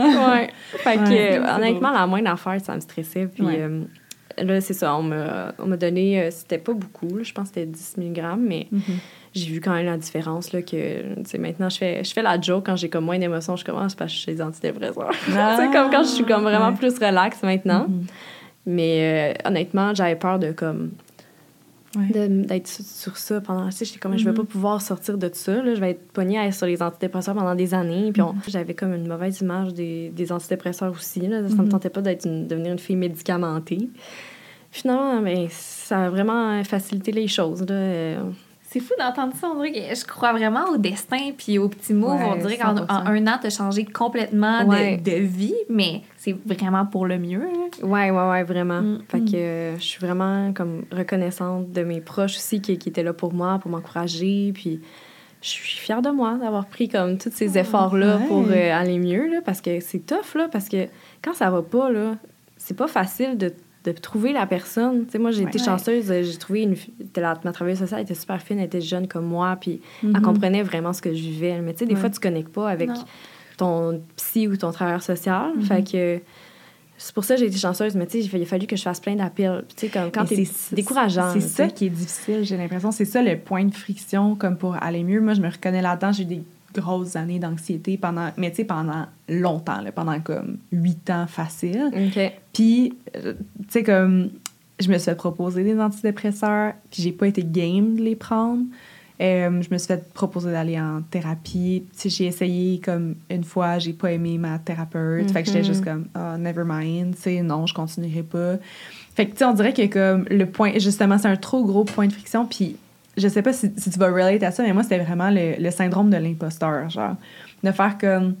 ouais. 0.00 0.50
Fait 0.78 0.96
que, 0.96 1.08
Ouais, 1.08 1.38
euh, 1.38 1.56
honnêtement, 1.56 1.92
la 1.92 2.08
moindre 2.08 2.30
affaire, 2.30 2.60
ça 2.60 2.74
me 2.74 2.80
stressait. 2.80 3.28
Puis 3.32 3.44
Ouais. 3.44 3.58
euh, 3.60 3.82
là, 4.38 4.60
c'est 4.60 4.74
ça, 4.74 4.94
on 4.96 5.02
m'a 5.02 5.54
on 5.58 5.66
m'a 5.66 5.76
donné, 5.76 6.20
euh, 6.22 6.30
c'était 6.30 6.58
pas 6.58 6.72
beaucoup, 6.74 7.16
là, 7.16 7.22
je 7.22 7.32
pense 7.32 7.48
que 7.50 7.54
c'était 7.60 7.66
10 7.66 7.96
mg, 7.98 8.20
mais 8.38 8.66
Mhm. 8.70 8.80
j'ai 9.34 9.46
vu 9.50 9.60
quand 9.60 9.72
même 9.74 9.86
la 9.86 9.96
différence, 9.96 10.52
là, 10.52 10.62
que, 10.62 11.14
tu 11.14 11.24
sais, 11.24 11.38
maintenant, 11.38 11.68
je 11.68 11.78
fais, 11.78 12.04
je 12.04 12.12
fais 12.12 12.22
la 12.22 12.40
joke 12.40 12.66
quand 12.66 12.76
j'ai 12.76 12.88
comme 12.88 13.04
moins 13.04 13.18
d'émotions, 13.18 13.56
je 13.56 13.64
commence 13.64 13.94
parce 13.94 14.12
que 14.12 14.16
je 14.16 14.22
suis 14.22 14.34
des 14.34 14.42
antidépresseurs. 14.42 15.10
Ah. 15.36 15.56
c'est 15.58 15.70
comme 15.70 15.90
quand 15.90 16.02
je 16.02 16.08
suis 16.08 16.24
comme 16.24 16.42
vraiment 16.42 16.68
Ouais. 16.70 16.76
plus 16.76 16.98
relax 16.98 17.42
maintenant. 17.42 17.86
Mhm. 17.88 18.06
Mais 18.66 19.34
euh, 19.44 19.48
honnêtement, 19.48 19.94
j'avais 19.94 20.16
peur 20.16 20.38
de 20.38 20.50
comme 20.52 20.90
Ouais. 21.96 22.28
d'être 22.44 22.66
sur, 22.68 23.16
ça 23.16 23.40
pendant 23.40 23.66
tu 23.70 23.72
sais 23.76 23.84
j'étais 23.86 23.98
comme 23.98 24.16
je 24.18 24.24
vais 24.24 24.30
Mhm. 24.32 24.36
pas 24.36 24.44
pouvoir 24.44 24.82
sortir 24.82 25.16
de 25.18 25.30
ça 25.32 25.62
là. 25.62 25.74
je 25.74 25.80
vais 25.80 25.92
être 25.92 26.12
pognée 26.12 26.38
à 26.38 26.46
être 26.46 26.54
sur 26.54 26.66
les 26.66 26.82
antidépresseurs 26.82 27.34
pendant 27.34 27.54
des 27.54 27.72
années 27.74 28.12
puis 28.12 28.20
on- 28.22 28.34
Mhm. 28.34 28.40
j'avais 28.48 28.74
comme 28.74 28.92
une 28.94 29.08
mauvaise 29.08 29.40
image 29.40 29.72
des, 29.74 30.10
des 30.10 30.30
antidépresseurs 30.32 30.92
aussi 30.92 31.20
là. 31.20 31.48
ça 31.48 31.54
me 31.56 31.62
Mhm. 31.62 31.68
tentait 31.70 31.90
pas 31.90 32.02
d'être 32.02 32.26
une- 32.26 32.46
devenir 32.46 32.72
une 32.72 32.78
fille 32.78 32.96
médicamentée 32.96 33.88
finalement 34.70 35.22
ben, 35.22 35.46
ça 35.50 36.04
a 36.06 36.10
vraiment 36.10 36.62
facilité 36.64 37.12
les 37.12 37.28
choses 37.28 37.64
là. 37.68 38.16
C'est 38.68 38.80
fou 38.80 38.92
d'entendre 38.98 39.32
ça. 39.36 39.48
On 39.48 39.62
dirait 39.62 39.72
que 39.72 39.94
je 39.94 40.04
crois 40.04 40.32
vraiment 40.32 40.64
au 40.70 40.76
destin 40.76 41.30
puis 41.36 41.58
au 41.58 41.68
petit 41.68 41.94
move. 41.94 42.16
Ouais, 42.20 42.26
on 42.26 42.36
dirait 42.36 42.56
qu'en 42.56 42.74
100%. 42.74 42.86
en 42.88 43.06
un 43.06 43.26
an, 43.28 43.38
t'as 43.40 43.50
changé 43.50 43.84
complètement 43.84 44.64
de- 44.64 44.68
Ouais. 44.68 44.96
de, 44.96 45.12
vie, 45.12 45.54
mais 45.70 46.02
c'est 46.16 46.36
vraiment 46.44 46.84
pour 46.84 47.06
le 47.06 47.18
mieux. 47.18 47.40
là. 47.40 47.86
Ouais, 47.86 48.10
ouais, 48.10 48.28
ouais, 48.30 48.42
vraiment. 48.42 48.82
Mm. 48.82 49.02
Fait 49.08 49.20
que 49.20 49.36
euh, 49.36 49.76
je 49.78 49.82
suis 49.84 50.00
vraiment 50.04 50.52
comme 50.52 50.82
reconnaissante 50.90 51.70
de 51.70 51.82
mes 51.84 52.00
proches 52.00 52.36
aussi 52.36 52.60
qui, 52.60 52.76
qui 52.76 52.88
étaient 52.88 53.04
là 53.04 53.12
pour 53.12 53.32
moi, 53.32 53.58
pour 53.60 53.70
m'encourager. 53.70 54.50
Puis 54.52 54.80
je 55.42 55.48
suis 55.48 55.78
fière 55.78 56.02
de 56.02 56.10
moi 56.10 56.36
d'avoir 56.40 56.66
pris 56.66 56.88
comme 56.88 57.18
tous 57.18 57.30
ces 57.32 57.56
efforts-là 57.56 58.16
ouais. 58.16 58.26
pour 58.26 58.46
euh, 58.50 58.72
aller 58.72 58.98
mieux, 58.98 59.28
là, 59.30 59.40
parce 59.44 59.60
que 59.60 59.78
c'est 59.78 60.04
tough, 60.04 60.34
là, 60.34 60.48
parce 60.50 60.68
que 60.68 60.88
quand 61.22 61.34
ça 61.34 61.50
va 61.50 61.62
pas, 61.62 61.88
là, 61.90 62.16
c'est 62.56 62.76
pas 62.76 62.88
facile 62.88 63.38
de, 63.38 63.52
de 63.92 63.98
trouver 64.00 64.32
la 64.32 64.46
personne. 64.46 65.04
Tu 65.06 65.12
sais, 65.12 65.18
moi, 65.18 65.30
j'ai 65.30 65.42
été 65.42 65.58
chanceuse, 65.58 66.10
euh, 66.10 66.22
j'ai 66.22 66.36
trouvé 66.38 66.62
une... 66.62 66.74
la- 67.16 67.38
ma 67.44 67.52
travailleuse 67.52 67.78
sociale 67.80 68.02
était 68.02 68.14
super 68.14 68.40
fine, 68.42 68.58
elle 68.58 68.66
était 68.66 68.80
jeune 68.80 69.06
comme 69.08 69.26
moi, 69.26 69.56
puis 69.60 69.80
Mhm. 70.02 70.12
elle 70.16 70.22
comprenait 70.22 70.62
vraiment 70.62 70.92
ce 70.92 71.02
que 71.02 71.10
je 71.14 71.20
vivais. 71.20 71.60
Mais 71.60 71.72
tu 71.72 71.80
sais, 71.80 71.86
des 71.86 71.94
Ouais. 71.94 72.00
fois, 72.00 72.10
tu 72.10 72.20
connectes 72.20 72.52
pas 72.52 72.68
avec 72.68 72.88
Non. 72.88 73.04
ton 73.56 74.02
psy 74.16 74.48
ou 74.48 74.56
ton 74.56 74.70
travailleur 74.72 75.02
social. 75.02 75.52
Mhm. 75.56 75.62
Fait 75.62 75.82
que 75.90 76.20
c'est 76.98 77.14
pour 77.14 77.24
ça 77.24 77.34
que 77.34 77.40
j'ai 77.40 77.46
été 77.46 77.58
chanceuse, 77.58 77.94
mais 77.94 78.06
tu 78.06 78.22
sais, 78.22 78.28
il 78.36 78.42
a 78.42 78.46
fallu 78.46 78.66
que 78.66 78.74
je 78.76 78.82
fasse 78.82 79.00
plein 79.00 79.16
d'appels. 79.16 79.64
Tu 79.76 79.86
sais, 79.86 79.88
comme 79.88 80.10
quand 80.10 80.24
t'es 80.24 80.44
c'est- 80.46 80.74
décourageant. 80.74 81.30
C'est 81.34 81.40
ça 81.40 81.68
qui 81.68 81.86
est 81.86 81.90
difficile, 81.90 82.42
j'ai 82.44 82.56
l'impression. 82.56 82.90
C'est 82.90 83.04
ça 83.04 83.22
le 83.22 83.36
point 83.38 83.64
de 83.64 83.74
friction, 83.74 84.34
comme 84.34 84.56
pour 84.56 84.76
aller 84.82 85.04
mieux. 85.04 85.20
Moi, 85.20 85.34
je 85.34 85.40
me 85.42 85.48
reconnais 85.50 85.82
là-dedans. 85.82 86.12
J'ai 86.12 86.24
des 86.24 86.42
grosses 86.80 87.16
années 87.16 87.38
d'anxiété 87.38 87.96
pendant, 87.96 88.30
mais 88.36 88.50
tu 88.50 88.56
sais, 88.56 88.64
pendant 88.64 89.06
longtemps, 89.28 89.80
là, 89.80 89.92
pendant 89.92 90.20
comme 90.20 90.58
huit 90.72 91.08
ans 91.10 91.26
facile. 91.26 91.90
Puis, 92.52 92.94
euh, 93.16 93.34
tu 93.34 93.64
sais, 93.68 93.82
comme, 93.82 94.30
je 94.80 94.88
me 94.88 94.98
suis 94.98 95.04
fait 95.06 95.14
proposer 95.16 95.64
des 95.64 95.78
antidépresseurs, 95.80 96.74
puis 96.90 97.02
j'ai 97.02 97.12
pas 97.12 97.26
été 97.28 97.42
game 97.44 97.96
de 97.96 98.02
les 98.02 98.16
prendre. 98.16 98.62
Euh, 99.18 99.62
je 99.62 99.68
me 99.72 99.78
suis 99.78 99.86
fait 99.86 100.12
proposer 100.12 100.52
d'aller 100.52 100.78
en 100.78 101.00
thérapie. 101.00 101.84
Tu 101.92 101.98
sais, 101.98 102.08
j'ai 102.10 102.26
essayé 102.26 102.80
comme 102.80 103.14
une 103.30 103.44
fois, 103.44 103.78
j'ai 103.78 103.94
pas 103.94 104.12
aimé 104.12 104.36
ma 104.36 104.58
thérapeute. 104.58 105.30
Fait 105.30 105.40
que 105.42 105.46
j'étais 105.46 105.60
Mhm. 105.60 105.64
juste 105.64 105.82
comme, 105.84 106.06
ah, 106.14 106.36
never 106.36 106.64
mind, 106.66 107.14
tu 107.16 107.22
sais, 107.22 107.40
non, 107.42 107.64
je 107.66 107.72
continuerai 107.72 108.22
pas. 108.22 108.56
Fait 109.14 109.24
que, 109.24 109.30
tu 109.32 109.38
sais, 109.38 109.44
on 109.46 109.54
dirait 109.54 109.72
que 109.72 109.86
comme 109.86 110.26
le 110.30 110.44
point, 110.44 110.72
justement, 110.78 111.16
c'est 111.16 111.28
un 111.28 111.36
trop 111.36 111.64
gros 111.64 111.84
point 111.84 112.08
de 112.08 112.12
friction. 112.12 112.44
Puis, 112.44 112.76
je 113.16 113.28
sais 113.28 113.42
pas 113.42 113.52
si, 113.52 113.70
si 113.76 113.90
tu 113.90 113.98
vas 113.98 114.06
relate 114.08 114.42
à 114.42 114.50
ça, 114.50 114.62
mais 114.62 114.72
moi, 114.72 114.82
c'était 114.82 114.98
vraiment 114.98 115.30
le, 115.30 115.54
le 115.62 115.70
syndrome 115.70 116.10
de 116.10 116.16
l'imposteur, 116.16 116.88
genre. 116.90 117.16
De 117.64 117.70
faire 117.72 117.96
comme, 117.98 118.34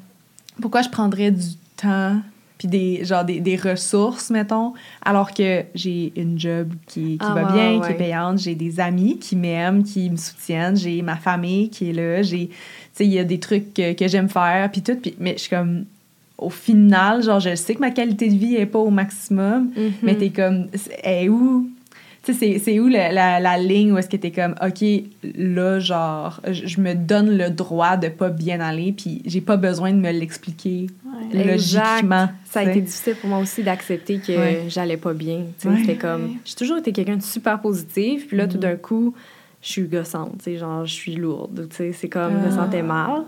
pourquoi 0.60 0.82
je 0.82 0.88
prendrais 0.88 1.30
du 1.30 1.46
temps 1.76 2.16
puis 2.58 2.68
des 2.68 3.04
genre 3.04 3.22
des, 3.22 3.38
des 3.40 3.56
ressources 3.56 4.30
mettons 4.30 4.72
alors 5.04 5.34
que 5.34 5.64
j'ai 5.74 6.10
une 6.16 6.38
job 6.40 6.72
qui, 6.86 7.18
qui 7.18 7.20
Ah, 7.20 7.34
va 7.34 7.44
ouais, 7.44 7.52
bien 7.52 7.78
ouais, 7.80 7.86
qui 7.86 7.92
est 7.92 7.96
payante 7.98 8.38
j'ai 8.38 8.54
des 8.54 8.80
amis 8.80 9.18
qui 9.18 9.36
m'aiment 9.36 9.84
qui 9.84 10.08
me 10.08 10.16
soutiennent 10.16 10.74
j'ai 10.74 11.02
ma 11.02 11.16
famille 11.16 11.68
qui 11.68 11.90
est 11.90 11.92
là 11.92 12.22
j'ai 12.22 12.46
tu 12.48 12.54
sais 12.94 13.04
il 13.04 13.12
y 13.12 13.18
a 13.18 13.24
des 13.24 13.38
trucs 13.40 13.74
que, 13.74 13.92
que 13.92 14.08
j'aime 14.08 14.30
faire 14.30 14.70
puis 14.72 14.80
tout 14.80 14.94
puis 14.96 15.14
mais 15.20 15.34
je 15.34 15.40
suis 15.42 15.50
comme 15.50 15.84
au 16.38 16.48
final 16.48 17.22
genre 17.22 17.40
je 17.40 17.54
sais 17.54 17.74
que 17.74 17.80
ma 17.80 17.90
qualité 17.90 18.30
de 18.30 18.36
vie 18.38 18.56
est 18.56 18.64
pas 18.64 18.78
au 18.78 18.88
maximum 18.90 19.70
Mhm. 19.76 19.92
mais 20.02 20.16
t'es 20.16 20.30
comme 20.30 20.68
est 21.04 21.28
où? 21.28 21.68
Tu 22.26 22.34
sais 22.34 22.58
c'est- 22.58 22.78
où 22.80 22.88
la, 22.88 23.10
la, 23.12 23.40
la 23.40 23.56
ligne 23.56 23.92
où 23.92 23.98
est-ce 23.98 24.08
que 24.10 24.16
t'es 24.18 24.32
comme 24.32 24.54
ok 24.60 24.84
là 25.36 25.78
genre 25.78 26.40
je 26.50 26.80
me 26.80 26.94
donne 26.94 27.38
le 27.38 27.48
droit 27.50 27.96
de 27.96 28.08
pas 28.08 28.28
bien 28.30 28.60
aller 28.60 28.92
puis 28.92 29.22
j'ai 29.24 29.40
pas 29.40 29.56
besoin 29.56 29.92
de 29.92 29.98
me 29.98 30.10
l'expliquer 30.10 30.88
logiquement. 31.32 32.28
Ça 32.44 32.60
a 32.60 32.62
été 32.64 32.80
difficile 32.80 33.14
pour 33.16 33.30
moi 33.30 33.38
aussi 33.38 33.62
d'accepter 33.62 34.18
que 34.18 34.32
Ouais. 34.32 34.64
j'allais 34.68 34.96
pas 34.96 35.12
bien. 35.14 35.38
tu 35.58 35.62
sais. 35.62 35.68
Ouais. 35.68 35.76
C'était 35.80 35.96
comme. 35.96 36.36
J'ai 36.44 36.54
toujours 36.54 36.78
été 36.78 36.92
quelqu'un 36.92 37.16
de 37.16 37.22
super 37.22 37.60
positif, 37.60 38.28
puis 38.28 38.36
là, 38.36 38.46
tout 38.46 38.56
Mhm. 38.56 38.62
d'un 38.62 38.76
coup, 38.76 39.14
je 39.62 39.68
suis 39.68 39.82
gossante, 39.82 40.38
tu 40.38 40.44
sais, 40.44 40.56
genre, 40.58 40.84
je 40.84 40.92
suis 40.92 41.14
lourde, 41.16 41.66
tu 41.70 41.76
sais. 41.76 41.92
C'est 41.92 42.08
comme, 42.08 42.32
je 42.42 42.46
me 42.48 42.52
Ah. 42.52 42.64
sentais 42.64 42.82
mal. 42.82 43.22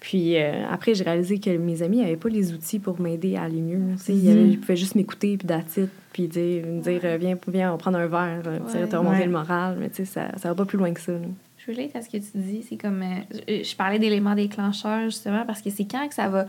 Puis 0.00 0.36
euh, 0.38 0.64
après, 0.70 0.94
j'ai 0.94 1.04
réalisé 1.04 1.38
que 1.38 1.50
mes 1.56 1.82
amis 1.82 1.98
n'avaient 1.98 2.16
pas 2.16 2.30
les 2.30 2.52
outils 2.52 2.78
pour 2.78 2.98
m'aider 3.00 3.36
à 3.36 3.42
aller 3.42 3.60
mieux. 3.60 3.80
Ils, 4.08 4.30
avaient- 4.30 4.40
Mhm. 4.40 4.50
ils 4.52 4.58
pouvaient 4.60 4.76
juste 4.76 4.94
m'écouter, 4.94 5.36
puis 5.36 5.46
d'attitude, 5.46 5.90
puis 6.12 6.26
dire, 6.26 6.66
me 6.66 6.80
dire 6.80 7.00
viens, 7.18 7.36
viens, 7.48 7.68
on 7.68 7.72
va 7.72 7.78
prendre 7.78 7.98
un 7.98 8.06
verre, 8.06 8.42
Ouais. 8.46 8.86
te 8.88 8.96
remonter 8.96 9.18
Ouais. 9.18 9.26
le 9.26 9.30
moral. 9.32 9.76
Mais 9.78 9.90
tu 9.90 9.96
sais, 9.96 10.04
ça, 10.06 10.28
ça 10.38 10.48
va 10.48 10.54
pas 10.54 10.64
plus 10.64 10.78
loin 10.78 10.92
que 10.92 11.00
ça. 11.00 11.12
là. 11.12 11.18
Je 11.58 11.70
relate 11.72 11.94
à 11.94 12.00
ce 12.00 12.08
que 12.08 12.16
tu 12.16 12.30
dis. 12.38 12.64
C'est 12.66 12.78
comme. 12.78 13.02
euh, 13.02 13.36
je, 13.46 13.62
je 13.62 13.76
parlais 13.76 13.98
d'éléments 13.98 14.34
déclencheurs, 14.34 15.04
justement, 15.04 15.44
parce 15.46 15.60
que 15.60 15.68
c'est 15.68 15.84
quand 15.84 16.08
que 16.08 16.14
ça 16.14 16.28
va 16.30 16.46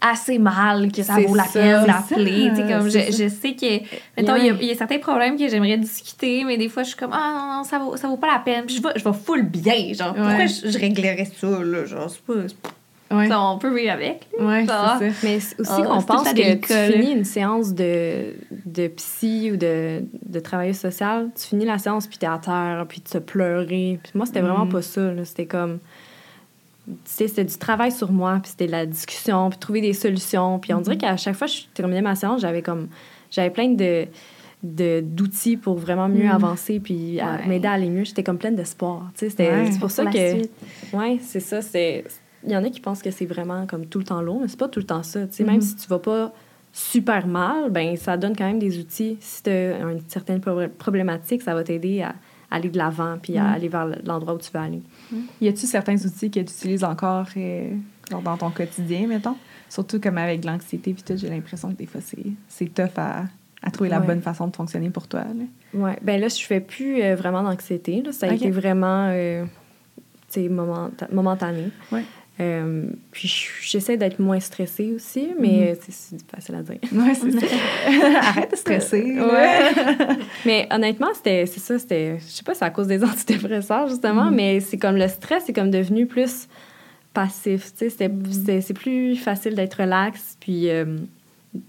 assez 0.00 0.38
mal 0.38 0.92
que 0.92 1.02
ça 1.02 1.14
vaut 1.14 1.34
la 1.34 1.44
ça, 1.44 1.58
peine 1.60 1.84
d'appeler. 1.86 2.50
comme 2.56 2.88
je, 2.88 2.98
je 3.10 3.28
sais 3.28 3.54
que. 3.54 3.80
Mettons, 4.16 4.36
il 4.36 4.44
y, 4.46 4.48
a, 4.48 4.52
Ouais. 4.52 4.58
il 4.62 4.68
y 4.68 4.70
a 4.70 4.74
certains 4.76 4.98
problèmes 4.98 5.36
que 5.36 5.48
j'aimerais 5.48 5.76
discuter, 5.78 6.44
mais 6.44 6.56
des 6.56 6.68
fois, 6.68 6.82
je 6.84 6.88
suis 6.90 6.96
comme, 6.96 7.12
ah 7.12 7.32
non, 7.34 7.56
non, 7.58 7.64
ça 7.64 7.78
vaut, 7.78 7.96
ça 7.96 8.06
vaut 8.08 8.16
pas 8.16 8.32
la 8.32 8.38
peine. 8.38 8.64
Puis 8.66 8.76
je 8.76 8.82
vais, 8.82 8.90
je 8.96 9.02
vais 9.04 9.12
full 9.12 9.42
bien. 9.42 9.92
Genre, 9.92 10.14
pourquoi 10.14 10.46
je, 10.46 10.70
je 10.70 10.78
réglerais 10.78 11.24
ça, 11.36 11.46
là? 11.48 11.84
Genre, 11.84 12.08
c'est 12.10 12.22
pas. 12.22 12.34
Ouais, 13.10 13.26
ça, 13.26 13.40
on 13.40 13.56
peut 13.56 13.74
vivre 13.74 13.90
avec. 13.92 14.26
ouais 14.38 14.66
ça. 14.66 15.00
Mais 15.22 15.36
aussi 15.36 15.54
Ah, 15.66 15.82
qu'on 15.82 16.02
pense 16.02 16.28
que 16.30 16.54
tu 16.56 16.92
finis 16.92 17.12
une 17.12 17.24
séance 17.24 17.72
de, 17.72 18.34
de 18.66 18.86
psy 18.88 19.50
ou 19.52 19.56
de, 19.56 20.02
de 20.26 20.40
travailleuse 20.40 20.76
sociale, 20.76 21.30
tu 21.34 21.46
finis 21.46 21.64
la 21.64 21.78
séance 21.78 22.06
puis 22.06 22.18
t'es 22.18 22.26
à 22.26 22.36
terre, 22.38 22.84
puis 22.86 23.00
tu 23.00 23.16
as 23.16 23.20
pleuré. 23.22 23.98
Puis 24.02 24.12
moi, 24.14 24.26
c'était 24.26 24.42
vraiment 24.42 24.66
Mhm. 24.66 24.72
pas 24.72 24.82
ça. 24.82 25.10
C'était 25.24 25.46
comme... 25.46 25.78
C'était 27.04 27.44
du 27.44 27.56
travail 27.56 27.92
sur 27.92 28.10
moi, 28.12 28.38
puis 28.42 28.50
c'était 28.50 28.66
de 28.66 28.72
la 28.72 28.86
discussion, 28.86 29.50
puis 29.50 29.58
trouver 29.58 29.80
des 29.80 29.92
solutions. 29.92 30.58
Puis 30.58 30.72
on 30.74 30.80
dirait 30.80 30.96
qu'à 30.96 31.16
chaque 31.16 31.34
fois 31.34 31.46
que 31.46 31.52
je 31.52 31.62
terminais 31.74 32.02
ma 32.02 32.14
séance, 32.14 32.40
j'avais 32.40 32.62
comme... 32.62 32.88
J'avais 33.30 33.50
plein 33.50 33.68
de 33.68 34.06
de- 34.64 35.00
d'outils 35.06 35.56
pour 35.56 35.76
vraiment 35.78 36.08
mieux 36.08 36.24
Mhm. 36.24 36.30
avancer 36.32 36.80
puis 36.80 37.18
Ouais. 37.22 37.46
m'aider 37.46 37.68
à 37.68 37.72
aller 37.74 37.88
mieux. 37.88 38.02
J'étais 38.02 38.24
comme 38.24 38.38
pleine 38.38 38.56
d'espoir. 38.56 39.08
C'était- 39.14 39.48
Ouais. 39.52 39.70
C'est 39.70 39.78
pour 39.78 39.90
ça 39.92 40.02
Pour 40.02 40.12
que... 40.12 40.42
Oui, 40.94 41.20
c'est 41.22 41.38
ça. 41.38 41.62
C'est... 41.62 42.04
Il 42.44 42.50
y 42.50 42.56
en 42.56 42.64
a 42.64 42.68
qui 42.68 42.80
pensent 42.80 43.00
que 43.00 43.12
c'est 43.12 43.24
vraiment 43.24 43.66
comme 43.68 43.86
tout 43.86 43.98
le 44.00 44.04
temps 44.04 44.20
long, 44.20 44.40
mais 44.40 44.48
c'est 44.48 44.58
pas 44.58 44.66
tout 44.66 44.80
le 44.80 44.86
temps 44.86 45.04
ça. 45.04 45.20
Sais, 45.30 45.44
Mhm. 45.44 45.50
Même 45.52 45.60
si 45.60 45.76
tu 45.76 45.86
vas 45.86 46.00
pas 46.00 46.32
super 46.72 47.28
mal, 47.28 47.70
ben 47.70 47.96
ça 47.96 48.16
donne 48.16 48.34
quand 48.36 48.46
même 48.46 48.58
des 48.58 48.78
outils. 48.80 49.16
Si 49.20 49.44
tu 49.44 49.50
as 49.50 49.78
une 49.78 50.00
certaine 50.08 50.40
pro- 50.40 50.66
problématique, 50.76 51.42
ça 51.42 51.54
va 51.54 51.62
t'aider 51.62 52.02
à 52.02 52.16
aller 52.50 52.68
de 52.70 52.78
l'avant 52.78 53.16
puis 53.22 53.36
à 53.38 53.44
Mhm. 53.44 53.52
aller 53.54 53.68
vers 53.68 53.86
l'endroit 54.04 54.34
où 54.34 54.38
tu 54.38 54.50
veux 54.52 54.60
aller. 54.60 54.82
Y 55.40 55.48
a-tu 55.48 55.66
certains 55.66 55.96
outils 55.96 56.30
que 56.30 56.40
tu 56.40 56.52
utilises 56.52 56.84
encore 56.84 57.26
euh, 57.36 57.74
dans 58.10 58.36
ton 58.36 58.50
quotidien, 58.50 59.06
mettons? 59.06 59.36
Surtout 59.68 60.00
comme 60.00 60.16
avec 60.18 60.44
l'anxiété 60.44 60.94
puis 60.94 61.02
tout, 61.02 61.14
j'ai 61.16 61.28
l'impression 61.28 61.68
que 61.70 61.76
des 61.76 61.86
fois, 61.86 62.00
c'est, 62.48 62.66
tough 62.74 62.96
à, 62.96 63.24
à 63.62 63.70
trouver 63.70 63.90
la 63.90 64.00
Ouais. 64.00 64.06
bonne 64.06 64.22
façon 64.22 64.46
de 64.46 64.56
fonctionner 64.56 64.88
pour 64.88 65.06
toi. 65.08 65.24
Ouais. 65.74 65.98
Ben 66.02 66.18
là, 66.20 66.28
je 66.28 66.42
fais 66.42 66.60
plus 66.60 67.02
euh, 67.02 67.14
vraiment 67.16 67.42
d'anxiété. 67.42 68.02
Ça 68.12 68.26
a 68.26 68.30
Ok. 68.30 68.36
été 68.36 68.50
vraiment 68.50 69.08
euh, 69.12 69.44
momenta- 70.36 71.08
momentané. 71.12 71.70
Ouais. 71.92 72.04
Euh, 72.40 72.84
puis 73.10 73.26
je- 73.26 73.48
j'essaie 73.68 73.96
d'être 73.96 74.20
moins 74.20 74.38
stressée 74.38 74.92
aussi, 74.94 75.30
mais 75.40 75.72
Mhm. 75.72 75.76
c'est, 75.88 76.20
facile 76.30 76.54
à 76.54 76.62
dire. 76.62 76.78
Ouais, 76.92 77.14
c'est 77.14 77.30
ça. 77.32 77.46
Arrête 78.28 78.50
de 78.52 78.56
stresser. 78.56 79.18
Ouais. 79.20 79.70
mais 80.46 80.68
honnêtement, 80.70 81.08
c'était, 81.14 81.46
c'est 81.46 81.58
ça, 81.60 81.78
c'était, 81.80 82.18
je 82.20 82.24
sais 82.24 82.44
pas, 82.44 82.54
c'est 82.54 82.64
à 82.64 82.70
cause 82.70 82.86
des 82.86 83.02
antidépresseurs, 83.04 83.88
justement, 83.88 84.26
Mhm. 84.26 84.34
mais 84.36 84.60
c'est 84.60 84.78
comme 84.78 84.96
le 84.96 85.08
stress, 85.08 85.44
c'est 85.46 85.52
comme 85.52 85.70
devenu 85.72 86.06
plus 86.06 86.46
passif, 87.12 87.72
tu 87.76 87.90
sais, 87.90 88.08
Mhm. 88.08 88.24
c'était- 88.32 88.60
c'est 88.60 88.74
plus 88.74 89.16
facile 89.16 89.54
d'être 89.56 89.74
relax, 89.80 90.36
puis 90.38 90.68
euh, 90.70 90.84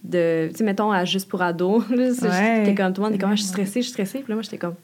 de, 0.04 0.50
tu 0.52 0.58
sais, 0.58 0.64
mettons, 0.64 0.92
à 0.92 1.04
juste 1.06 1.28
pour 1.30 1.42
ado, 1.42 1.84
Ouais. 1.90 2.62
j'étais 2.64 2.76
comme, 2.76 2.94
tout 2.94 3.02
le 3.02 3.08
monde 3.08 3.16
est 3.16 3.20
comme, 3.20 3.32
Ah, 3.32 3.36
je 3.36 3.42
suis 3.42 3.50
stressée, 3.50 3.80
je 3.82 3.86
suis 3.88 3.94
stressée, 3.94 4.20
puis 4.20 4.30
là, 4.30 4.36
moi, 4.36 4.44
j'étais 4.44 4.58
comme, 4.60 4.76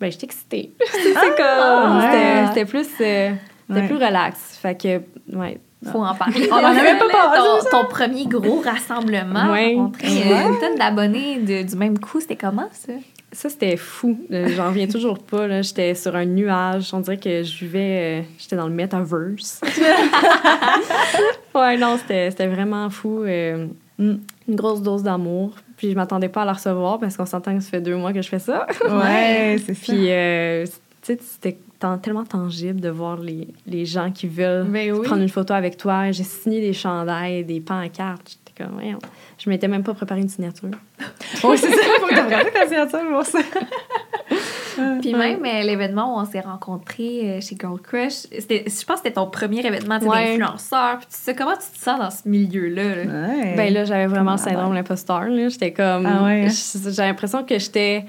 ben, 0.00 0.10
j'étais 0.10 0.26
excitée. 0.26 0.72
c'est 0.92 1.12
comme, 1.36 1.96
ouais. 1.98 2.02
c'était, 2.10 2.46
c'était 2.48 2.64
plus, 2.64 2.88
euh, 3.02 3.30
c'était 3.68 3.80
Ouais. 3.80 3.86
plus 3.86 3.96
relax, 3.96 4.58
fait 4.60 4.80
que, 4.80 5.36
ouais. 5.36 5.60
Faut 5.92 6.02
en 6.02 6.14
parler. 6.14 6.48
On 6.50 6.54
en 6.54 6.64
avait 6.64 6.98
pas 6.98 7.08
parlé, 7.08 7.38
ton, 7.70 7.82
ton 7.82 7.88
premier 7.88 8.26
gros 8.26 8.60
rassemblement, 8.60 9.52
Ouais. 9.52 9.74
rencontrer 9.76 10.32
euh, 10.32 10.48
une 10.48 10.58
tonne 10.58 10.78
d'abonnés 10.78 11.38
de- 11.38 11.62
du 11.68 11.76
même 11.76 11.98
coup, 11.98 12.20
c'était 12.20 12.34
comment 12.36 12.68
ça? 12.72 12.92
Ça, 13.32 13.50
c'était 13.50 13.76
fou. 13.76 14.18
Euh, 14.32 14.48
J'en 14.56 14.68
reviens 14.68 14.86
toujours 14.86 15.18
pas. 15.18 15.46
là. 15.46 15.60
J'étais 15.60 15.94
sur 15.94 16.16
un 16.16 16.24
nuage. 16.24 16.94
On 16.94 17.00
dirait 17.00 17.18
que 17.18 17.42
je 17.42 17.58
vivais... 17.64 18.20
euh, 18.20 18.22
J'étais 18.38 18.56
dans 18.56 18.66
le 18.66 18.72
metaverse. 18.72 19.60
ouais, 21.54 21.76
non, 21.76 21.98
c'était 21.98 22.30
c'était 22.30 22.46
vraiment 22.46 22.88
fou. 22.90 23.22
euh, 23.24 23.66
Mm. 23.98 24.16
une 24.48 24.54
grosse 24.56 24.82
dose 24.82 25.02
d'amour. 25.02 25.52
Puis 25.78 25.90
je 25.90 25.96
m'attendais 25.96 26.28
pas 26.28 26.42
à 26.42 26.44
la 26.44 26.52
recevoir 26.52 26.98
parce 26.98 27.16
qu'on 27.16 27.24
s'entend 27.24 27.56
que 27.56 27.62
ça 27.62 27.70
fait 27.70 27.80
deux 27.80 27.96
mois 27.96 28.12
que 28.12 28.20
je 28.20 28.28
fais 28.28 28.38
ça. 28.38 28.66
Ouais, 28.90 29.56
c'est 29.66 29.72
ça. 29.72 29.80
Puis, 29.92 30.10
euh, 30.10 30.66
tu 30.66 31.14
sais, 31.14 31.18
c'était 31.22 31.56
tellement 32.02 32.24
tangible 32.24 32.80
de 32.80 32.88
voir 32.88 33.18
les, 33.18 33.48
les 33.66 33.84
gens 33.84 34.10
qui 34.10 34.26
veulent 34.28 34.66
Ben 34.66 34.92
oui. 34.92 35.02
prendre 35.06 35.22
une 35.22 35.28
photo 35.28 35.54
avec 35.54 35.76
toi. 35.76 36.10
J'ai 36.12 36.24
signé 36.24 36.60
des 36.60 36.72
chandails, 36.72 37.44
des 37.44 37.60
pancartes. 37.60 38.38
J'étais 38.46 38.64
comme, 38.64 38.78
ouais, 38.78 38.94
je 39.38 39.50
m'étais 39.50 39.68
même 39.68 39.82
pas 39.82 39.94
préparé 39.94 40.20
une 40.20 40.28
signature. 40.28 40.70
Ouais, 41.44 41.56
c'est 41.58 41.70
ça. 41.70 41.76
Faut 42.00 42.06
que 42.06 42.14
tu 42.14 42.20
regardes 42.20 42.50
ta 42.52 42.66
signature 42.66 43.00
pour 43.12 43.22
ça. 43.24 43.38
Puis 45.00 45.14
même 45.14 45.42
euh, 45.44 45.62
l'événement 45.62 46.14
où 46.16 46.20
on 46.20 46.24
s'est 46.26 46.40
rencontrés 46.40 47.20
euh, 47.36 47.40
chez 47.40 47.56
Girl 47.58 47.80
Crush, 47.80 48.12
c'était- 48.38 48.64
je 48.66 48.84
pense 48.84 48.96
que 49.00 49.08
c'était 49.08 49.12
ton 49.12 49.26
premier 49.26 49.64
événement 49.64 49.98
Ouais. 50.00 50.36
d'influenceur. 50.36 50.98
Puis 50.98 51.06
tu 51.10 51.16
sais, 51.16 51.34
comment 51.34 51.52
tu 51.54 51.78
te 51.78 51.82
sens 51.82 51.98
dans 51.98 52.10
ce 52.10 52.28
milieu-là? 52.28 53.04
là? 53.04 53.28
Ouais. 53.28 53.54
Ben 53.56 53.72
là, 53.72 53.84
j'avais 53.84 54.06
vraiment 54.06 54.32
le 54.32 54.38
syndrome 54.38 54.70
de 54.70 54.74
l'imposteur. 54.74 55.24
là. 55.28 55.48
J'étais 55.48 55.72
comme. 55.72 56.04
Ah 56.06 56.24
ouais, 56.24 56.46
hein? 56.46 56.48
J'ai 56.90 57.02
l'impression 57.02 57.42
que 57.44 57.58
j'étais 57.58 58.04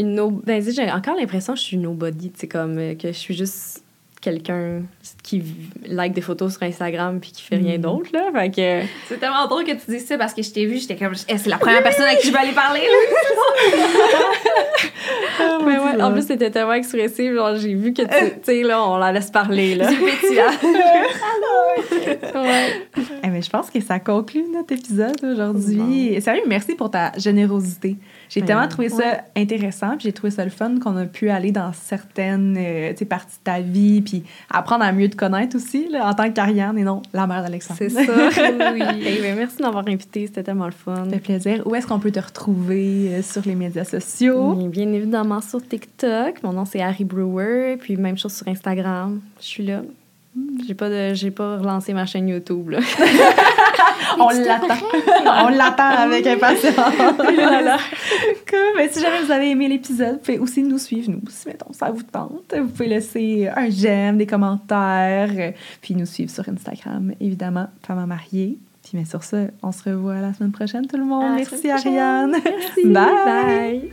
une 0.00 0.14
no... 0.14 0.30
ben, 0.30 0.62
j'ai 0.62 0.90
encore 0.90 1.14
l'impression 1.16 1.52
que 1.54 1.58
je 1.60 1.64
suis 1.64 1.76
nobody, 1.76 2.30
tu 2.30 2.48
comme 2.48 2.78
euh, 2.78 2.94
que 2.94 3.08
je 3.08 3.12
suis 3.18 3.34
juste 3.36 3.84
quelqu'un 4.20 4.82
qui 5.22 5.42
like 5.86 6.12
des 6.12 6.20
photos 6.20 6.52
sur 6.52 6.62
Instagram 6.64 7.20
puis 7.20 7.32
qui 7.32 7.40
fait 7.42 7.56
rien 7.56 7.78
Mm. 7.78 7.80
d'autre, 7.80 8.10
là. 8.12 8.24
Fait 8.34 8.50
que... 8.50 8.86
C'est 9.08 9.18
tellement 9.18 9.46
drôle 9.46 9.64
que 9.64 9.70
tu 9.72 9.90
dises 9.90 10.04
ça 10.04 10.18
parce 10.18 10.34
que 10.34 10.42
je 10.42 10.50
t'ai 10.50 10.66
vu, 10.66 10.76
j'étais 10.78 10.96
comme, 10.96 11.14
Eh, 11.26 11.38
c'est 11.38 11.48
la 11.48 11.56
première 11.56 11.82
personne 11.82 12.04
à 12.04 12.14
qui 12.16 12.26
je 12.26 12.32
vais 12.32 12.38
aller 12.38 12.52
parler. 12.52 12.80
là. 12.80 12.86
Ouais, 15.64 15.78
ouais. 15.78 16.02
En 16.02 16.12
plus, 16.12 16.26
c'était 16.26 16.50
tellement 16.50 16.74
expressif, 16.74 17.32
genre, 17.32 17.56
j'ai 17.56 17.74
vu 17.74 17.92
que, 17.94 18.02
tu 18.02 18.08
tu 18.08 18.40
sais, 18.42 18.62
là, 18.62 18.82
on 18.86 18.96
la 18.98 19.10
laisse 19.12 19.30
parler, 19.30 19.74
là. 19.74 19.88
Ouais. 22.34 22.86
Eh, 23.24 23.28
mais 23.28 23.42
je 23.42 23.50
pense 23.50 23.70
que 23.70 23.80
ça 23.80 23.98
conclut 24.00 24.44
notre 24.52 24.72
épisode 24.72 25.16
aujourd'hui. 25.24 26.20
Sérieux, 26.20 26.42
merci 26.46 26.74
pour 26.74 26.90
ta 26.90 27.12
générosité. 27.16 27.96
J'ai 28.30 28.40
Ben, 28.40 28.46
tellement 28.46 28.68
trouvé 28.68 28.88
ça 28.88 28.96
ouais. 28.96 29.20
intéressant, 29.36 29.90
puis 29.96 30.04
j'ai 30.04 30.12
trouvé 30.12 30.30
ça 30.30 30.44
le 30.44 30.50
fun 30.50 30.78
qu'on 30.78 30.96
a 30.96 31.04
pu 31.04 31.28
aller 31.30 31.50
dans 31.52 31.72
certaines 31.72 32.56
euh, 32.58 32.94
parties 33.08 33.36
de 33.38 33.44
ta 33.44 33.60
vie, 33.60 34.00
puis 34.00 34.22
apprendre 34.48 34.84
à 34.84 34.92
mieux 34.92 35.10
te 35.10 35.16
connaître 35.16 35.56
aussi, 35.56 35.88
là, 35.90 36.08
en 36.08 36.14
tant 36.14 36.30
qu'Ariane 36.30 36.78
et 36.78 36.84
non 36.84 37.02
la 37.12 37.26
mère 37.26 37.42
d'Alexandre. 37.42 37.78
C'est 37.78 37.90
ça. 37.90 38.02
oui. 38.72 38.82
Hey, 39.04 39.20
ben, 39.20 39.36
merci 39.36 39.56
de 39.58 39.62
m'avoir 39.62 39.86
invité, 39.88 40.26
c'était 40.28 40.44
tellement 40.44 40.66
le 40.66 40.70
fun. 40.72 40.94
Ça 41.04 41.10
fait 41.10 41.18
plaisir. 41.18 41.66
Où 41.66 41.74
est-ce 41.74 41.86
qu'on 41.86 41.98
peut 41.98 42.12
te 42.12 42.20
retrouver 42.20 43.14
euh, 43.14 43.22
sur 43.22 43.42
les 43.44 43.56
médias 43.56 43.84
sociaux? 43.84 44.54
Bien, 44.54 44.68
bien 44.68 44.92
évidemment 44.92 45.40
sur 45.40 45.60
TikTok. 45.66 46.42
Mon 46.44 46.52
nom 46.52 46.64
c'est 46.64 46.80
Harry 46.80 47.04
Brewer. 47.04 47.76
Puis 47.80 47.96
même 47.96 48.16
chose 48.16 48.32
sur 48.32 48.46
Instagram. 48.48 49.20
Je 49.40 49.44
suis 49.46 49.66
là. 49.66 49.82
J'ai 50.66 50.74
pas 50.74 50.88
de, 50.88 51.14
j'ai 51.14 51.30
pas 51.30 51.58
relancé 51.58 51.92
ma 51.92 52.06
chaîne 52.06 52.28
YouTube 52.28 52.70
là. 52.70 52.78
On 54.18 54.28
l'attend. 54.28 54.74
On 55.44 55.48
l'attend 55.48 55.88
avec 55.88 56.26
impatience. 56.26 56.74
Cool. 58.48 58.58
Mais 58.76 58.88
si 58.88 59.00
jamais 59.00 59.22
vous 59.24 59.30
avez 59.30 59.50
aimé 59.50 59.68
l'épisode, 59.68 60.14
vous 60.14 60.18
pouvez 60.18 60.38
aussi 60.38 60.62
nous 60.62 60.78
suivre, 60.78 61.10
nous, 61.10 61.20
si 61.28 61.46
mettons 61.46 61.72
ça 61.72 61.90
vous 61.90 62.02
tente. 62.02 62.52
Vous 62.56 62.66
pouvez 62.66 62.88
laisser 62.88 63.48
un 63.54 63.70
j'aime, 63.70 64.18
des 64.18 64.26
commentaires, 64.26 65.52
puis 65.80 65.94
nous 65.94 66.06
suivre 66.06 66.30
sur 66.30 66.48
Instagram, 66.48 67.12
évidemment, 67.20 67.68
Femme 67.86 68.04
mariée. 68.06 68.58
Puis 68.82 68.92
mais 68.94 69.04
sur 69.04 69.22
ça, 69.22 69.38
on 69.62 69.70
se 69.70 69.88
revoit 69.88 70.20
la 70.20 70.34
semaine 70.34 70.52
prochaine, 70.52 70.86
tout 70.86 70.96
le 70.96 71.04
monde. 71.04 71.24
À 71.24 71.36
Merci. 71.36 71.70
Ariane. 71.70 72.32
Merci. 72.44 72.86
Bye. 72.86 73.24
Bye. 73.24 73.90